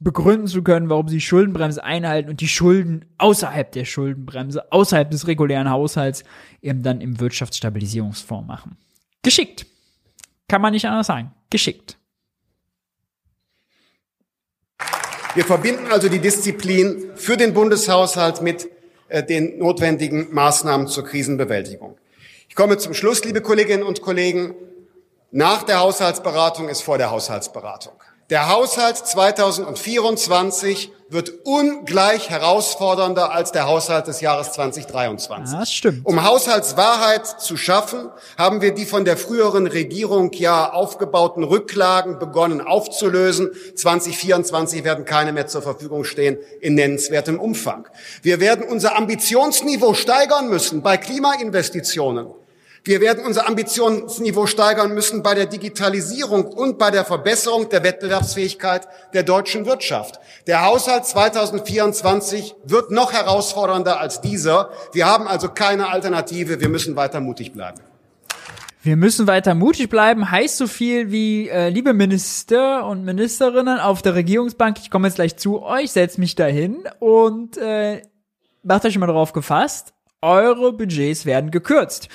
[0.00, 5.26] begründen zu können, warum sie Schuldenbremse einhalten und die Schulden außerhalb der Schuldenbremse, außerhalb des
[5.26, 6.24] regulären Haushalts
[6.62, 8.76] eben dann im Wirtschaftsstabilisierungsfonds machen.
[9.22, 9.66] Geschickt.
[10.48, 11.32] Kann man nicht anders sagen.
[11.50, 11.98] Geschickt.
[15.34, 18.68] Wir verbinden also die Disziplin für den Bundeshaushalt mit
[19.08, 21.98] äh, den notwendigen Maßnahmen zur Krisenbewältigung.
[22.48, 24.54] Ich komme zum Schluss, liebe Kolleginnen und Kollegen.
[25.30, 27.92] Nach der Haushaltsberatung ist vor der Haushaltsberatung.
[28.30, 35.56] Der Haushalt 2024 wird ungleich herausfordernder als der Haushalt des Jahres 2023.
[35.58, 36.04] Das stimmt.
[36.04, 42.60] Um Haushaltswahrheit zu schaffen, haben wir die von der früheren Regierung ja aufgebauten Rücklagen begonnen
[42.60, 43.50] aufzulösen.
[43.74, 47.88] 2024 werden keine mehr zur Verfügung stehen in nennenswertem Umfang.
[48.20, 52.26] Wir werden unser Ambitionsniveau steigern müssen bei Klimainvestitionen.
[52.88, 58.88] Wir werden unser Ambitionsniveau steigern müssen bei der Digitalisierung und bei der Verbesserung der Wettbewerbsfähigkeit
[59.12, 60.18] der deutschen Wirtschaft.
[60.46, 64.70] Der Haushalt 2024 wird noch herausfordernder als dieser.
[64.94, 66.62] Wir haben also keine Alternative.
[66.62, 67.78] Wir müssen weiter mutig bleiben.
[68.80, 74.00] Wir müssen weiter mutig bleiben, heißt so viel wie, äh, liebe Minister und Ministerinnen auf
[74.00, 78.00] der Regierungsbank, ich komme jetzt gleich zu euch, setzt mich dahin und äh,
[78.62, 79.92] macht euch mal darauf gefasst,
[80.22, 82.08] eure Budgets werden gekürzt.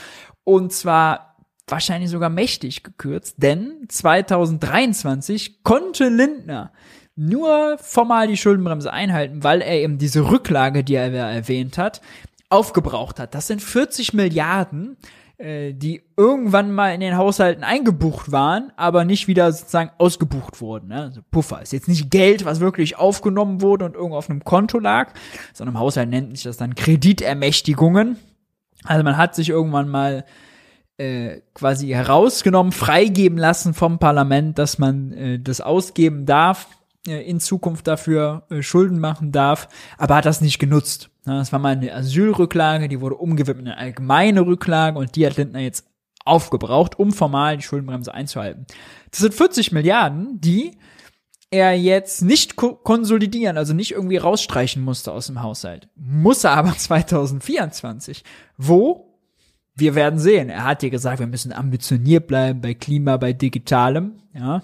[0.44, 1.38] Und zwar
[1.68, 6.72] wahrscheinlich sogar mächtig gekürzt, denn 2023 konnte Lindner
[7.16, 12.02] nur formal die Schuldenbremse einhalten, weil er eben diese Rücklage, die er erwähnt hat,
[12.50, 13.36] aufgebraucht hat.
[13.36, 14.98] Das sind 40 Milliarden,
[15.38, 20.90] äh, die irgendwann mal in den Haushalten eingebucht waren, aber nicht wieder sozusagen ausgebucht wurden.
[20.90, 21.02] Ne?
[21.02, 24.80] Also Puffer ist jetzt nicht Geld, was wirklich aufgenommen wurde und irgendwo auf einem Konto
[24.80, 25.14] lag,
[25.54, 28.18] sondern im Haushalt nennt sich das dann Kreditermächtigungen.
[28.84, 30.26] Also man hat sich irgendwann mal
[30.98, 36.68] äh, quasi herausgenommen, freigeben lassen vom Parlament, dass man äh, das ausgeben darf,
[37.08, 39.68] äh, in Zukunft dafür äh, Schulden machen darf,
[39.98, 41.10] aber hat das nicht genutzt.
[41.26, 45.26] Ja, das war mal eine Asylrücklage, die wurde umgewidmet in eine allgemeine Rücklage und die
[45.26, 45.88] hat Lindner jetzt
[46.26, 48.66] aufgebraucht, um formal die Schuldenbremse einzuhalten.
[49.12, 50.78] Das sind 40 Milliarden, die
[51.54, 55.88] er jetzt nicht ko konsolidieren, also nicht irgendwie rausstreichen musste aus dem Haushalt.
[55.96, 58.24] Muss er aber 2024.
[58.58, 59.20] Wo?
[59.76, 60.50] Wir werden sehen.
[60.50, 64.14] Er hat ja gesagt, wir müssen ambitioniert bleiben bei Klima, bei Digitalem.
[64.34, 64.64] Ja.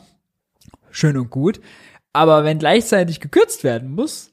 [0.91, 1.61] Schön und gut.
[2.11, 4.31] Aber wenn gleichzeitig gekürzt werden muss,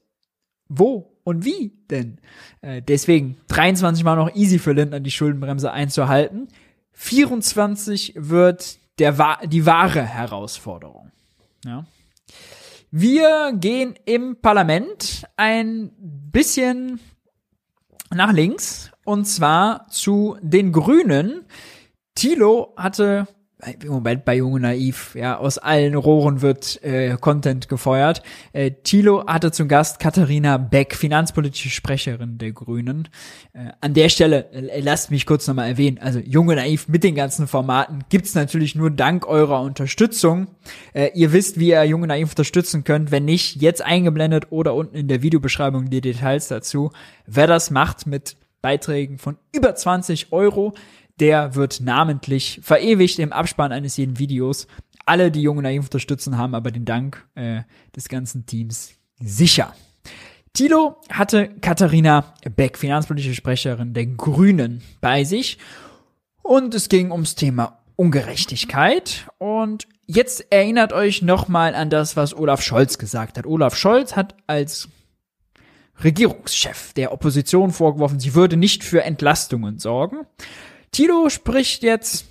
[0.68, 2.18] wo und wie denn?
[2.62, 6.48] Äh, deswegen 23 war noch easy für Lindner, die Schuldenbremse einzuhalten.
[6.92, 11.10] 24 wird der, die wahre Herausforderung.
[11.64, 11.84] Ja.
[12.90, 17.00] Wir gehen im Parlament ein bisschen
[18.14, 21.46] nach links und zwar zu den Grünen.
[22.14, 23.26] Thilo hatte
[23.80, 28.22] im Moment bei Junge Naiv, ja, aus allen Rohren wird äh, Content gefeuert.
[28.52, 33.08] Äh, Thilo hatte zum Gast Katharina Beck, finanzpolitische Sprecherin der Grünen.
[33.54, 37.14] Äh, an der Stelle, äh, lasst mich kurz nochmal erwähnen, also Junge Naiv mit den
[37.14, 40.48] ganzen Formaten gibt's natürlich nur dank eurer Unterstützung.
[40.92, 43.10] Äh, ihr wisst, wie ihr Junge Naiv unterstützen könnt.
[43.10, 46.90] Wenn nicht, jetzt eingeblendet oder unten in der Videobeschreibung die Details dazu.
[47.26, 50.74] Wer das macht mit Beiträgen von über 20 Euro,
[51.20, 54.66] der wird namentlich verewigt im Abspann eines jeden Videos.
[55.04, 57.62] Alle, die Jungen Naiv unterstützen, haben aber den Dank äh,
[57.94, 59.74] des ganzen Teams sicher.
[60.52, 65.58] Tilo hatte Katharina Beck, finanzpolitische Sprecherin der Grünen, bei sich.
[66.42, 69.26] Und es ging ums Thema Ungerechtigkeit.
[69.38, 73.46] Und jetzt erinnert euch nochmal an das, was Olaf Scholz gesagt hat.
[73.46, 74.88] Olaf Scholz hat als
[76.02, 80.26] Regierungschef der Opposition vorgeworfen, sie würde nicht für Entlastungen sorgen.
[80.96, 82.24] Tilo spricht jetzt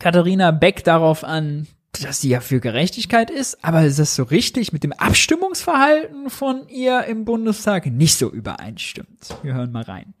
[0.00, 4.72] Katharina Beck darauf an, dass sie ja für Gerechtigkeit ist, aber ist das so richtig
[4.72, 9.36] mit dem Abstimmungsverhalten von ihr im Bundestag nicht so übereinstimmt?
[9.44, 10.14] Wir hören mal rein.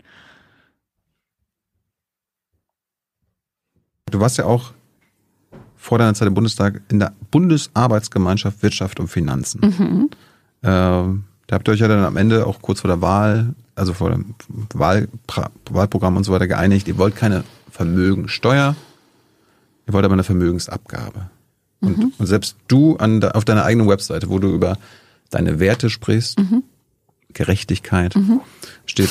[4.12, 4.72] Du warst ja auch
[5.74, 9.60] vor deiner Zeit im Bundestag in der Bundesarbeitsgemeinschaft Wirtschaft und Finanzen.
[9.60, 10.10] Mhm.
[10.62, 13.92] Ähm, da habt ihr euch ja dann am Ende auch kurz vor der Wahl, also
[13.92, 14.36] vor dem
[14.72, 15.08] Wahl,
[15.68, 17.42] Wahlprogramm und so weiter geeinigt, ihr wollt keine
[17.76, 18.74] Vermögensteuer,
[19.86, 21.28] ihr wollt aber eine Vermögensabgabe.
[21.80, 22.12] Und, mhm.
[22.16, 24.78] und selbst du an, auf deiner eigenen Webseite, wo du über
[25.28, 26.62] deine Werte sprichst, mhm.
[27.34, 28.40] Gerechtigkeit, mhm.
[28.86, 29.10] steht,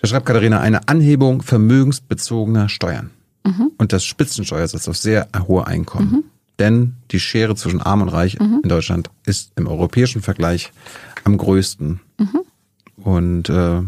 [0.00, 3.10] da schreibt Katharina, eine Anhebung vermögensbezogener Steuern.
[3.44, 3.70] Mhm.
[3.78, 6.10] Und das Spitzensteuersatz auf sehr hohe Einkommen.
[6.10, 6.24] Mhm.
[6.58, 8.62] Denn die Schere zwischen Arm und Reich mhm.
[8.64, 10.72] in Deutschland ist im europäischen Vergleich
[11.22, 12.00] am größten.
[12.96, 13.82] Und äh,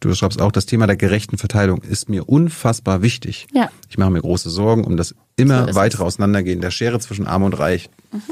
[0.00, 3.46] du schreibst auch, das Thema der gerechten Verteilung ist mir unfassbar wichtig.
[3.52, 3.70] Ja.
[3.88, 7.44] Ich mache mir große Sorgen um das immer so weitere Auseinandergehen der Schere zwischen Arm
[7.44, 7.90] und Reich.
[8.12, 8.22] Mhm.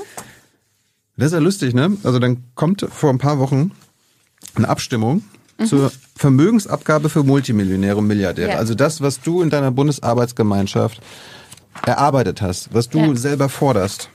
[1.16, 1.96] Das ist ja lustig, ne?
[2.04, 3.72] Also dann kommt vor ein paar Wochen
[4.54, 5.22] eine Abstimmung
[5.58, 5.66] mhm.
[5.66, 8.50] zur Vermögensabgabe für Multimillionäre und Milliardäre.
[8.52, 8.58] Ja.
[8.58, 11.00] Also das, was du in deiner Bundesarbeitsgemeinschaft
[11.86, 13.14] erarbeitet hast, was du ja.
[13.14, 14.10] selber forderst.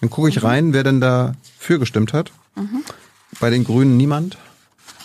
[0.00, 0.46] Dann gucke ich mhm.
[0.46, 2.32] rein, wer denn da für gestimmt hat.
[2.56, 2.82] Mhm.
[3.40, 4.38] Bei den Grünen niemand,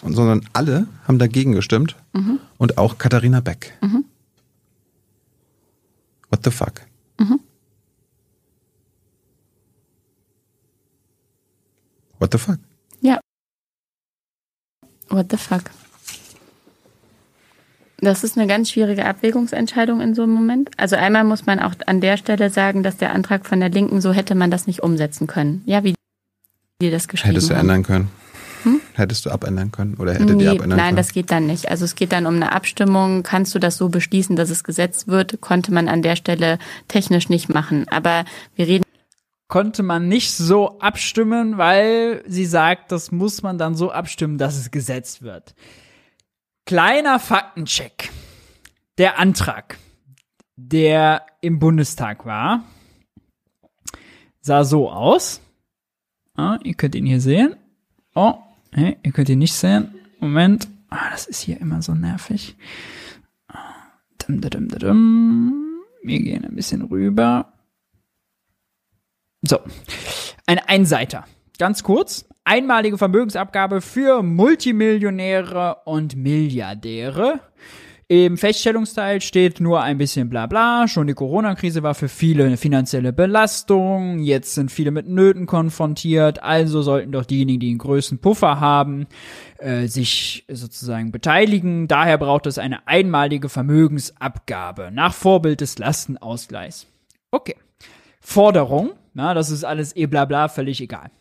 [0.03, 1.95] sondern alle haben dagegen gestimmt.
[2.13, 2.39] Mhm.
[2.57, 3.73] Und auch Katharina Beck.
[3.81, 4.05] Mhm.
[6.29, 6.81] What the fuck?
[7.19, 7.39] Mhm.
[12.19, 12.59] What the fuck?
[13.01, 13.19] Ja.
[15.09, 15.63] What the fuck?
[18.03, 20.71] Das ist eine ganz schwierige Abwägungsentscheidung in so einem Moment.
[20.77, 24.01] Also einmal muss man auch an der Stelle sagen, dass der Antrag von der Linken,
[24.01, 25.61] so hätte man das nicht umsetzen können.
[25.67, 25.93] Ja, wie
[26.81, 27.61] die das geschrieben Hättest du haben.
[27.69, 28.09] ändern können?
[28.93, 30.97] Hättest du abändern können oder hättet nee, ihr abändern nein, können?
[30.97, 31.69] das geht dann nicht.
[31.69, 33.23] Also es geht dann um eine Abstimmung.
[33.23, 35.39] Kannst du das so beschließen, dass es gesetzt wird?
[35.41, 37.85] Konnte man an der Stelle technisch nicht machen.
[37.89, 38.83] Aber wir reden
[39.51, 44.55] konnte man nicht so abstimmen, weil sie sagt, das muss man dann so abstimmen, dass
[44.55, 45.55] es gesetzt wird.
[46.65, 48.11] Kleiner Faktencheck.
[48.97, 49.77] Der Antrag,
[50.55, 52.63] der im Bundestag war,
[54.39, 55.41] sah so aus.
[56.35, 57.57] Ah, ihr könnt ihn hier sehen.
[58.15, 58.35] Oh,
[58.73, 59.93] hey, ihr könnt ihn nicht sehen.
[60.19, 60.67] Moment.
[60.89, 62.55] Ah, das ist hier immer so nervig.
[64.27, 67.53] Dum, dum, dum, Wir gehen ein bisschen rüber.
[69.41, 69.59] So,
[70.45, 71.25] ein Einseiter.
[71.57, 72.25] Ganz kurz.
[72.43, 77.39] Einmalige Vermögensabgabe für Multimillionäre und Milliardäre.
[78.11, 80.89] Im Feststellungsteil steht nur ein bisschen bla bla.
[80.89, 84.19] Schon die Corona-Krise war für viele eine finanzielle Belastung.
[84.19, 86.43] Jetzt sind viele mit Nöten konfrontiert.
[86.43, 89.07] Also sollten doch diejenigen, die den größten Puffer haben,
[89.59, 91.87] äh, sich sozusagen beteiligen.
[91.87, 96.87] Daher braucht es eine einmalige Vermögensabgabe nach Vorbild des Lastenausgleichs.
[97.31, 97.55] Okay.
[98.19, 101.11] Forderung na, das ist alles eh bla bla, völlig egal.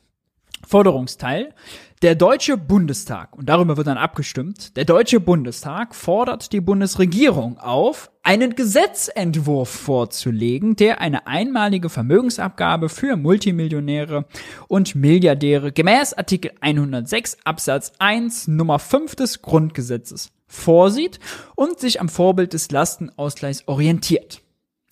[0.67, 1.55] Forderungsteil.
[2.03, 8.11] Der Deutsche Bundestag, und darüber wird dann abgestimmt, der Deutsche Bundestag fordert die Bundesregierung auf,
[8.23, 14.25] einen Gesetzentwurf vorzulegen, der eine einmalige Vermögensabgabe für Multimillionäre
[14.69, 21.21] und Milliardäre gemäß Artikel 106 Absatz 1 Nummer 5 des Grundgesetzes vorsieht
[21.55, 24.43] und sich am Vorbild des Lastenausgleichs orientiert.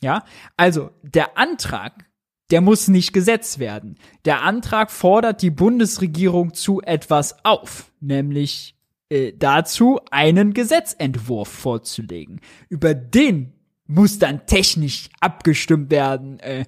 [0.00, 0.24] Ja,
[0.56, 2.07] also der Antrag
[2.50, 3.96] der muss nicht gesetzt werden.
[4.24, 8.74] Der Antrag fordert die Bundesregierung zu etwas auf, nämlich
[9.10, 12.40] äh, dazu, einen Gesetzentwurf vorzulegen.
[12.68, 13.52] Über den
[13.86, 16.38] muss dann technisch abgestimmt werden.
[16.40, 16.64] Äh,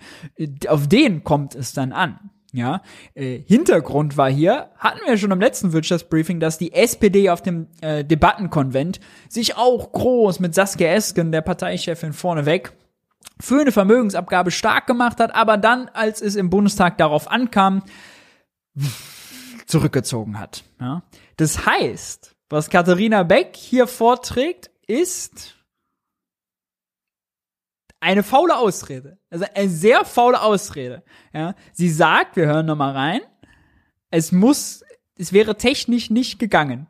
[0.68, 2.30] auf den kommt es dann an.
[2.52, 2.82] Ja,
[3.14, 7.68] äh, Hintergrund war hier, hatten wir schon im letzten Wirtschaftsbriefing, dass die SPD auf dem
[7.80, 8.98] äh, Debattenkonvent
[9.28, 12.72] sich auch groß mit Saskia Esken, der Parteichefin, vorneweg
[13.40, 17.82] für eine Vermögensabgabe stark gemacht hat, aber dann, als es im Bundestag darauf ankam,
[19.66, 20.64] zurückgezogen hat.
[20.80, 21.02] Ja?
[21.36, 25.56] Das heißt, was Katharina Beck hier vorträgt, ist
[28.00, 29.18] eine faule Ausrede.
[29.30, 31.02] Also eine sehr faule Ausrede.
[31.32, 31.54] Ja?
[31.72, 33.20] Sie sagt, wir hören nochmal rein,
[34.10, 34.82] es muss,
[35.16, 36.86] es wäre technisch nicht gegangen.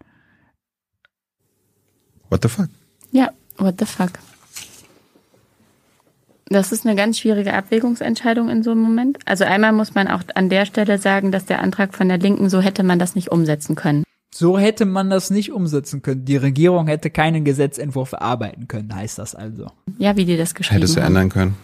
[2.30, 2.68] What the fuck?
[3.10, 4.12] Ja, what the fuck.
[6.52, 9.18] Das ist eine ganz schwierige Abwägungsentscheidung in so einem Moment.
[9.24, 12.50] Also einmal muss man auch an der Stelle sagen, dass der Antrag von der Linken,
[12.50, 14.02] so hätte man das nicht umsetzen können.
[14.34, 16.24] So hätte man das nicht umsetzen können.
[16.24, 19.68] Die Regierung hätte keinen Gesetzentwurf erarbeiten können, heißt das also.
[19.98, 21.14] Ja, wie die das geschrieben Hättest du haben.
[21.14, 21.54] ändern können.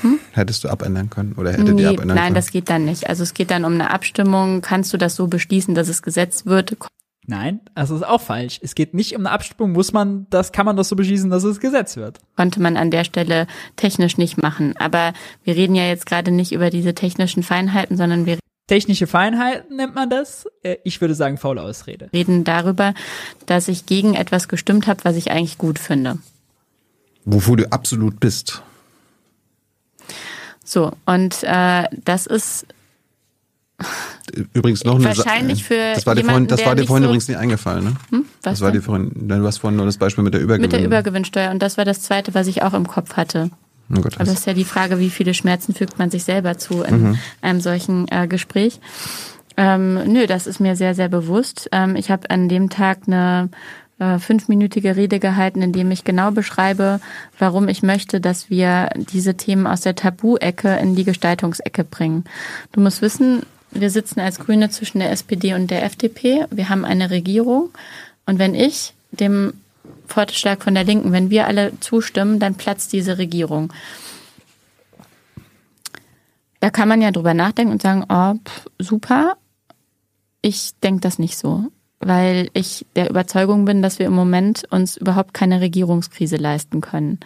[0.00, 0.18] Hm?
[0.32, 2.26] Hättest du abändern können oder hättet nee, ihr abändern nein, können?
[2.26, 3.08] Nein, das geht dann nicht.
[3.08, 4.60] Also es geht dann um eine Abstimmung.
[4.60, 6.76] Kannst du das so beschließen, dass es gesetzt wird?
[7.26, 8.58] Nein, das ist auch falsch.
[8.62, 11.44] Es geht nicht um eine Abstimmung, muss man, das kann man das so beschließen, dass
[11.44, 12.18] es Gesetz wird.
[12.36, 13.46] Konnte man an der Stelle
[13.76, 14.74] technisch nicht machen.
[14.76, 15.12] Aber
[15.44, 18.38] wir reden ja jetzt gerade nicht über diese technischen Feinheiten, sondern wir
[18.68, 20.46] Technische Feinheiten nennt man das.
[20.62, 22.08] Äh, ich würde sagen, faule Ausrede.
[22.12, 22.94] Reden darüber,
[23.46, 26.18] dass ich gegen etwas gestimmt habe, was ich eigentlich gut finde.
[27.24, 28.62] Wofür du absolut bist.
[30.64, 32.66] So, und äh, das ist
[34.54, 37.28] Übrigens noch eine Wahrscheinlich für das war dir vorhin, das war dir vorhin so übrigens
[37.28, 37.94] nicht eingefallen, ne?
[38.10, 38.24] Hm?
[38.42, 40.70] Was das war dir vorhin, du hast vorhin nur das Beispiel mit der Übergewinn.
[40.70, 43.50] Mit der Übergewinnsteuer und das war das zweite, was ich auch im Kopf hatte.
[43.90, 46.56] Oh Gott, Aber das ist ja die Frage, wie viele Schmerzen fügt man sich selber
[46.56, 47.18] zu in mhm.
[47.42, 48.80] einem solchen äh, Gespräch.
[49.56, 51.68] Ähm, nö, das ist mir sehr, sehr bewusst.
[51.72, 53.50] Ähm, ich habe an dem Tag eine
[53.98, 57.00] äh, fünfminütige Rede gehalten, in dem ich genau beschreibe,
[57.38, 62.24] warum ich möchte, dass wir diese Themen aus der Tabu-Ecke in die Gestaltungsecke bringen.
[62.72, 63.42] Du musst wissen,
[63.72, 66.46] wir sitzen als Grüne zwischen der SPD und der FDP.
[66.50, 67.70] Wir haben eine Regierung.
[68.26, 69.54] Und wenn ich dem
[70.06, 73.72] Vorschlag von der Linken, wenn wir alle zustimmen, dann platzt diese Regierung.
[76.60, 79.36] Da kann man ja drüber nachdenken und sagen, oh, pff, super.
[80.42, 81.64] ich denke das nicht so,
[81.98, 87.18] weil ich der Überzeugung bin, dass wir im Moment uns überhaupt keine Regierungskrise leisten können.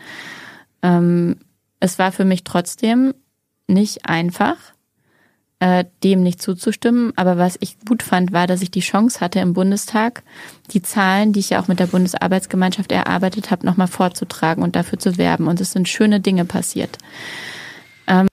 [0.83, 1.37] Ähm,
[1.81, 3.15] es war für mich trotzdem
[3.67, 4.57] nicht einfach,
[5.61, 7.13] äh, dem nicht zuzustimmen.
[7.17, 10.23] Aber was ich gut fand, war, dass ich die Chance hatte, im Bundestag
[10.73, 14.99] die Zahlen, die ich ja auch mit der Bundesarbeitsgemeinschaft erarbeitet habe, nochmal vorzutragen und dafür
[14.99, 15.47] zu werben.
[15.47, 16.99] Und es sind schöne Dinge passiert.
[18.07, 18.27] Ähm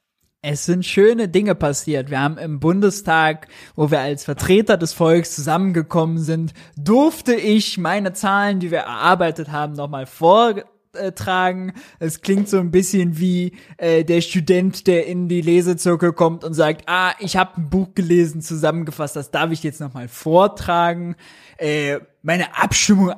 [0.46, 2.10] es sind schöne Dinge passiert.
[2.10, 3.48] Wir haben im Bundestag,
[3.78, 9.54] wo wir als Vertreter des Volks zusammengekommen sind, durfte ich meine Zahlen, die wir erarbeitet
[9.54, 10.56] haben, nochmal vor
[10.96, 11.74] äh, tragen.
[12.00, 16.54] Es klingt so ein bisschen wie äh, der Student, der in die Lesezirkel kommt und
[16.54, 21.16] sagt, ah, ich habe ein Buch gelesen, zusammengefasst, das darf ich jetzt nochmal vortragen.
[21.58, 23.14] Äh, meine Abstimmung,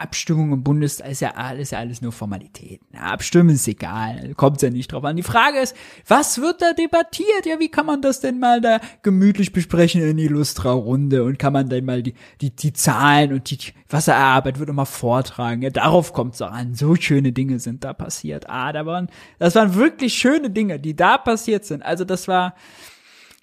[0.00, 2.80] Abstimmung im Bundestag ist ja alles, alles nur Formalität.
[2.90, 5.16] Na, Abstimmen ist egal, kommt ja nicht drauf an.
[5.16, 7.44] Die Frage ist, was wird da debattiert?
[7.44, 11.68] Ja, wie kann man das denn mal da gemütlich besprechen in Illustra-Runde und kann man
[11.68, 13.58] dann mal die, die, die Zahlen und die,
[13.88, 15.62] was er erarbeitet, wird immer vortragen.
[15.62, 16.74] Ja, darauf kommt es an.
[16.74, 18.48] So schöne Dinge sind da passiert.
[18.48, 19.08] Ah, da waren,
[19.38, 21.82] das waren wirklich schöne Dinge, die da passiert sind.
[21.82, 22.54] Also das war,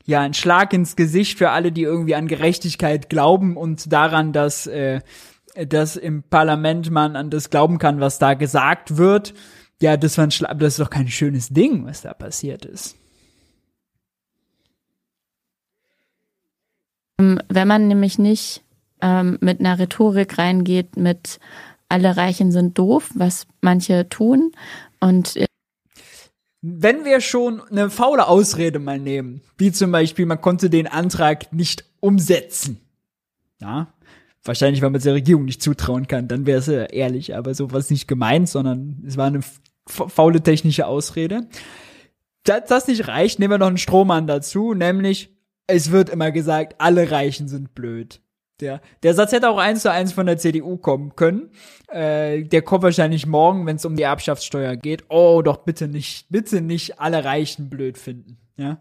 [0.07, 4.65] ja, ein Schlag ins Gesicht für alle, die irgendwie an Gerechtigkeit glauben und daran, dass,
[4.65, 5.01] äh,
[5.65, 9.33] dass im Parlament man an das glauben kann, was da gesagt wird.
[9.81, 12.95] Ja, das war ein Schla das ist doch kein schönes Ding, was da passiert ist.
[17.19, 18.63] Ähm, wenn man nämlich nicht
[19.01, 21.39] ähm, mit einer Rhetorik reingeht, mit
[21.89, 24.51] alle Reichen sind doof, was manche tun
[24.99, 25.45] und äh,
[26.61, 31.53] wenn wir schon eine faule Ausrede mal nehmen, wie zum Beispiel, man konnte den Antrag
[31.53, 32.81] nicht umsetzen,
[33.61, 33.87] ja,
[34.47, 37.89] Wahrscheinlich, weil man der Regierung nicht zutrauen kann, dann wäre es ja ehrlich, aber sowas
[37.89, 39.41] nicht gemeint, sondern es war eine
[39.85, 41.47] faule technische Ausrede.
[42.43, 45.35] Da das nicht reicht, nehmen wir noch einen Strohmann dazu, nämlich
[45.67, 48.21] es wird immer gesagt, alle Reichen sind blöd.
[48.61, 51.51] Der, der Satz hätte auch eins zu eins von der CDU kommen können.
[51.89, 55.03] Äh, der kommt wahrscheinlich morgen, wenn es um die Erbschaftssteuer geht.
[55.09, 58.37] Oh, doch bitte nicht, bitte nicht alle Reichen blöd finden.
[58.55, 58.79] Ja.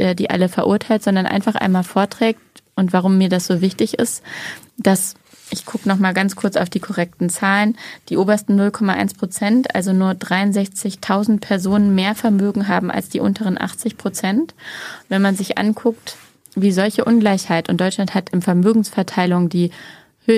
[0.00, 2.40] Äh, die alle verurteilt, sondern einfach einmal vorträgt
[2.74, 4.22] und warum mir das so wichtig ist,
[4.76, 5.14] dass
[5.52, 7.76] ich gucke noch mal ganz kurz auf die korrekten Zahlen.
[8.08, 13.96] Die obersten 0,1 Prozent, also nur 63.000 Personen mehr Vermögen haben als die unteren 80
[13.96, 14.54] Prozent.
[15.08, 16.16] Wenn man sich anguckt,
[16.54, 19.70] wie solche Ungleichheit und Deutschland hat im Vermögensverteilung die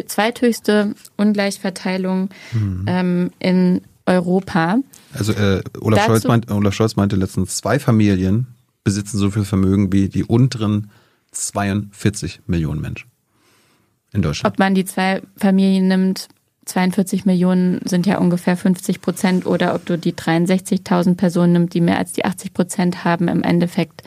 [0.06, 2.84] zweithöchste Ungleichverteilung mhm.
[2.86, 4.78] ähm, in Europa.
[5.12, 8.47] Also äh, Olaf, Scholz meinte, Olaf Scholz meinte letztens zwei Familien
[8.84, 10.90] besitzen so viel Vermögen wie die unteren
[11.32, 13.10] 42 Millionen Menschen
[14.12, 14.54] in Deutschland.
[14.54, 16.28] Ob man die zwei Familien nimmt,
[16.66, 21.80] 42 Millionen sind ja ungefähr 50 Prozent, oder ob du die 63.000 Personen nimmst, die
[21.80, 24.02] mehr als die 80 Prozent haben, im Endeffekt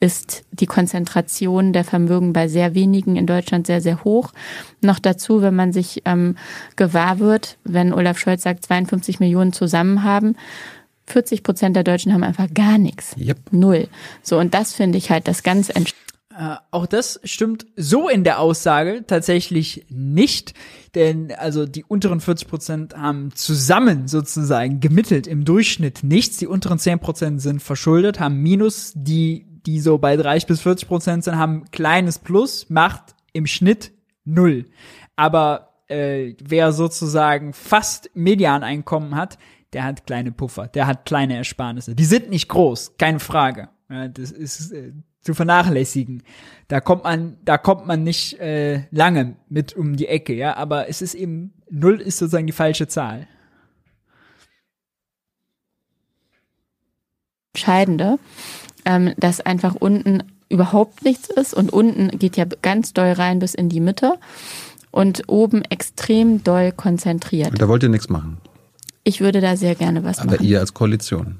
[0.00, 4.32] ist die Konzentration der Vermögen bei sehr wenigen in Deutschland sehr, sehr hoch.
[4.82, 6.36] Noch dazu, wenn man sich ähm,
[6.76, 10.36] gewahr wird, wenn Olaf Scholz sagt, 52 Millionen zusammen haben,
[11.06, 13.14] 40 Prozent der Deutschen haben einfach gar nichts.
[13.18, 13.52] Yep.
[13.52, 13.88] Null.
[14.22, 15.70] So, und das finde ich halt das ganz
[16.36, 20.54] äh, auch das stimmt so in der Aussage tatsächlich nicht,
[20.94, 26.38] denn also die unteren 40 Prozent haben zusammen sozusagen gemittelt im Durchschnitt nichts.
[26.38, 28.92] Die unteren 10 Prozent sind verschuldet, haben Minus.
[28.96, 33.92] Die, die so bei 30 bis 40 Prozent sind, haben kleines Plus, macht im Schnitt
[34.24, 34.66] null.
[35.14, 39.38] Aber äh, wer sozusagen fast Medianeinkommen hat,
[39.74, 41.94] der hat kleine Puffer, der hat kleine Ersparnisse.
[41.94, 43.68] Die sind nicht groß, keine Frage.
[43.90, 46.22] Ja, das ist äh, zu vernachlässigen.
[46.68, 50.56] Da kommt man, da kommt man nicht äh, lange mit um die Ecke, ja.
[50.56, 53.26] Aber es ist eben null ist sozusagen die falsche Zahl.
[57.54, 58.18] Entscheidende,
[58.84, 63.54] ähm, dass einfach unten überhaupt nichts ist und unten geht ja ganz doll rein bis
[63.54, 64.18] in die Mitte
[64.90, 67.50] und oben extrem doll konzentriert.
[67.50, 68.38] Und da wollt ihr nichts machen.
[69.04, 70.38] Ich würde da sehr gerne was Aber machen.
[70.40, 71.36] Aber ihr als Koalition.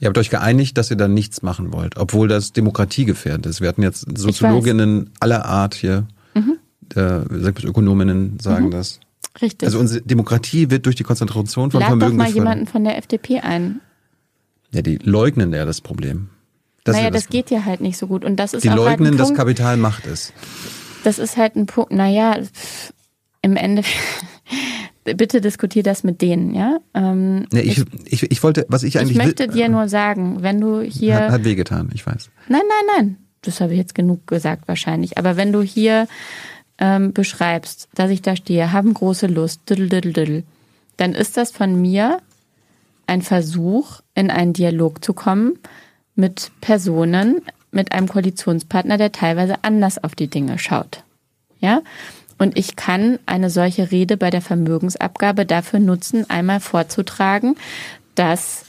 [0.00, 3.60] Ihr habt euch geeinigt, dass ihr da nichts machen wollt, obwohl das demokratiegefährdend ist.
[3.60, 6.58] Wir hatten jetzt Soziologinnen aller Art hier, mhm.
[6.94, 7.20] äh,
[7.64, 8.70] Ökonominnen sagen mhm.
[8.72, 9.00] das.
[9.40, 9.66] Richtig.
[9.66, 12.44] Also unsere Demokratie wird durch die Konzentration von Lad Vermögen doch mal gefördert.
[12.44, 13.80] jemanden von der FDP ein.
[14.72, 16.28] Ja, die leugnen ja das Problem.
[16.84, 18.24] Das naja, das, das geht ja halt nicht so gut.
[18.24, 20.32] Und das ist die auch leugnen, halt dass Kapital Macht ist.
[21.04, 22.38] Das ist halt ein Punkt, naja,
[23.42, 23.96] im Endeffekt
[25.14, 26.78] bitte diskutier das mit denen, ja?
[26.94, 29.16] Ähm, nee, ich, ich, ich, wollte, was ich eigentlich.
[29.16, 31.16] Ich möchte dir nur sagen, wenn du hier.
[31.16, 32.30] Hat, hat wehgetan, ich weiß.
[32.48, 33.16] Nein, nein, nein.
[33.42, 35.18] Das habe ich jetzt genug gesagt wahrscheinlich.
[35.18, 36.08] Aber wenn du hier
[36.78, 40.42] ähm, beschreibst, dass ich da stehe, haben große Lust, diddle, diddle, diddle,
[40.96, 42.18] dann ist das von mir
[43.06, 45.58] ein Versuch, in einen Dialog zu kommen
[46.14, 51.04] mit Personen, mit einem Koalitionspartner, der teilweise anders auf die Dinge schaut.
[51.60, 51.82] Ja?
[52.38, 57.56] Und ich kann eine solche Rede bei der Vermögensabgabe dafür nutzen, einmal vorzutragen,
[58.14, 58.66] dass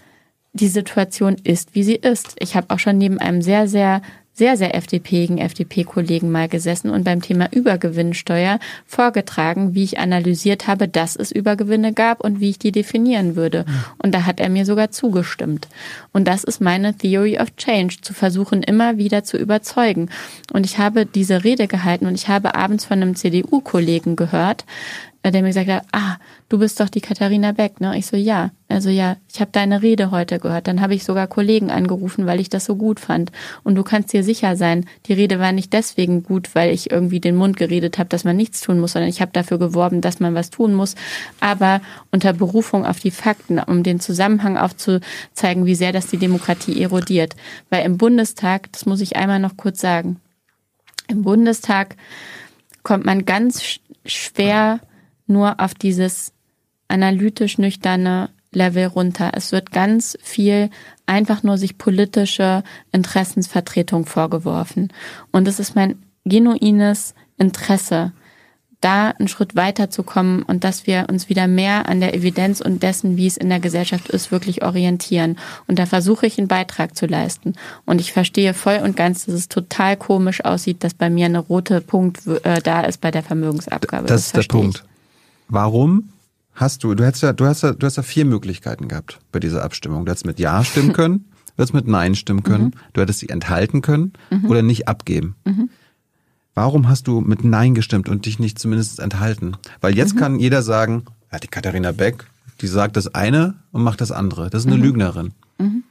[0.54, 2.36] die Situation ist, wie sie ist.
[2.40, 4.02] Ich habe auch schon neben einem sehr, sehr
[4.38, 10.88] sehr, sehr FDPigen FDP-Kollegen mal gesessen und beim Thema Übergewinnsteuer vorgetragen, wie ich analysiert habe,
[10.88, 13.66] dass es Übergewinne gab und wie ich die definieren würde.
[13.68, 13.74] Mhm.
[13.98, 15.68] Und da hat er mir sogar zugestimmt.
[16.14, 20.10] Und das ist meine Theory of Change, zu versuchen, immer wieder zu überzeugen.
[20.54, 24.66] Und ich habe diese Rede gehalten und ich habe abends von einem CDU-Kollegen gehört,
[25.24, 26.18] äh, der mir gesagt hat, ah,
[26.50, 27.98] du bist doch die Katharina Beck, ne?
[27.98, 28.52] Ich so, ja.
[28.70, 30.68] Also ja, ich habe deine Rede heute gehört.
[30.68, 33.32] Dann habe ich sogar Kollegen angerufen, weil ich das so gut fand.
[33.64, 37.22] Und du kannst dir sicher sein, die Rede war nicht deswegen gut, weil ich irgendwie
[37.22, 40.20] den Mund geredet habe, dass man nichts tun muss, sondern ich habe dafür geworben, dass
[40.20, 40.96] man was tun muss.
[41.40, 41.82] Aber
[42.12, 47.36] unter Berufung auf die Fakten, um den Zusammenhang aufzuzeigen, wie sehr das die Demokratie erodiert.
[47.70, 50.20] Weil im Bundestag, das muss ich einmal noch kurz sagen,
[51.08, 51.96] im Bundestag
[52.84, 54.80] kommt man ganz schwer
[55.28, 56.34] nur auf dieses
[56.88, 59.32] analytisch nüchterne Level runter.
[59.34, 60.70] Es wird ganz viel
[61.06, 64.92] einfach nur sich politische Interessensvertretung vorgeworfen.
[65.32, 68.12] Und es ist mein genuines Interesse,
[68.82, 72.62] da einen Schritt weiter zu kommen und dass wir uns wieder mehr an der Evidenz
[72.62, 75.38] und dessen, wie es in der Gesellschaft ist, wirklich orientieren.
[75.68, 77.56] Und da versuche ich einen Beitrag zu leisten.
[77.86, 81.40] Und ich verstehe voll und ganz, dass es total komisch aussieht, dass bei mir eine
[81.40, 84.08] rote Punkt äh, da ist bei der Vermögensabgabe.
[84.08, 84.84] Das, das ist der Punkt.
[84.86, 84.97] Ich.
[85.48, 86.10] Warum
[86.54, 89.40] hast du, du hättest ja, du hast ja, du hast ja vier Möglichkeiten gehabt bei
[89.40, 90.06] dieser Abstimmung.
[90.06, 91.26] Du hättest mit Ja stimmen können,
[91.56, 92.74] du hättest mit Nein stimmen können, mhm.
[92.94, 94.46] du hättest sie enthalten können mhm.
[94.46, 95.36] oder nicht abgeben.
[95.46, 95.70] Mhm.
[96.54, 99.56] Warum hast du mit Nein gestimmt und dich nicht zumindest enthalten?
[99.80, 100.20] Weil jetzt mhm.
[100.20, 102.26] kann jeder sagen, ja, die Katharina Beck,
[102.62, 104.50] die sagt das eine und macht das andere.
[104.50, 104.84] Das ist eine mhm.
[104.84, 105.34] Lügnerin.
[105.60, 105.84] Mhm.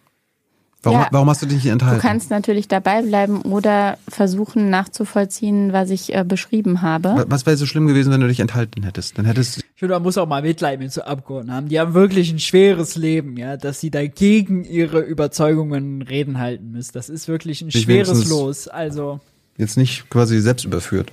[0.83, 1.97] Warum, ja, warum hast du dich nicht enthalten?
[1.97, 7.25] Du kannst natürlich dabei bleiben oder versuchen nachzuvollziehen, was ich äh, beschrieben habe.
[7.29, 9.19] Was wäre so schlimm gewesen, wenn du dich enthalten hättest?
[9.19, 11.69] Dann hättest ich finde, man muss auch mal Mitleid mit so Abgeordneten haben.
[11.69, 16.93] Die haben wirklich ein schweres Leben, ja, dass sie dagegen ihre Überzeugungen reden halten müssen.
[16.95, 18.69] Das ist wirklich ein ich schweres Los.
[18.69, 19.21] Also
[19.59, 21.13] jetzt nicht quasi selbst überführt.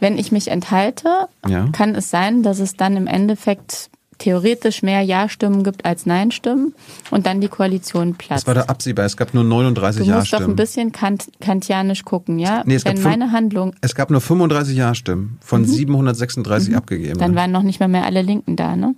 [0.00, 1.68] Wenn ich mich enthalte, ja.
[1.72, 6.74] kann es sein, dass es dann im Endeffekt theoretisch mehr Ja-Stimmen gibt als Nein-Stimmen
[7.10, 8.42] und dann die Koalition platzt.
[8.42, 9.04] Das war da absehbar.
[9.04, 10.14] Es gab nur 39 Ja-Stimmen.
[10.14, 12.62] Du musst doch ein bisschen kant kantianisch gucken, ja?
[12.64, 13.74] Nee, es Wenn gab meine Handlung.
[13.80, 15.66] Es gab nur 35 Ja-Stimmen von mhm.
[15.66, 16.76] 736 mhm.
[16.76, 17.18] abgegeben.
[17.18, 18.94] Dann waren noch nicht mal mehr alle Linken da, ne?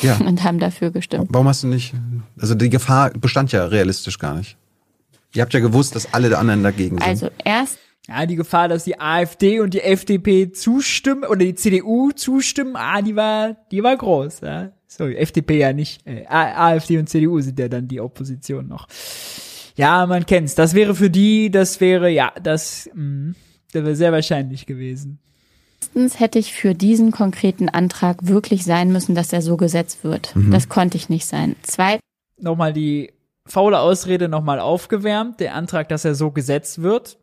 [0.00, 0.16] Ja.
[0.26, 1.28] Und haben dafür gestimmt.
[1.30, 1.94] Warum hast du nicht?
[2.40, 4.56] Also die Gefahr bestand ja realistisch gar nicht.
[5.34, 7.06] Ihr habt ja gewusst, dass alle der anderen dagegen sind.
[7.06, 7.78] Also erst
[8.08, 13.00] ja, die Gefahr, dass die AfD und die FDP zustimmen oder die CDU zustimmen, ah,
[13.00, 14.40] die war, die war groß.
[14.40, 14.72] Ja.
[14.86, 16.06] Sorry, FDP ja nicht.
[16.06, 18.88] Äh, AfD und CDU sind ja dann die Opposition noch.
[19.76, 20.54] Ja, man kennt's.
[20.54, 23.34] Das wäre für die, das wäre, ja, das, mh, mm,
[23.72, 25.18] das wäre sehr wahrscheinlich gewesen.
[25.80, 30.34] Erstens hätte ich für diesen konkreten Antrag wirklich sein müssen, dass er so gesetzt wird.
[30.36, 30.50] Mhm.
[30.50, 31.56] Das konnte ich nicht sein.
[31.62, 32.02] Zweitens.
[32.40, 33.12] Nochmal die
[33.46, 35.40] faule Ausrede nochmal aufgewärmt.
[35.40, 37.18] Der Antrag, dass er so gesetzt wird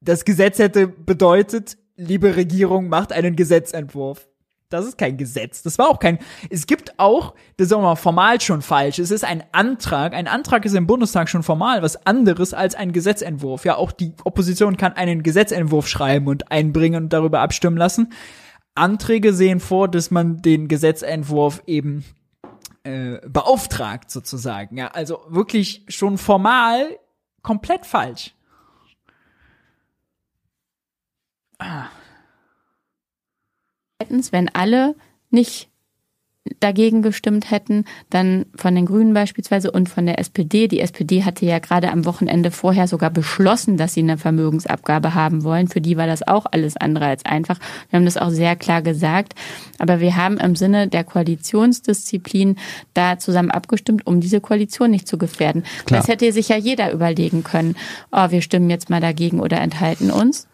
[0.00, 4.28] das Gesetz hätte bedeutet, liebe Regierung, macht einen Gesetzentwurf.
[4.70, 5.62] Das ist kein Gesetz.
[5.62, 6.18] Das war auch kein.
[6.50, 8.98] Es gibt auch, das ist auch mal formal schon falsch.
[8.98, 10.12] Es ist ein Antrag.
[10.12, 13.64] Ein Antrag ist im Bundestag schon formal was anderes als ein Gesetzentwurf.
[13.64, 18.12] Ja, auch die Opposition kann einen Gesetzentwurf schreiben und einbringen und darüber abstimmen lassen.
[18.74, 22.04] Anträge sehen vor, dass man den Gesetzentwurf eben
[22.84, 24.76] äh, beauftragt sozusagen.
[24.76, 26.98] Ja, also wirklich schon formal
[27.42, 28.34] komplett falsch.
[33.98, 34.94] Zweitens, wenn alle
[35.30, 35.68] nicht
[36.60, 40.68] dagegen gestimmt hätten, dann von den Grünen beispielsweise und von der SPD.
[40.68, 45.44] Die SPD hatte ja gerade am Wochenende vorher sogar beschlossen, dass sie eine Vermögensabgabe haben
[45.44, 45.68] wollen.
[45.68, 47.58] Für die war das auch alles andere als einfach.
[47.90, 49.34] Wir haben das auch sehr klar gesagt.
[49.78, 52.56] Aber wir haben im Sinne der Koalitionsdisziplin
[52.94, 55.64] da zusammen abgestimmt, um diese Koalition nicht zu gefährden.
[55.84, 56.00] Klar.
[56.00, 57.76] Das hätte sich ja jeder überlegen können.
[58.10, 60.48] Oh, wir stimmen jetzt mal dagegen oder enthalten uns.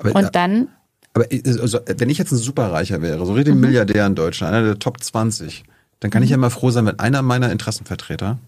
[0.00, 0.68] Aber, und dann.
[1.14, 3.60] Aber also, wenn ich jetzt ein Superreicher wäre, so richtig mhm.
[3.60, 5.64] Milliardär in Deutschland, einer der Top 20,
[6.00, 6.24] dann kann mhm.
[6.24, 8.38] ich ja mal froh sein, wenn einer meiner Interessenvertreter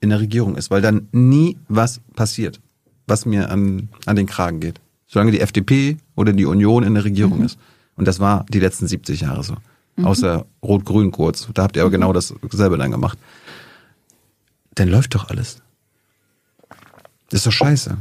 [0.00, 2.60] in der Regierung ist, weil dann nie was passiert,
[3.06, 4.80] was mir an, an den Kragen geht.
[5.06, 7.44] Solange die FDP oder die Union in der Regierung mhm.
[7.44, 7.58] ist.
[7.96, 9.54] Und das war die letzten 70 Jahre so.
[9.96, 10.06] Mhm.
[10.06, 11.48] Außer Rot-Grün kurz.
[11.54, 11.94] Da habt ihr aber mhm.
[11.94, 13.18] genau dasselbe dann gemacht.
[14.74, 15.62] Dann läuft doch alles.
[17.30, 17.96] Das ist doch scheiße.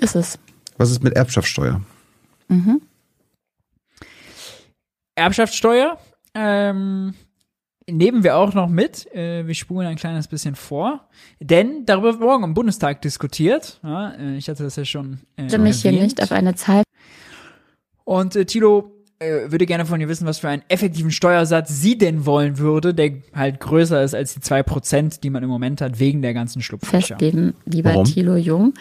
[0.00, 0.38] Ist es.
[0.78, 1.80] Was ist mit Erbschaftssteuer?
[2.48, 2.80] Mhm.
[5.16, 5.98] Erbschaftssteuer,
[6.34, 7.14] ähm,
[7.90, 9.12] nehmen wir auch noch mit.
[9.14, 11.08] Äh, wir spulen ein kleines bisschen vor.
[11.40, 13.80] Denn darüber wird morgen im Bundestag diskutiert.
[13.82, 15.20] Ja, äh, ich hatte das ja schon.
[15.36, 16.84] Äh, ich mich hier nicht auf eine Zahl.
[18.04, 21.98] Und äh, Tilo äh, würde gerne von dir wissen, was für einen effektiven Steuersatz sie
[21.98, 25.80] denn wollen würde, der halt größer ist als die zwei Prozent, die man im Moment
[25.80, 27.18] hat, wegen der ganzen Schlupflöcher.
[27.18, 28.04] Festgeben, lieber Warum?
[28.04, 28.74] Thilo Jung.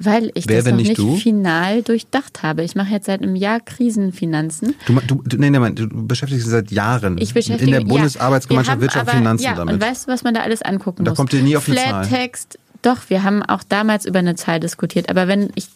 [0.00, 2.62] Weil ich Wer, das noch nicht, nicht final durchdacht habe.
[2.62, 4.76] Ich mache jetzt seit einem Jahr Krisenfinanzen.
[4.86, 8.76] Du, du, du, nee, nee, du beschäftigst dich seit Jahren ich beschäftige, in der Bundesarbeitsgemeinschaft
[8.76, 9.74] ja, Wirtschaft und Finanzen ja, damit.
[9.74, 11.16] Und weißt du, was man da alles angucken da muss?
[11.16, 12.04] Da kommt ihr nie auf die Zahl.
[12.04, 15.10] Flat-Text, doch, wir haben auch damals über eine Zahl diskutiert.
[15.10, 15.68] Aber wenn ich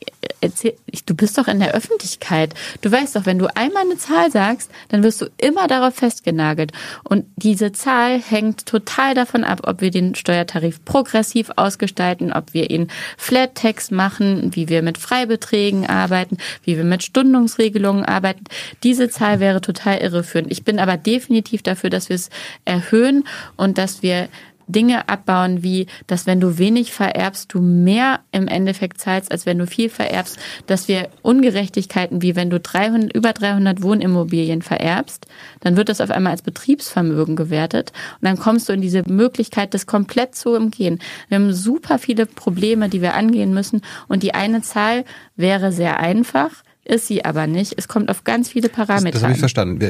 [0.42, 0.74] erzähl,
[1.06, 2.54] du bist doch in der Öffentlichkeit.
[2.82, 6.72] Du weißt doch, wenn du einmal eine Zahl sagst, dann wirst du immer darauf festgenagelt.
[7.04, 12.70] Und diese Zahl hängt total davon ab, ob wir den Steuertarif progressiv ausgestalten, ob wir
[12.70, 18.44] ihn Flat Tax machen, wie wir mit Freibeträgen arbeiten, wie wir mit Stundungsregelungen arbeiten.
[18.82, 20.50] Diese Zahl wäre total irreführend.
[20.50, 22.30] Ich bin aber definitiv dafür, dass wir es
[22.64, 23.24] erhöhen
[23.56, 24.28] und dass wir
[24.72, 29.58] Dinge abbauen, wie, dass wenn du wenig vererbst, du mehr im Endeffekt zahlst, als wenn
[29.58, 35.26] du viel vererbst, dass wir Ungerechtigkeiten, wie wenn du 300, über 300 Wohnimmobilien vererbst,
[35.60, 39.74] dann wird das auf einmal als Betriebsvermögen gewertet und dann kommst du in diese Möglichkeit,
[39.74, 40.98] das komplett zu umgehen.
[41.28, 45.04] Wir haben super viele Probleme, die wir angehen müssen und die eine Zahl
[45.36, 46.50] wäre sehr einfach
[46.84, 47.74] ist sie aber nicht.
[47.76, 49.12] Es kommt auf ganz viele Parameter.
[49.12, 49.80] Das, das habe ich verstanden.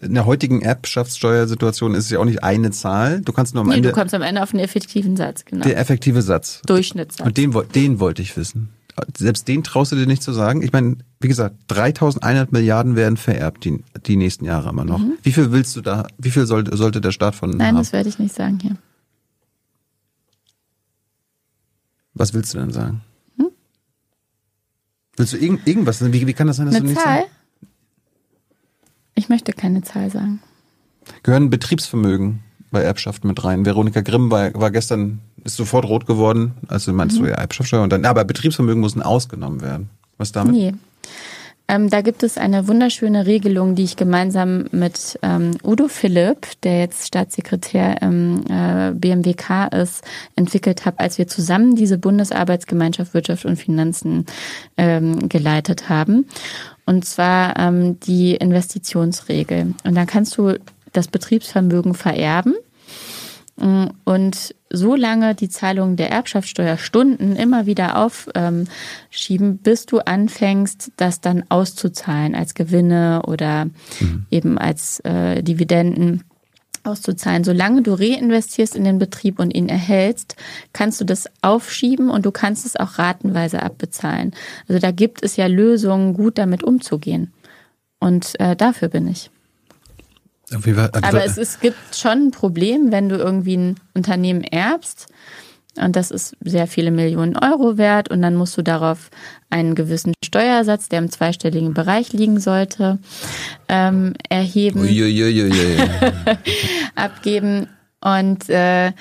[0.00, 3.20] In der heutigen Erbschaftssteuersituation ist es ja auch nicht eine Zahl.
[3.20, 3.90] Du kannst nur am nee, Ende.
[3.90, 5.64] Du kommst am Ende auf einen effektiven Satz, genau.
[5.64, 6.62] Der effektive Satz.
[6.66, 7.26] Durchschnittssatz.
[7.26, 8.70] Und den, den wollte ich wissen.
[9.16, 10.62] Selbst den traust du dir nicht zu sagen.
[10.62, 14.98] Ich meine, wie gesagt, 3100 Milliarden werden vererbt die, die nächsten Jahre immer noch.
[14.98, 15.14] Mhm.
[15.22, 17.76] Wie viel willst du da, wie viel sollte, sollte der Staat von Nein, haben?
[17.76, 18.76] das werde ich nicht sagen hier.
[22.14, 23.02] Was willst du denn sagen?
[25.16, 26.00] Willst du irgend, irgendwas?
[26.12, 27.20] Wie, wie kann das sein, dass Eine du nicht Zahl?
[27.20, 27.30] Sagst?
[29.14, 30.40] Ich möchte keine Zahl sagen.
[31.22, 33.66] Gehören Betriebsvermögen bei Erbschaft mit rein?
[33.66, 37.24] Veronika Grimm war, war gestern, ist sofort rot geworden, also meinst mhm.
[37.24, 39.90] du ja Erbschaftssteuer und dann, aber Betriebsvermögen müssen ausgenommen werden.
[40.16, 40.54] Was damit?
[40.54, 40.74] Nee.
[41.70, 46.80] Ähm, da gibt es eine wunderschöne Regelung, die ich gemeinsam mit ähm, Udo Philipp, der
[46.80, 50.02] jetzt Staatssekretär im äh, BMWK ist,
[50.34, 54.26] entwickelt habe, als wir zusammen diese Bundesarbeitsgemeinschaft Wirtschaft und Finanzen
[54.76, 56.26] ähm, geleitet haben.
[56.86, 59.74] Und zwar ähm, die Investitionsregel.
[59.84, 60.58] Und dann kannst du
[60.92, 62.56] das Betriebsvermögen vererben
[64.04, 71.44] und so lange die Zahlung der Erbschaftssteuerstunden immer wieder aufschieben, bis du anfängst, das dann
[71.48, 74.26] auszuzahlen als Gewinne oder mhm.
[74.30, 76.24] eben als äh, Dividenden
[76.84, 77.44] auszuzahlen.
[77.44, 80.36] Solange du reinvestierst in den Betrieb und ihn erhältst,
[80.72, 84.32] kannst du das aufschieben und du kannst es auch ratenweise abbezahlen.
[84.68, 87.32] Also da gibt es ja Lösungen, gut damit umzugehen.
[87.98, 89.30] Und äh, dafür bin ich.
[91.02, 95.08] Aber es, es gibt schon ein Problem, wenn du irgendwie ein Unternehmen erbst
[95.76, 99.10] und das ist sehr viele Millionen Euro wert und dann musst du darauf
[99.50, 102.98] einen gewissen Steuersatz, der im zweistelligen Bereich liegen sollte,
[103.68, 104.82] ähm, erheben,
[106.94, 107.68] abgeben
[108.00, 108.92] und äh,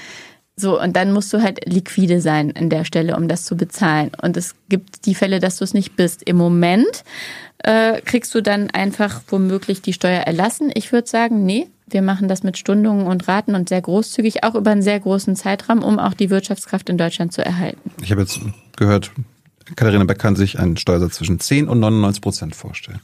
[0.55, 4.11] so, und dann musst du halt liquide sein in der Stelle, um das zu bezahlen.
[4.21, 6.21] Und es gibt die Fälle, dass du es nicht bist.
[6.23, 7.05] Im Moment
[7.63, 10.71] äh, kriegst du dann einfach womöglich die Steuer erlassen.
[10.73, 14.55] Ich würde sagen, nee, wir machen das mit Stundungen und Raten und sehr großzügig, auch
[14.55, 17.91] über einen sehr großen Zeitraum, um auch die Wirtschaftskraft in Deutschland zu erhalten.
[18.01, 18.39] Ich habe jetzt
[18.77, 19.11] gehört,
[19.75, 23.01] Katharina Beck kann sich einen Steuersatz zwischen 10 und 99 Prozent vorstellen.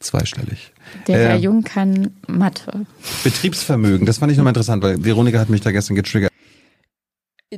[0.00, 0.72] Zweistellig.
[1.06, 2.86] Der Herr äh, Jung kann Mathe.
[3.22, 6.30] Betriebsvermögen, das fand ich nochmal interessant, weil Veronika hat mich da gestern getriggert.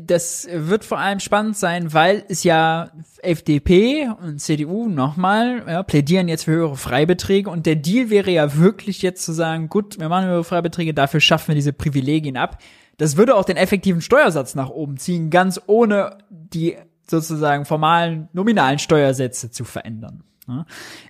[0.00, 2.90] Das wird vor allem spannend sein, weil es ja
[3.22, 8.56] FDP und CDU nochmal ja, plädieren jetzt für höhere Freibeträge und der Deal wäre ja
[8.56, 12.58] wirklich jetzt zu sagen, gut, wir machen höhere Freibeträge, dafür schaffen wir diese Privilegien ab.
[12.98, 16.76] Das würde auch den effektiven Steuersatz nach oben ziehen, ganz ohne die
[17.08, 20.24] sozusagen formalen nominalen Steuersätze zu verändern.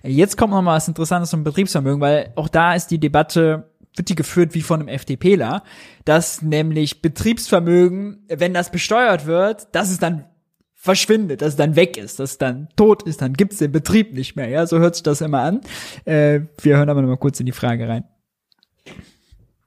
[0.03, 4.09] Jetzt kommt noch mal was Interessantes zum Betriebsvermögen, weil auch da ist die Debatte wird
[4.09, 5.63] die geführt wie von einem FDPler,
[6.05, 10.25] dass nämlich Betriebsvermögen, wenn das besteuert wird, dass es dann
[10.73, 14.13] verschwindet, dass es dann weg ist, dass es dann tot ist, dann gibt's den Betrieb
[14.13, 14.47] nicht mehr.
[14.47, 15.61] Ja, so hört sich das immer an.
[16.05, 18.05] Äh, wir hören aber noch mal kurz in die Frage rein.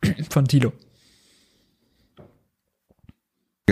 [0.31, 0.47] Von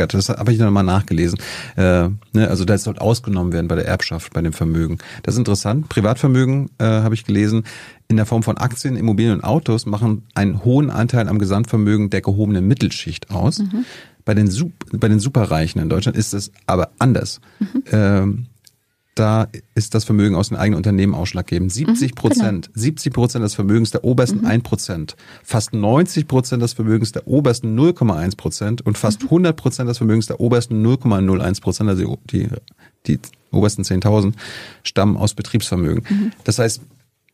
[0.06, 0.20] Tilo.
[0.20, 1.38] Das habe ich nochmal nachgelesen.
[1.76, 4.98] Äh, ne, also das soll ausgenommen werden bei der Erbschaft, bei dem Vermögen.
[5.22, 5.88] Das ist interessant.
[5.88, 7.64] Privatvermögen, äh, habe ich gelesen,
[8.08, 12.22] in der Form von Aktien, Immobilien und Autos machen einen hohen Anteil am Gesamtvermögen der
[12.22, 13.58] gehobenen Mittelschicht aus.
[13.58, 13.84] Mhm.
[14.24, 14.50] Bei, den
[14.92, 17.40] bei den Superreichen in Deutschland ist es aber anders.
[17.60, 17.82] Mhm.
[17.92, 18.46] Ähm,
[19.18, 21.72] da ist das Vermögen aus den eigenen Unternehmen ausschlaggebend.
[21.72, 22.82] 70 Prozent, mhm, genau.
[22.82, 24.46] 70 Prozent des Vermögens der obersten mhm.
[24.46, 29.56] 1 Prozent, fast 90 Prozent des Vermögens der obersten 0,1 Prozent und fast 100 mhm.
[29.56, 32.48] Prozent des Vermögens der obersten 0,01 Prozent, also die,
[33.06, 33.18] die
[33.50, 34.34] obersten 10.000,
[34.84, 36.04] stammen aus Betriebsvermögen.
[36.08, 36.32] Mhm.
[36.44, 36.82] Das heißt,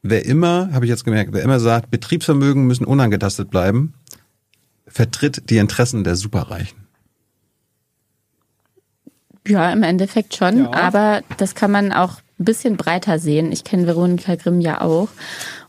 [0.02, 3.94] wer immer, habe ich jetzt gemerkt, wer immer sagt, Betriebsvermögen müssen unangetastet bleiben,
[4.86, 6.83] vertritt die Interessen der Superreichen.
[9.46, 10.72] Ja, im Endeffekt schon, ja.
[10.72, 13.52] aber das kann man auch ein bisschen breiter sehen.
[13.52, 15.08] Ich kenne Veronika Grimm ja auch.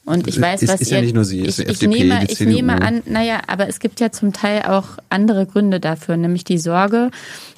[0.05, 2.25] Und ich weiß, ist, was ist ihr, ja nicht nur sie, ist ich, ich nehme,
[2.27, 6.43] ich nehme an, naja, aber es gibt ja zum Teil auch andere Gründe dafür, nämlich
[6.43, 7.09] die Sorge,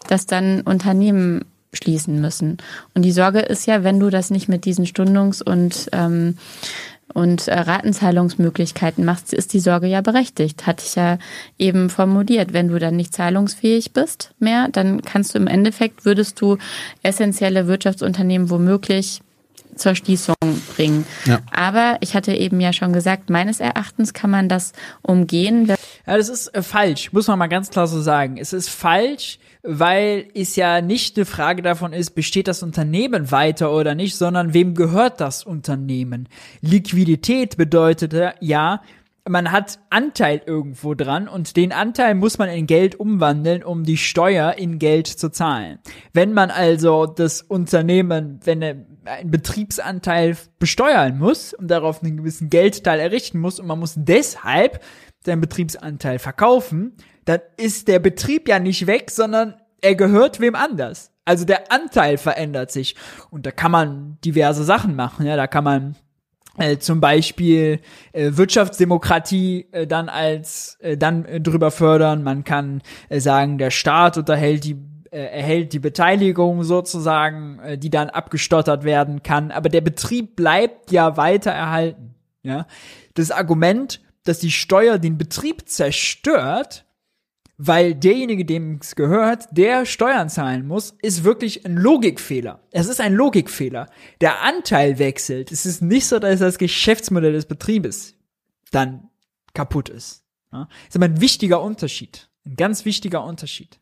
[0.08, 2.58] dass dann Unternehmen schließen müssen.
[2.94, 6.38] Und die Sorge ist ja, wenn du das nicht mit diesen Stundungs- und ähm,
[7.18, 10.68] und äh, Ratenzahlungsmöglichkeiten machst, ist die Sorge ja berechtigt.
[10.68, 11.18] Hatte ich ja
[11.58, 12.54] eben formuliert.
[12.54, 16.60] Wenn du dann nicht zahlungsfähig bist mehr, dann kannst du im Endeffekt, würdest du
[17.02, 19.22] essentielle Wirtschaftsunternehmen womöglich
[19.76, 20.36] zur Schließung
[20.76, 21.08] bringen.
[21.26, 21.40] Ja.
[21.52, 25.68] Aber ich hatte eben ja schon gesagt, meines Erachtens kann man das umgehen.
[26.06, 28.38] Ja, das ist äh, falsch, muss man mal ganz klar so sagen.
[28.38, 29.40] Es ist falsch,
[29.70, 34.54] weil es ja nicht eine Frage davon ist, besteht das Unternehmen weiter oder nicht, sondern
[34.54, 36.30] wem gehört das Unternehmen?
[36.62, 38.82] Liquidität bedeutet ja,
[39.28, 43.98] man hat Anteil irgendwo dran und den Anteil muss man in Geld umwandeln, um die
[43.98, 45.80] Steuer in Geld zu zahlen.
[46.14, 53.02] Wenn man also das Unternehmen, wenn ein Betriebsanteil besteuern muss und darauf einen gewissen Geldteil
[53.02, 54.82] errichten muss und man muss deshalb
[55.26, 56.94] seinen Betriebsanteil verkaufen,
[57.28, 61.12] dann ist der Betrieb ja nicht weg, sondern er gehört wem anders.
[61.26, 62.96] Also der Anteil verändert sich.
[63.30, 65.26] Und da kann man diverse Sachen machen.
[65.26, 65.96] Ja, da kann man
[66.58, 67.82] äh, zum Beispiel
[68.14, 72.24] äh, Wirtschaftsdemokratie äh, dann als äh, dann äh, drüber fördern.
[72.24, 74.78] Man kann äh, sagen, der Staat unterhält die
[75.12, 79.52] äh, erhält die Beteiligung sozusagen, äh, die dann abgestottert werden kann.
[79.52, 82.16] Aber der Betrieb bleibt ja weiter erhalten.
[82.44, 82.68] Ja,
[83.16, 86.86] das Argument, dass die Steuer den Betrieb zerstört,
[87.58, 92.60] weil derjenige, dem es gehört, der Steuern zahlen muss, ist wirklich ein Logikfehler.
[92.72, 93.90] Es ist ein Logikfehler.
[94.22, 95.52] Der Anteil wechselt.
[95.52, 98.16] Es ist nicht so, dass das Geschäftsmodell des Betriebes
[98.72, 99.10] dann
[99.54, 100.24] kaputt ist.
[100.52, 102.30] Das ist aber ein wichtiger Unterschied.
[102.46, 103.80] Ein ganz wichtiger Unterschied.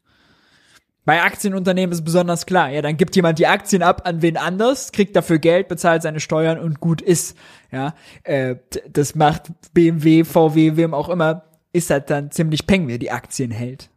[1.06, 2.72] Bei Aktienunternehmen ist besonders klar.
[2.72, 6.20] Ja, dann gibt jemand die Aktien ab an wen anders, kriegt dafür Geld, bezahlt seine
[6.20, 7.38] Steuern und gut ist.
[7.72, 7.94] Ja,
[8.24, 8.56] äh,
[8.90, 11.45] das macht BMW, VW, wem auch immer
[11.76, 13.90] ist halt dann ziemlich peng, wer die Aktien hält.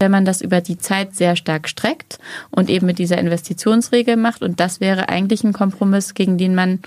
[0.00, 2.18] Wenn man das über die Zeit sehr stark streckt
[2.50, 6.80] und eben mit dieser Investitionsregel macht, und das wäre eigentlich ein Kompromiss, gegen den man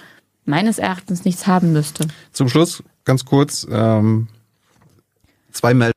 [0.45, 2.07] meines Erachtens nichts haben müsste.
[2.31, 4.27] Zum Schluss ganz kurz ähm,
[5.51, 5.93] zwei Meldungen.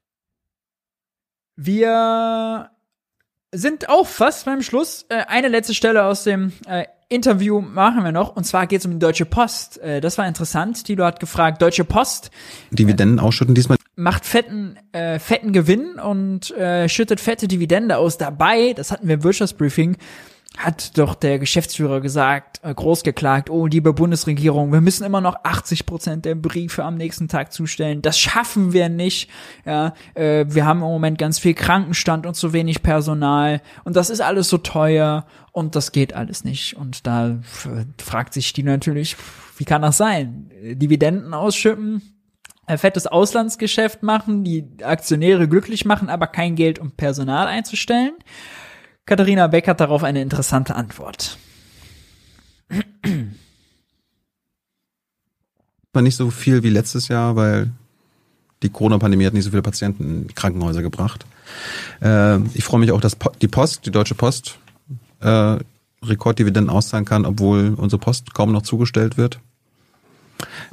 [1.56, 2.70] Wir
[3.52, 5.06] sind auch fast beim Schluss.
[5.08, 8.34] Äh, eine letzte Stelle aus dem äh, Interview machen wir noch.
[8.34, 9.78] Und zwar geht es um die Deutsche Post.
[9.78, 10.84] Äh, das war interessant.
[10.84, 12.30] Tilo hat gefragt, Deutsche Post.
[12.72, 18.18] Dividenden ausschütten diesmal macht fetten, äh, fetten Gewinn und äh, schüttet fette Dividende aus.
[18.18, 19.96] Dabei, das hatten wir im Wirtschaftsbriefing,
[20.56, 25.36] hat doch der Geschäftsführer gesagt, äh, groß geklagt, oh, liebe Bundesregierung, wir müssen immer noch
[25.42, 28.02] 80 Prozent der Briefe am nächsten Tag zustellen.
[28.02, 29.28] Das schaffen wir nicht.
[29.64, 34.10] Ja, äh, wir haben im Moment ganz viel Krankenstand und zu wenig Personal und das
[34.10, 36.76] ist alles so teuer und das geht alles nicht.
[36.76, 37.38] Und da
[37.98, 39.16] fragt sich die natürlich,
[39.56, 40.50] wie kann das sein?
[40.62, 42.13] Dividenden ausschütten,
[42.66, 48.12] fettes Auslandsgeschäft machen, die Aktionäre glücklich machen, aber kein Geld, um Personal einzustellen.
[49.06, 51.36] Katharina Beck hat darauf eine interessante Antwort.
[55.92, 57.70] War nicht so viel wie letztes Jahr, weil
[58.62, 61.26] die Corona-Pandemie hat nicht so viele Patienten in Krankenhäuser gebracht.
[62.00, 64.58] Äh, ich freue mich auch, dass die Post, die Deutsche Post,
[65.20, 65.58] äh,
[66.02, 69.38] Rekorddividenden auszahlen kann, obwohl unsere Post kaum noch zugestellt wird.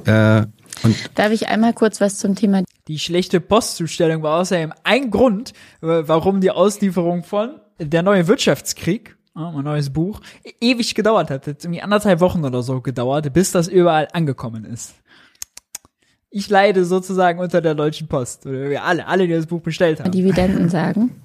[0.04, 0.46] Äh,
[0.82, 2.62] und Darf ich einmal kurz was zum Thema?
[2.88, 9.64] Die schlechte Postzustellung war außerdem ein Grund, warum die Auslieferung von der neue Wirtschaftskrieg, mein
[9.64, 10.20] neues Buch,
[10.60, 11.46] ewig gedauert hat.
[11.46, 14.94] Hat irgendwie anderthalb Wochen oder so gedauert, bis das überall angekommen ist.
[16.30, 18.46] Ich leide sozusagen unter der Deutschen Post.
[18.46, 20.10] Oder wir alle, alle, die das Buch bestellt haben.
[20.10, 21.22] Dividenden sagen.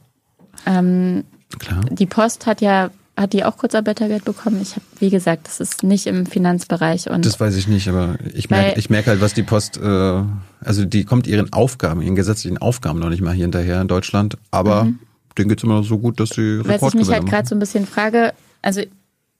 [0.66, 1.24] Ähm,
[1.60, 1.82] Klar.
[1.90, 4.62] Die Post hat ja hat die auch Kurzarbeitergeld bekommen?
[4.62, 7.26] Ich habe, wie gesagt, das ist nicht im Finanzbereich und.
[7.26, 10.24] Das weiß ich nicht, aber ich merke, ich merke halt, was die Post, äh,
[10.62, 14.38] also die kommt ihren Aufgaben, ihren gesetzlichen Aufgaben noch nicht mal hier hinterher in Deutschland,
[14.52, 15.00] aber mhm
[15.38, 17.60] denen geht es immer so gut, dass sie Was ich mich halt gerade so ein
[17.60, 18.82] bisschen frage, also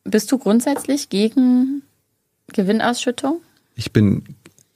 [0.04, 1.82] bist du grundsätzlich gegen
[2.54, 3.42] Gewinnausschüttung?
[3.76, 4.24] Ich bin,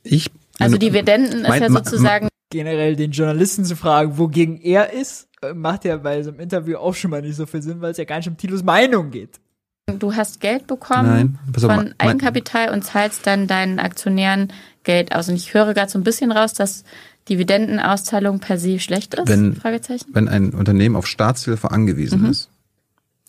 [0.04, 0.30] ich.
[0.60, 2.28] Also Dividenden mein, ist ja sozusagen.
[2.52, 6.78] Generell den Journalisten zu fragen, wogegen er ist, äh, macht ja bei so einem Interview
[6.78, 9.10] auch schon mal nicht so viel Sinn, weil es ja gar nicht um Tilos Meinung
[9.10, 9.40] geht.
[9.88, 14.54] Du hast Geld bekommen Nein, von mein, Eigenkapital und zahlst dann deinen Aktionären
[14.84, 15.28] Geld aus.
[15.28, 16.84] Und ich höre gerade so ein bisschen raus, dass
[17.30, 19.28] Dividendenauszahlung per se schlecht ist?
[19.28, 19.58] Wenn,
[20.14, 22.30] wenn ein Unternehmen auf Staatshilfe angewiesen mhm.
[22.30, 22.50] ist.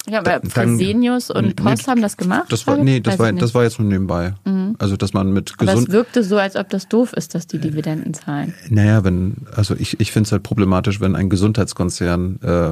[0.08, 2.46] Ja, aber Fresenius und Post nee, haben das gemacht?
[2.50, 4.34] Das war, nee, das war, das war jetzt nur nebenbei.
[4.44, 4.74] Mhm.
[4.78, 5.70] Also, dass man mit gesund.
[5.70, 8.52] Aber es wirkte so, als ob das doof ist, dass die Dividenden zahlen.
[8.68, 12.70] Naja, wenn, also ich, ich finde es halt problematisch, wenn ein Gesundheitskonzern äh,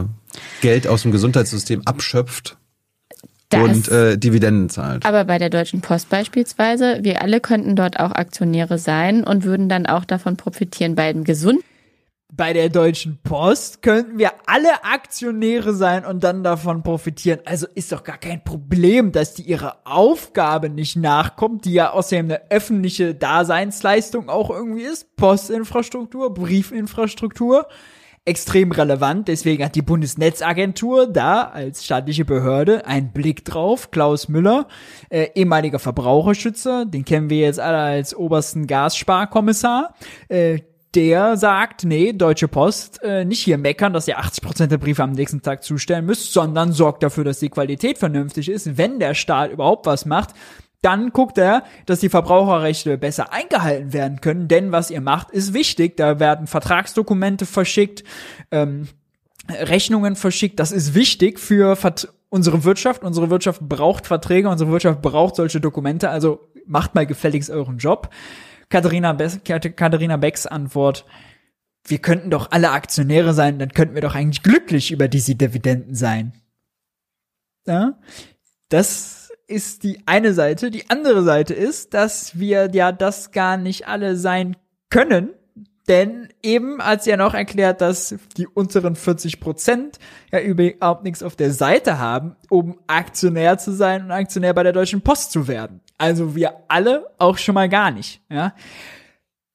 [0.61, 2.57] Geld aus dem Gesundheitssystem abschöpft
[3.51, 5.07] das, und äh, Dividenden zahlt.
[5.07, 9.69] Aber bei der Deutschen Post beispielsweise, wir alle könnten dort auch Aktionäre sein und würden
[9.69, 10.97] dann auch davon profitieren.
[10.97, 11.61] Bei dem Gesund
[12.33, 17.41] bei der Deutschen Post könnten wir alle Aktionäre sein und dann davon profitieren.
[17.45, 22.27] Also ist doch gar kein Problem, dass die ihrer Aufgabe nicht nachkommt, die ja außerdem
[22.27, 25.17] eine öffentliche Daseinsleistung auch irgendwie ist.
[25.17, 27.67] Postinfrastruktur, Briefinfrastruktur
[28.25, 29.29] extrem relevant.
[29.29, 33.91] Deswegen hat die Bundesnetzagentur da als staatliche Behörde einen Blick drauf.
[33.91, 34.69] Klaus Müller,
[35.09, 39.95] äh, ehemaliger Verbraucherschützer, den kennen wir jetzt alle als obersten Gassparkommissar.
[40.29, 40.61] Äh,
[40.95, 45.13] der sagt, nee, Deutsche Post, äh, nicht hier meckern, dass ihr 80% der Briefe am
[45.13, 48.77] nächsten Tag zustellen müsst, sondern sorgt dafür, dass die Qualität vernünftig ist.
[48.77, 50.31] Wenn der Staat überhaupt was macht,
[50.83, 55.53] dann guckt er, dass die Verbraucherrechte besser eingehalten werden können, denn was ihr macht, ist
[55.53, 55.97] wichtig.
[55.97, 58.03] Da werden Vertragsdokumente verschickt,
[58.51, 58.89] ähm,
[59.49, 60.59] Rechnungen verschickt.
[60.59, 63.03] Das ist wichtig für Vert unsere Wirtschaft.
[63.03, 66.09] Unsere Wirtschaft braucht Verträge, unsere Wirtschaft braucht solche Dokumente.
[66.09, 68.09] Also macht mal gefälligst euren Job.
[68.71, 69.29] Katharina, Be
[69.77, 71.05] Katharina Becks Antwort.
[71.87, 75.95] Wir könnten doch alle Aktionäre sein, dann könnten wir doch eigentlich glücklich über diese Dividenden
[75.95, 76.33] sein.
[77.67, 77.99] Ja?
[78.69, 80.71] Das ist die eine Seite.
[80.71, 84.57] Die andere Seite ist, dass wir ja das gar nicht alle sein
[84.91, 85.31] können.
[85.91, 89.99] Denn eben als ja noch erklärt, dass die unteren 40 Prozent
[90.31, 94.73] ja überhaupt nichts auf der Seite haben, um Aktionär zu sein und Aktionär bei der
[94.73, 95.81] Deutschen Post zu werden.
[95.99, 98.55] Also wir alle auch schon mal gar nicht, ja.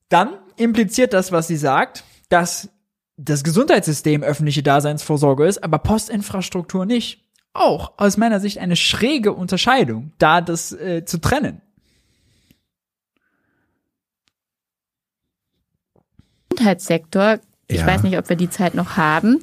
[0.09, 2.67] Dann impliziert das, was sie sagt, dass
[3.15, 10.11] das Gesundheitssystem öffentliche Daseinsvorsorge ist, aber Postinfrastruktur nicht auch aus meiner Sicht eine schräge Unterscheidung,
[10.17, 11.61] da das äh, zu trennen.
[16.55, 17.87] Gesundheitssektor, ich ja.
[17.87, 19.39] weiß nicht, ob wir die Zeit noch haben,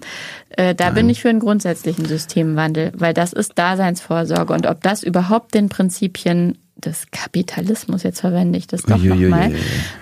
[0.50, 0.94] äh, da Nein.
[0.94, 5.68] bin ich für einen grundsätzlichen Systemwandel, weil das ist Daseinsvorsorge und ob das überhaupt den
[5.68, 9.52] Prinzipien des Kapitalismus, jetzt verwende ich das doch nochmal,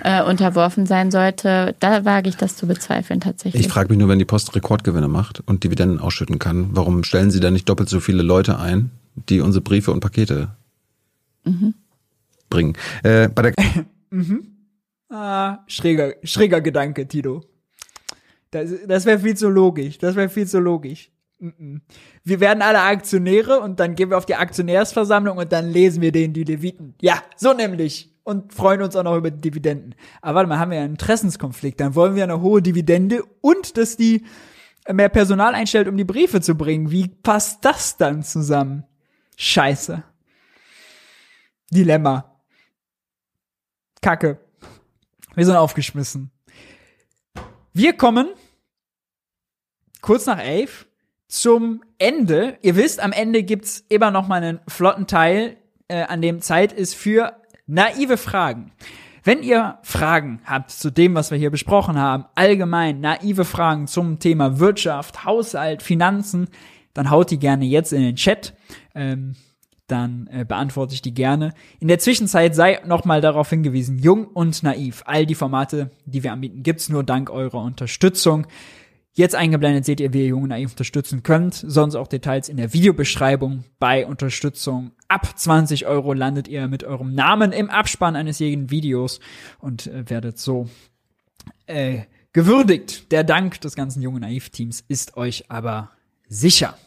[0.02, 3.66] äh, unterworfen sein sollte, da wage ich das zu bezweifeln tatsächlich.
[3.66, 7.30] Ich frage mich nur, wenn die Post Rekordgewinne macht und Dividenden ausschütten kann, warum stellen
[7.30, 8.90] sie da nicht doppelt so viele Leute ein,
[9.28, 10.48] die unsere Briefe und Pakete
[11.44, 11.74] mhm.
[12.48, 12.74] bringen?
[13.02, 13.54] Äh, bei der
[14.10, 14.46] mhm.
[15.10, 17.42] Ah, schräger, schräger Gedanke, Tito.
[18.50, 19.98] Das, das wäre viel zu logisch.
[19.98, 21.10] Das wäre viel zu logisch.
[21.38, 26.12] Wir werden alle Aktionäre und dann gehen wir auf die Aktionärsversammlung und dann lesen wir
[26.12, 26.94] denen die Leviten.
[27.00, 28.08] Ja, so nämlich.
[28.22, 29.94] Und freuen uns auch noch über die Dividenden.
[30.20, 31.80] Aber warte mal, haben wir ja einen Interessenskonflikt.
[31.80, 34.24] Dann wollen wir eine hohe Dividende und dass die
[34.92, 36.90] mehr Personal einstellt, um die Briefe zu bringen.
[36.90, 38.84] Wie passt das dann zusammen?
[39.36, 40.02] Scheiße.
[41.70, 42.40] Dilemma.
[44.02, 44.38] Kacke.
[45.34, 46.30] Wir sind aufgeschmissen.
[47.72, 48.28] Wir kommen
[50.00, 50.86] kurz nach elf
[51.28, 52.58] zum Ende.
[52.62, 55.56] Ihr wisst, am Ende gibt's immer noch mal einen flotten Teil,
[55.88, 57.36] äh, an dem Zeit ist für
[57.66, 58.72] naive Fragen.
[59.22, 64.18] Wenn ihr Fragen habt zu dem, was wir hier besprochen haben, allgemein naive Fragen zum
[64.18, 66.48] Thema Wirtschaft, Haushalt, Finanzen,
[66.94, 68.54] dann haut die gerne jetzt in den Chat.
[68.94, 69.36] Ähm,
[69.90, 71.52] dann äh, beantworte ich die gerne.
[71.78, 75.02] In der Zwischenzeit sei nochmal darauf hingewiesen, jung und naiv.
[75.06, 78.46] All die Formate, die wir anbieten, gibt's nur dank eurer Unterstützung.
[79.12, 81.54] Jetzt eingeblendet seht ihr, wie ihr Jung und Naiv unterstützen könnt.
[81.54, 83.64] Sonst auch Details in der Videobeschreibung.
[83.80, 89.18] Bei Unterstützung ab 20 Euro landet ihr mit eurem Namen im Abspann eines jeden Videos
[89.58, 90.68] und äh, werdet so
[91.66, 92.02] äh,
[92.32, 93.10] gewürdigt.
[93.10, 95.90] Der Dank des ganzen Jung und Naiv-Teams ist euch aber
[96.28, 96.78] sicher.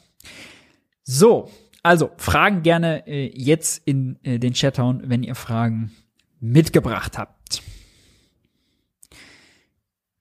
[1.04, 1.52] So,
[1.84, 5.92] also Fragen gerne äh, jetzt in äh, den Chat hauen, wenn ihr Fragen
[6.40, 7.62] mitgebracht habt.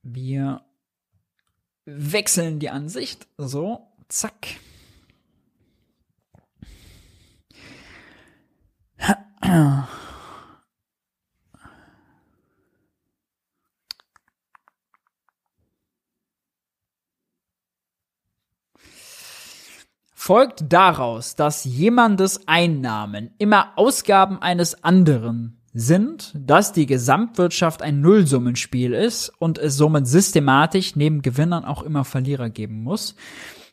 [0.03, 0.61] Wir
[1.85, 3.27] wechseln die Ansicht.
[3.37, 4.47] So, zack.
[20.25, 28.93] Folgt daraus, dass jemandes Einnahmen immer Ausgaben eines anderen sind, dass die Gesamtwirtschaft ein Nullsummenspiel
[28.93, 33.17] ist und es somit systematisch neben Gewinnern auch immer Verlierer geben muss.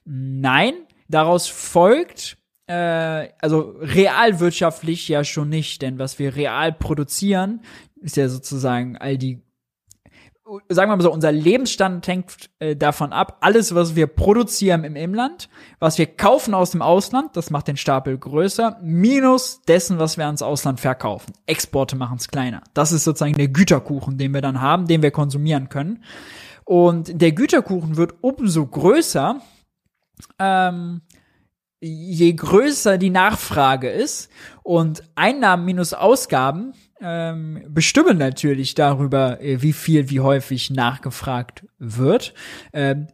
[0.05, 0.75] Nein,
[1.07, 2.37] daraus folgt,
[2.67, 7.61] äh, also realwirtschaftlich ja schon nicht, denn was wir real produzieren,
[8.01, 9.41] ist ja sozusagen all die
[10.69, 14.97] sagen wir mal so, unser Lebensstand hängt äh, davon ab, alles, was wir produzieren im
[14.97, 15.49] Inland,
[15.79, 20.27] was wir kaufen aus dem Ausland, das macht den Stapel größer, minus dessen, was wir
[20.27, 21.33] ans Ausland verkaufen.
[21.47, 22.63] Exporte machen es kleiner.
[22.75, 26.03] Das ist sozusagen der Güterkuchen, den wir dann haben, den wir konsumieren können.
[26.65, 29.41] Und der Güterkuchen wird umso größer,
[30.39, 31.03] ähm,
[31.81, 34.31] je größer die Nachfrage ist
[34.63, 42.35] und Einnahmen minus Ausgaben ähm, bestimmen natürlich darüber, äh, wie viel, wie häufig nachgefragt wird.
[42.73, 43.09] Ähm,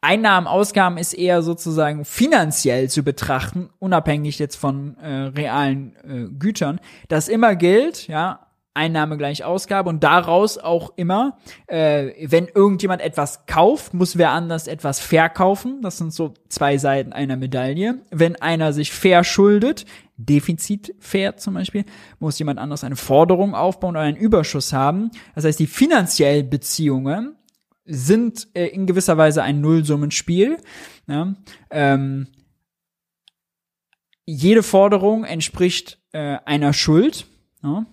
[0.00, 6.78] Einnahmen, Ausgaben ist eher sozusagen finanziell zu betrachten, unabhängig jetzt von äh, realen äh, Gütern.
[7.08, 8.44] Das immer gilt, ja,
[8.74, 11.38] Einnahme gleich Ausgabe und daraus auch immer,
[11.68, 15.80] äh, wenn irgendjemand etwas kauft, muss wer anders etwas verkaufen.
[15.80, 18.00] Das sind so zwei Seiten einer Medaille.
[18.10, 21.84] Wenn einer sich verschuldet, Defizit fair zum Beispiel,
[22.18, 25.10] muss jemand anders eine Forderung aufbauen oder einen Überschuss haben.
[25.34, 27.36] Das heißt, die finanziellen Beziehungen
[27.84, 30.58] sind äh, in gewisser Weise ein Nullsummenspiel.
[31.06, 31.34] Ja?
[31.70, 32.28] Ähm,
[34.24, 37.26] jede Forderung entspricht äh, einer Schuld.
[37.62, 37.86] Ja?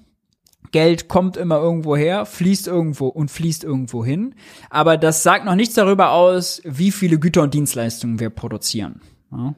[0.72, 4.36] Geld kommt immer irgendwo her, fließt irgendwo und fließt irgendwo hin.
[4.70, 9.02] Aber das sagt noch nichts darüber aus, wie viele Güter und Dienstleistungen wir produzieren.
[9.32, 9.56] Ja.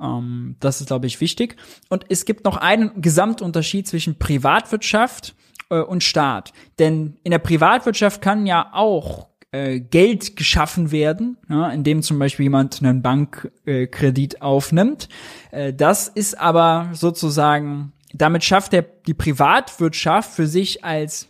[0.00, 1.56] Ähm, das ist, glaube ich, wichtig.
[1.88, 5.34] Und es gibt noch einen Gesamtunterschied zwischen Privatwirtschaft
[5.70, 6.52] äh, und Staat.
[6.78, 12.44] Denn in der Privatwirtschaft kann ja auch äh, Geld geschaffen werden, ja, indem zum Beispiel
[12.44, 15.08] jemand einen Bankkredit äh, aufnimmt.
[15.50, 21.28] Äh, das ist aber sozusagen damit schafft er die Privatwirtschaft für sich als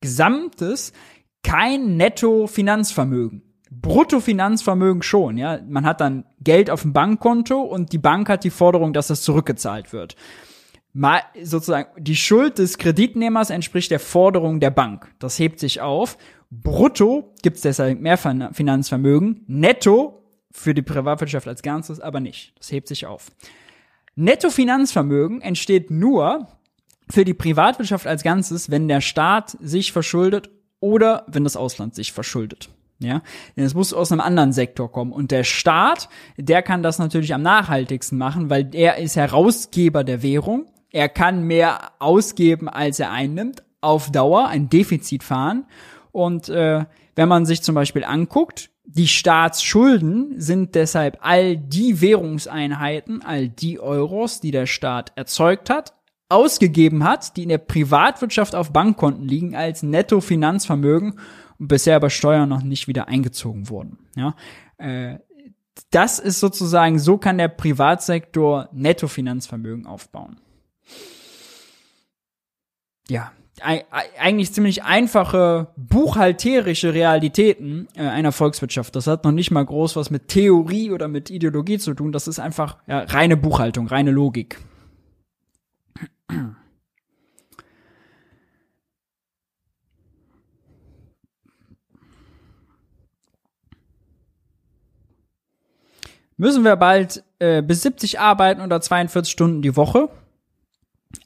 [0.00, 0.92] Gesamtes
[1.42, 3.42] kein Netto-Finanzvermögen.
[3.86, 5.60] Bruttofinanzvermögen schon, ja.
[5.68, 9.22] Man hat dann Geld auf dem Bankkonto und die Bank hat die Forderung, dass das
[9.22, 10.16] zurückgezahlt wird.
[10.92, 15.08] Mal sozusagen die Schuld des Kreditnehmers entspricht der Forderung der Bank.
[15.18, 16.18] Das hebt sich auf.
[16.50, 19.44] Brutto gibt's deshalb mehr Finanzvermögen.
[19.46, 22.54] Netto für die Privatwirtschaft als Ganzes aber nicht.
[22.58, 23.30] Das hebt sich auf.
[24.14, 26.48] Nettofinanzvermögen entsteht nur
[27.10, 30.50] für die Privatwirtschaft als Ganzes, wenn der Staat sich verschuldet
[30.80, 32.70] oder wenn das Ausland sich verschuldet.
[32.98, 33.22] Ja,
[33.56, 35.12] denn es muss aus einem anderen Sektor kommen.
[35.12, 36.08] Und der Staat,
[36.38, 40.66] der kann das natürlich am nachhaltigsten machen, weil er ist Herausgeber der Währung.
[40.90, 45.66] Er kann mehr ausgeben, als er einnimmt, auf Dauer ein Defizit fahren.
[46.10, 53.22] Und äh, wenn man sich zum Beispiel anguckt, die Staatsschulden sind deshalb all die Währungseinheiten,
[53.22, 55.92] all die Euros, die der Staat erzeugt hat,
[56.28, 61.18] ausgegeben hat, die in der Privatwirtschaft auf Bankkonten liegen als Nettofinanzvermögen
[61.58, 63.98] und bisher bei Steuern noch nicht wieder eingezogen wurden.
[64.16, 64.34] Ja,
[64.78, 65.18] äh,
[65.90, 70.40] das ist sozusagen, so kann der Privatsektor Nettofinanzvermögen aufbauen.
[73.08, 73.30] Ja,
[73.62, 78.94] eigentlich ziemlich einfache buchhalterische Realitäten äh, einer Volkswirtschaft.
[78.96, 82.12] Das hat noch nicht mal groß was mit Theorie oder mit Ideologie zu tun.
[82.12, 84.58] Das ist einfach ja, reine Buchhaltung, reine Logik.
[96.36, 100.10] Müssen wir bald äh, bis 70 arbeiten oder 42 Stunden die Woche?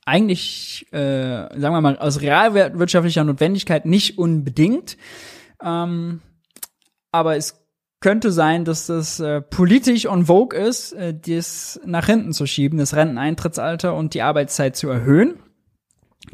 [0.04, 4.96] eigentlich, äh, sagen wir mal, aus realwirtschaftlicher Notwendigkeit nicht unbedingt.
[5.62, 6.20] Ähm,
[7.12, 7.60] aber es
[8.00, 12.78] könnte sein, dass das äh, politisch on vogue ist, äh, das nach hinten zu schieben,
[12.78, 15.34] das Renteneintrittsalter und die Arbeitszeit zu erhöhen.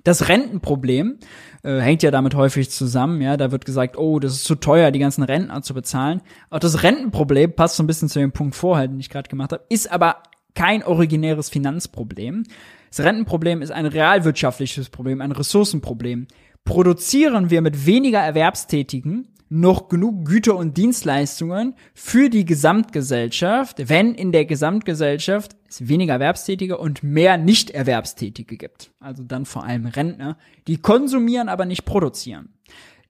[0.07, 1.19] Das Rentenproblem
[1.65, 4.93] äh, hängt ja damit häufig zusammen, ja, da wird gesagt, oh, das ist zu teuer,
[4.93, 6.23] die ganzen Rentner zu bezahlen.
[6.49, 9.51] Auch das Rentenproblem passt so ein bisschen zu dem Punkt vorher, den ich gerade gemacht
[9.51, 10.23] habe, ist aber
[10.55, 12.45] kein originäres Finanzproblem,
[12.89, 16.29] das Rentenproblem ist ein realwirtschaftliches Problem, ein Ressourcenproblem.
[16.65, 24.33] Produzieren wir mit weniger Erwerbstätigen noch genug Güter und Dienstleistungen für die Gesamtgesellschaft, wenn in
[24.33, 28.91] der Gesamtgesellschaft es weniger Erwerbstätige und mehr Nicht-Erwerbstätige gibt.
[29.01, 30.37] Also dann vor allem Rentner,
[30.67, 32.51] die konsumieren, aber nicht produzieren.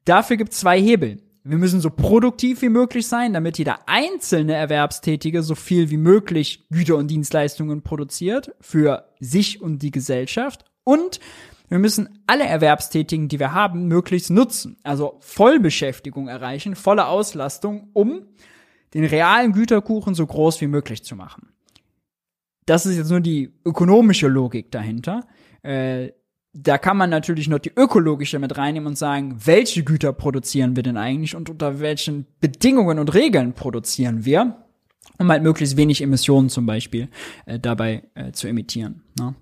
[0.05, 1.23] Dafür gibt es zwei Hebel.
[1.49, 6.67] Wir müssen so produktiv wie möglich sein, damit jeder einzelne Erwerbstätige so viel wie möglich
[6.71, 10.65] Güter und Dienstleistungen produziert für sich und die Gesellschaft.
[10.83, 11.21] Und
[11.69, 14.77] wir müssen alle Erwerbstätigen, die wir haben, möglichst nutzen.
[14.83, 18.27] Also Vollbeschäftigung erreichen, volle Auslastung, um
[18.95, 21.49] den realen Güterkuchen so groß wie möglich zu machen.
[22.67, 25.27] Das ist jetzt nur die ökonomische Logik dahinter.
[25.63, 26.11] Äh,
[26.53, 30.83] da kann man natürlich noch die ökologische mit reinnehmen und sagen, welche Güter produzieren wir
[30.83, 34.66] denn eigentlich und unter welchen Bedingungen und Regeln produzieren wir.
[35.19, 37.09] Um halt möglichst wenig Emissionen zum Beispiel
[37.47, 39.03] äh, dabei äh, zu emittieren.
[39.19, 39.35] Ne?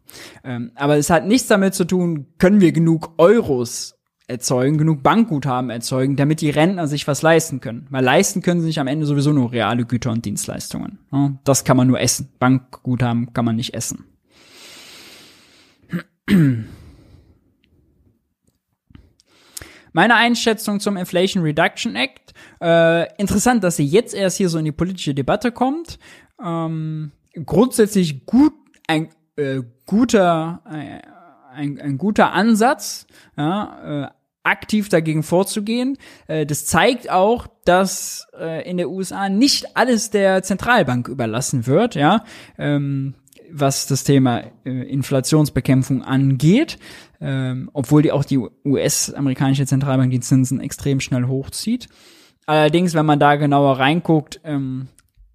[0.44, 5.70] Ähm, aber es hat nichts damit zu tun, können wir genug Euros erzeugen, genug Bankguthaben
[5.70, 7.86] erzeugen, damit die Rentner sich was leisten können.
[7.90, 10.98] Weil leisten können sie sich am Ende sowieso nur reale Güter und Dienstleistungen.
[11.12, 11.38] Ne?
[11.44, 12.30] Das kann man nur essen.
[12.38, 14.04] Bankguthaben kann man nicht essen.
[19.94, 22.34] Meine Einschätzung zum Inflation Reduction Act.
[22.60, 26.00] Äh, interessant, dass sie jetzt erst hier so in die politische Debatte kommt.
[26.44, 27.12] Ähm,
[27.46, 28.52] grundsätzlich gut,
[28.88, 30.98] ein äh, guter, äh,
[31.54, 33.06] ein, ein guter Ansatz,
[33.36, 34.08] ja, äh,
[34.42, 35.96] aktiv dagegen vorzugehen.
[36.26, 41.94] Äh, das zeigt auch, dass äh, in der USA nicht alles der Zentralbank überlassen wird,
[41.94, 42.24] ja,
[42.58, 43.14] ähm,
[43.48, 46.78] was das Thema äh, Inflationsbekämpfung angeht,
[47.24, 51.88] ähm, obwohl die auch die US-amerikanische Zentralbank die Zinsen extrem schnell hochzieht.
[52.44, 54.88] Allerdings, wenn man da genauer reinguckt, ähm,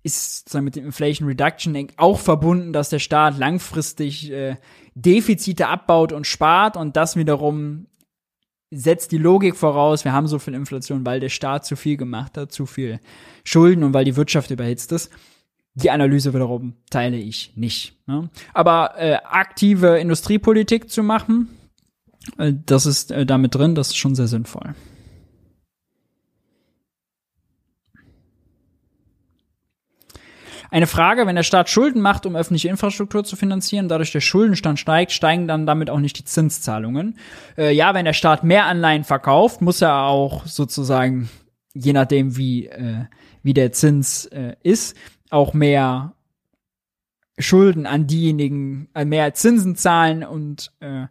[0.04, 4.58] ist sozusagen mit dem Inflation Reduction Act auch verbunden, dass der Staat langfristig äh,
[4.94, 7.88] Defizite abbaut und spart und das wiederum
[8.70, 12.38] setzt die Logik voraus, wir haben so viel Inflation, weil der Staat zu viel gemacht
[12.38, 13.00] hat, zu viel
[13.44, 15.12] Schulden und weil die Wirtschaft überhitzt ist.
[15.74, 17.98] Die Analyse wiederum teile ich nicht.
[18.06, 18.30] Ne?
[18.54, 21.48] Aber äh, aktive Industriepolitik zu machen,
[22.38, 24.76] das ist äh, damit drin, das ist schon sehr sinnvoll.
[30.72, 34.80] Eine Frage, wenn der Staat Schulden macht, um öffentliche Infrastruktur zu finanzieren, dadurch der Schuldenstand
[34.80, 37.18] steigt, steigen dann damit auch nicht die Zinszahlungen.
[37.58, 41.30] Äh, ja, wenn der Staat mehr Anleihen verkauft, muss er auch sozusagen,
[41.74, 43.06] je nachdem wie, äh,
[43.42, 44.96] wie der Zins äh, ist,
[45.32, 46.14] auch mehr
[47.40, 51.08] Schulden an diejenigen, äh, mehr Zinsen zahlen und äh,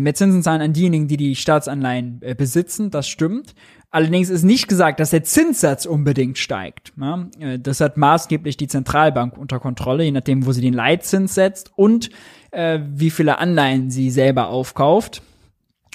[0.00, 2.90] mehr Zinsen zahlen an diejenigen, die die Staatsanleihen äh, besitzen.
[2.90, 3.54] Das stimmt.
[3.90, 6.92] Allerdings ist nicht gesagt, dass der Zinssatz unbedingt steigt.
[7.00, 7.28] Ja?
[7.38, 11.72] Äh, das hat maßgeblich die Zentralbank unter Kontrolle, je nachdem, wo sie den Leitzins setzt
[11.76, 12.10] und
[12.50, 15.22] äh, wie viele Anleihen sie selber aufkauft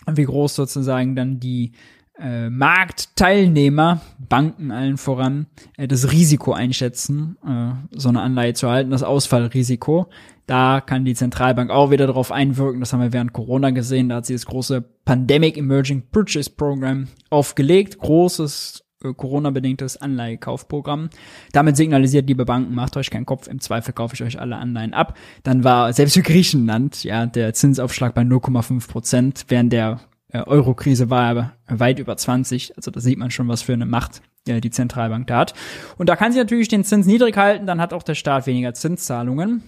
[0.06, 1.74] und wie groß sozusagen dann die
[2.20, 5.48] äh, Marktteilnehmer, Banken allen voran,
[5.78, 10.10] äh, das Risiko einschätzen, äh, so eine Anleihe zu halten, das Ausfallrisiko.
[10.46, 12.80] Da kann die Zentralbank auch wieder darauf einwirken.
[12.80, 14.10] Das haben wir während Corona gesehen.
[14.10, 18.00] Da hat sie das große Pandemic Emerging Purchase Program aufgelegt.
[18.00, 21.10] Großes äh, Corona-bedingtes Anleihekaufprogramm.
[21.54, 24.94] Damit signalisiert, liebe Banken, macht euch keinen Kopf, im Zweifel kaufe ich euch alle Anleihen
[24.94, 25.18] ab.
[25.44, 30.02] Dann war selbst für Griechenland ja der Zinsaufschlag bei 0,5 Prozent, während der
[30.34, 32.78] Euro-Krise war aber weit über 20.
[32.78, 35.54] Also da sieht man schon, was für eine Macht äh, die Zentralbank da hat.
[35.98, 38.74] Und da kann sie natürlich den Zins niedrig halten, dann hat auch der Staat weniger
[38.74, 39.64] Zinszahlungen.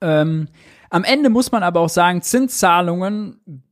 [0.00, 0.48] Ähm,
[0.90, 3.62] am Ende muss man aber auch sagen, Zinszahlungen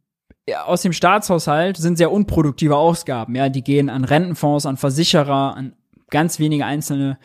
[0.66, 3.34] aus dem Staatshaushalt sind sehr unproduktive Ausgaben.
[3.34, 5.76] Ja, die gehen an Rentenfonds, an Versicherer, an
[6.10, 7.18] ganz wenige einzelne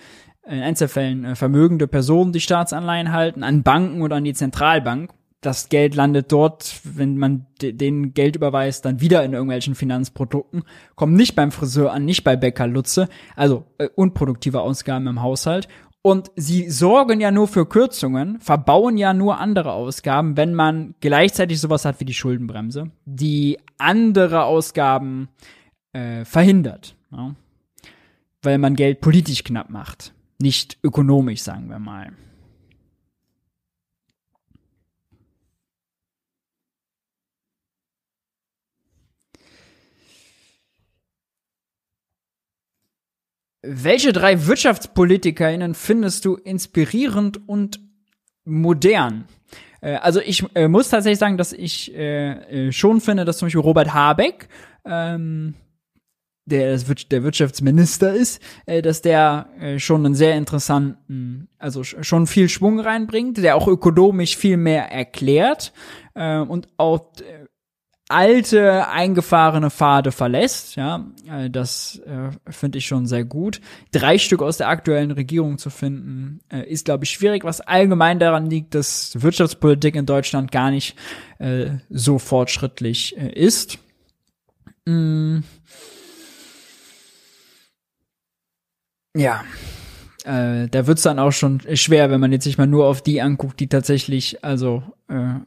[0.45, 5.11] in Einzelfällen äh, vermögende Personen, die Staatsanleihen halten, an Banken oder an die Zentralbank.
[5.41, 10.63] Das Geld landet dort, wenn man den Geld überweist, dann wieder in irgendwelchen Finanzprodukten,
[10.95, 15.67] kommt nicht beim Friseur an, nicht bei Bäcker Lutze, also äh, unproduktive Ausgaben im Haushalt.
[16.01, 21.59] Und sie sorgen ja nur für Kürzungen, verbauen ja nur andere Ausgaben, wenn man gleichzeitig
[21.59, 25.27] sowas hat wie die Schuldenbremse, die andere Ausgaben
[25.93, 26.95] äh, verhindert.
[27.11, 27.35] Ja?
[28.41, 32.13] Weil man Geld politisch knapp macht, nicht ökonomisch, sagen wir mal.
[43.69, 47.81] Welche drei WirtschaftspolitikerInnen findest du inspirierend und
[48.45, 49.25] modern?
[49.81, 53.47] Äh, also ich äh, muss tatsächlich sagen, dass ich äh, äh schon finde, dass zum
[53.47, 54.47] Beispiel Robert Habeck,
[54.85, 55.55] ähm,
[56.45, 62.47] der der Wirtschaftsminister ist, äh, dass der äh, schon einen sehr interessanten, also schon viel
[62.47, 65.73] Schwung reinbringt, der auch ökonomisch viel mehr erklärt
[66.15, 67.11] und auch
[68.09, 70.75] alte eingefahrene Pfade verlässt.
[70.75, 73.61] Ja, äh, das äh, finde ich schon sehr gut.
[73.91, 78.19] Drei Stück aus der aktuellen Regierung zu finden, äh, ist glaube ich schwierig, was allgemein
[78.19, 80.95] daran liegt, dass Wirtschaftspolitik in Deutschland gar nicht
[81.39, 83.79] äh, so fortschrittlich äh, ist.
[84.85, 85.39] Mm.
[89.15, 89.43] Ja,
[90.25, 93.21] äh, da wird's dann auch schon schwer, wenn man jetzt sich mal nur auf die
[93.21, 95.39] anguckt, die tatsächlich also äh,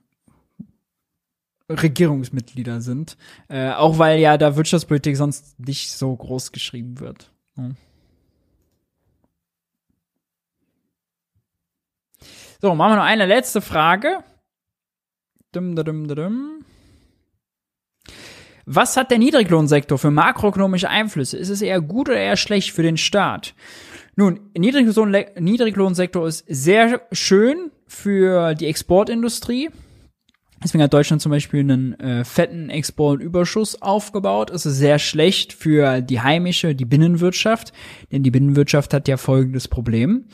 [1.70, 3.16] Regierungsmitglieder sind.
[3.48, 7.30] Äh, auch weil ja da Wirtschaftspolitik sonst nicht so groß geschrieben wird.
[7.56, 7.70] Ja.
[12.60, 14.22] So, machen wir noch eine letzte Frage.
[15.52, 16.64] Dum, dum, dum,
[18.66, 21.38] Was hat der Niedriglohnsektor für makroökonomische Einflüsse?
[21.38, 23.54] Ist es eher gut oder eher schlecht für den Staat?
[24.14, 29.70] Nun, Niedriglohn Niedriglohnsektor ist sehr schön für die Exportindustrie.
[30.62, 34.50] Deswegen hat Deutschland zum Beispiel einen äh, fetten Exportüberschuss aufgebaut.
[34.50, 37.72] Es ist sehr schlecht für die heimische, die Binnenwirtschaft,
[38.12, 40.26] denn die Binnenwirtschaft hat ja folgendes Problem.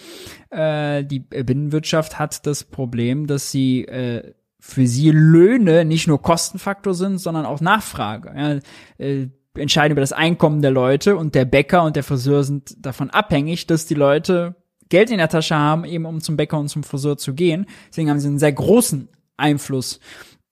[0.51, 6.95] Äh, die Binnenwirtschaft hat das Problem, dass sie äh, für sie Löhne nicht nur Kostenfaktor
[6.95, 8.33] sind, sondern auch Nachfrage.
[8.37, 8.59] Ja,
[8.99, 13.11] äh, entscheiden über das Einkommen der Leute und der Bäcker und der Friseur sind davon
[13.11, 14.57] abhängig, dass die Leute
[14.89, 17.67] Geld in der Tasche haben, eben um zum Bäcker und zum Friseur zu gehen.
[17.89, 20.01] Deswegen haben sie einen sehr großen Einfluss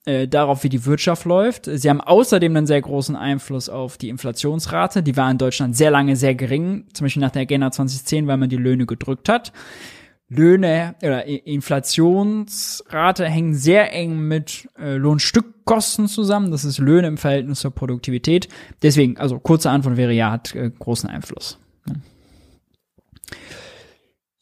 [0.06, 1.64] äh, darauf, wie die Wirtschaft läuft.
[1.64, 5.02] Sie haben außerdem einen sehr großen Einfluss auf die Inflationsrate.
[5.02, 8.36] Die war in Deutschland sehr lange sehr gering, zum Beispiel nach der Agenda 2010, weil
[8.36, 9.52] man die Löhne gedrückt hat.
[10.28, 16.50] Löhne oder Inflationsrate hängen sehr eng mit äh, Lohnstückkosten zusammen.
[16.50, 18.48] Das ist Löhne im Verhältnis zur Produktivität.
[18.82, 21.58] Deswegen, also kurze Antwort wäre ja, hat äh, großen Einfluss.
[21.86, 21.94] Ja.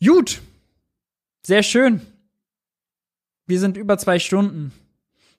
[0.05, 0.40] Gut.
[1.44, 2.01] Sehr schön.
[3.47, 4.73] Wir sind über zwei Stunden.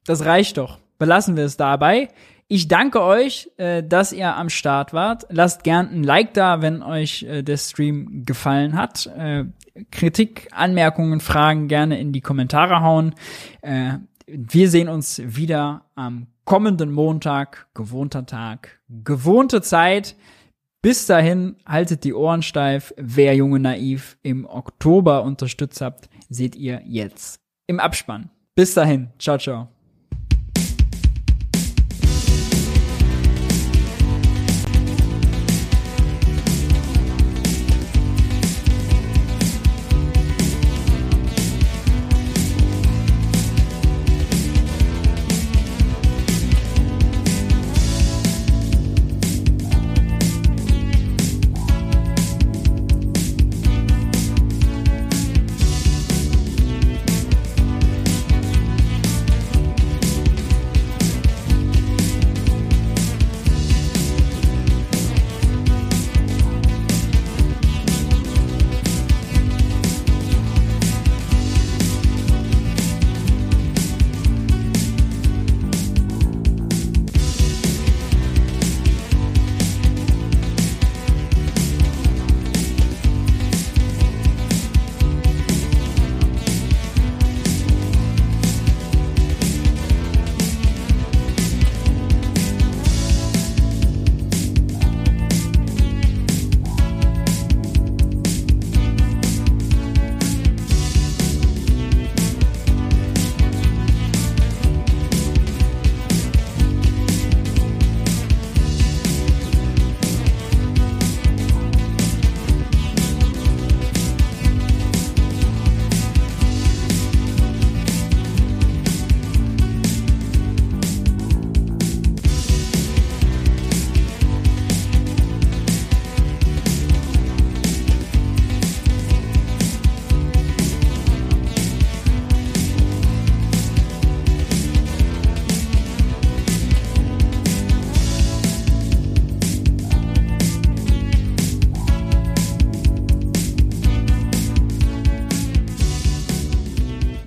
[0.06, 0.80] Das reicht doch.
[0.98, 2.10] Belassen wir es dabei.
[2.48, 5.26] Ich danke euch, äh, dass ihr am Start wart.
[5.30, 9.08] Lasst gern ein Like da, wenn euch äh, der Stream gefallen hat.
[9.08, 9.46] Äh,
[9.92, 13.16] Kritik, Anmerkungen, Fragen gerne in die Kommentare hauen.
[14.28, 20.16] Wir sehen uns wieder am kommenden Montag, gewohnter Tag, gewohnte Zeit.
[20.84, 22.94] Bis dahin, haltet die Ohren steif.
[22.98, 28.30] Wer Junge Naiv im Oktober unterstützt habt, seht ihr jetzt im Abspann.
[28.56, 29.10] Bis dahin.
[29.20, 29.70] Ciao, ciao.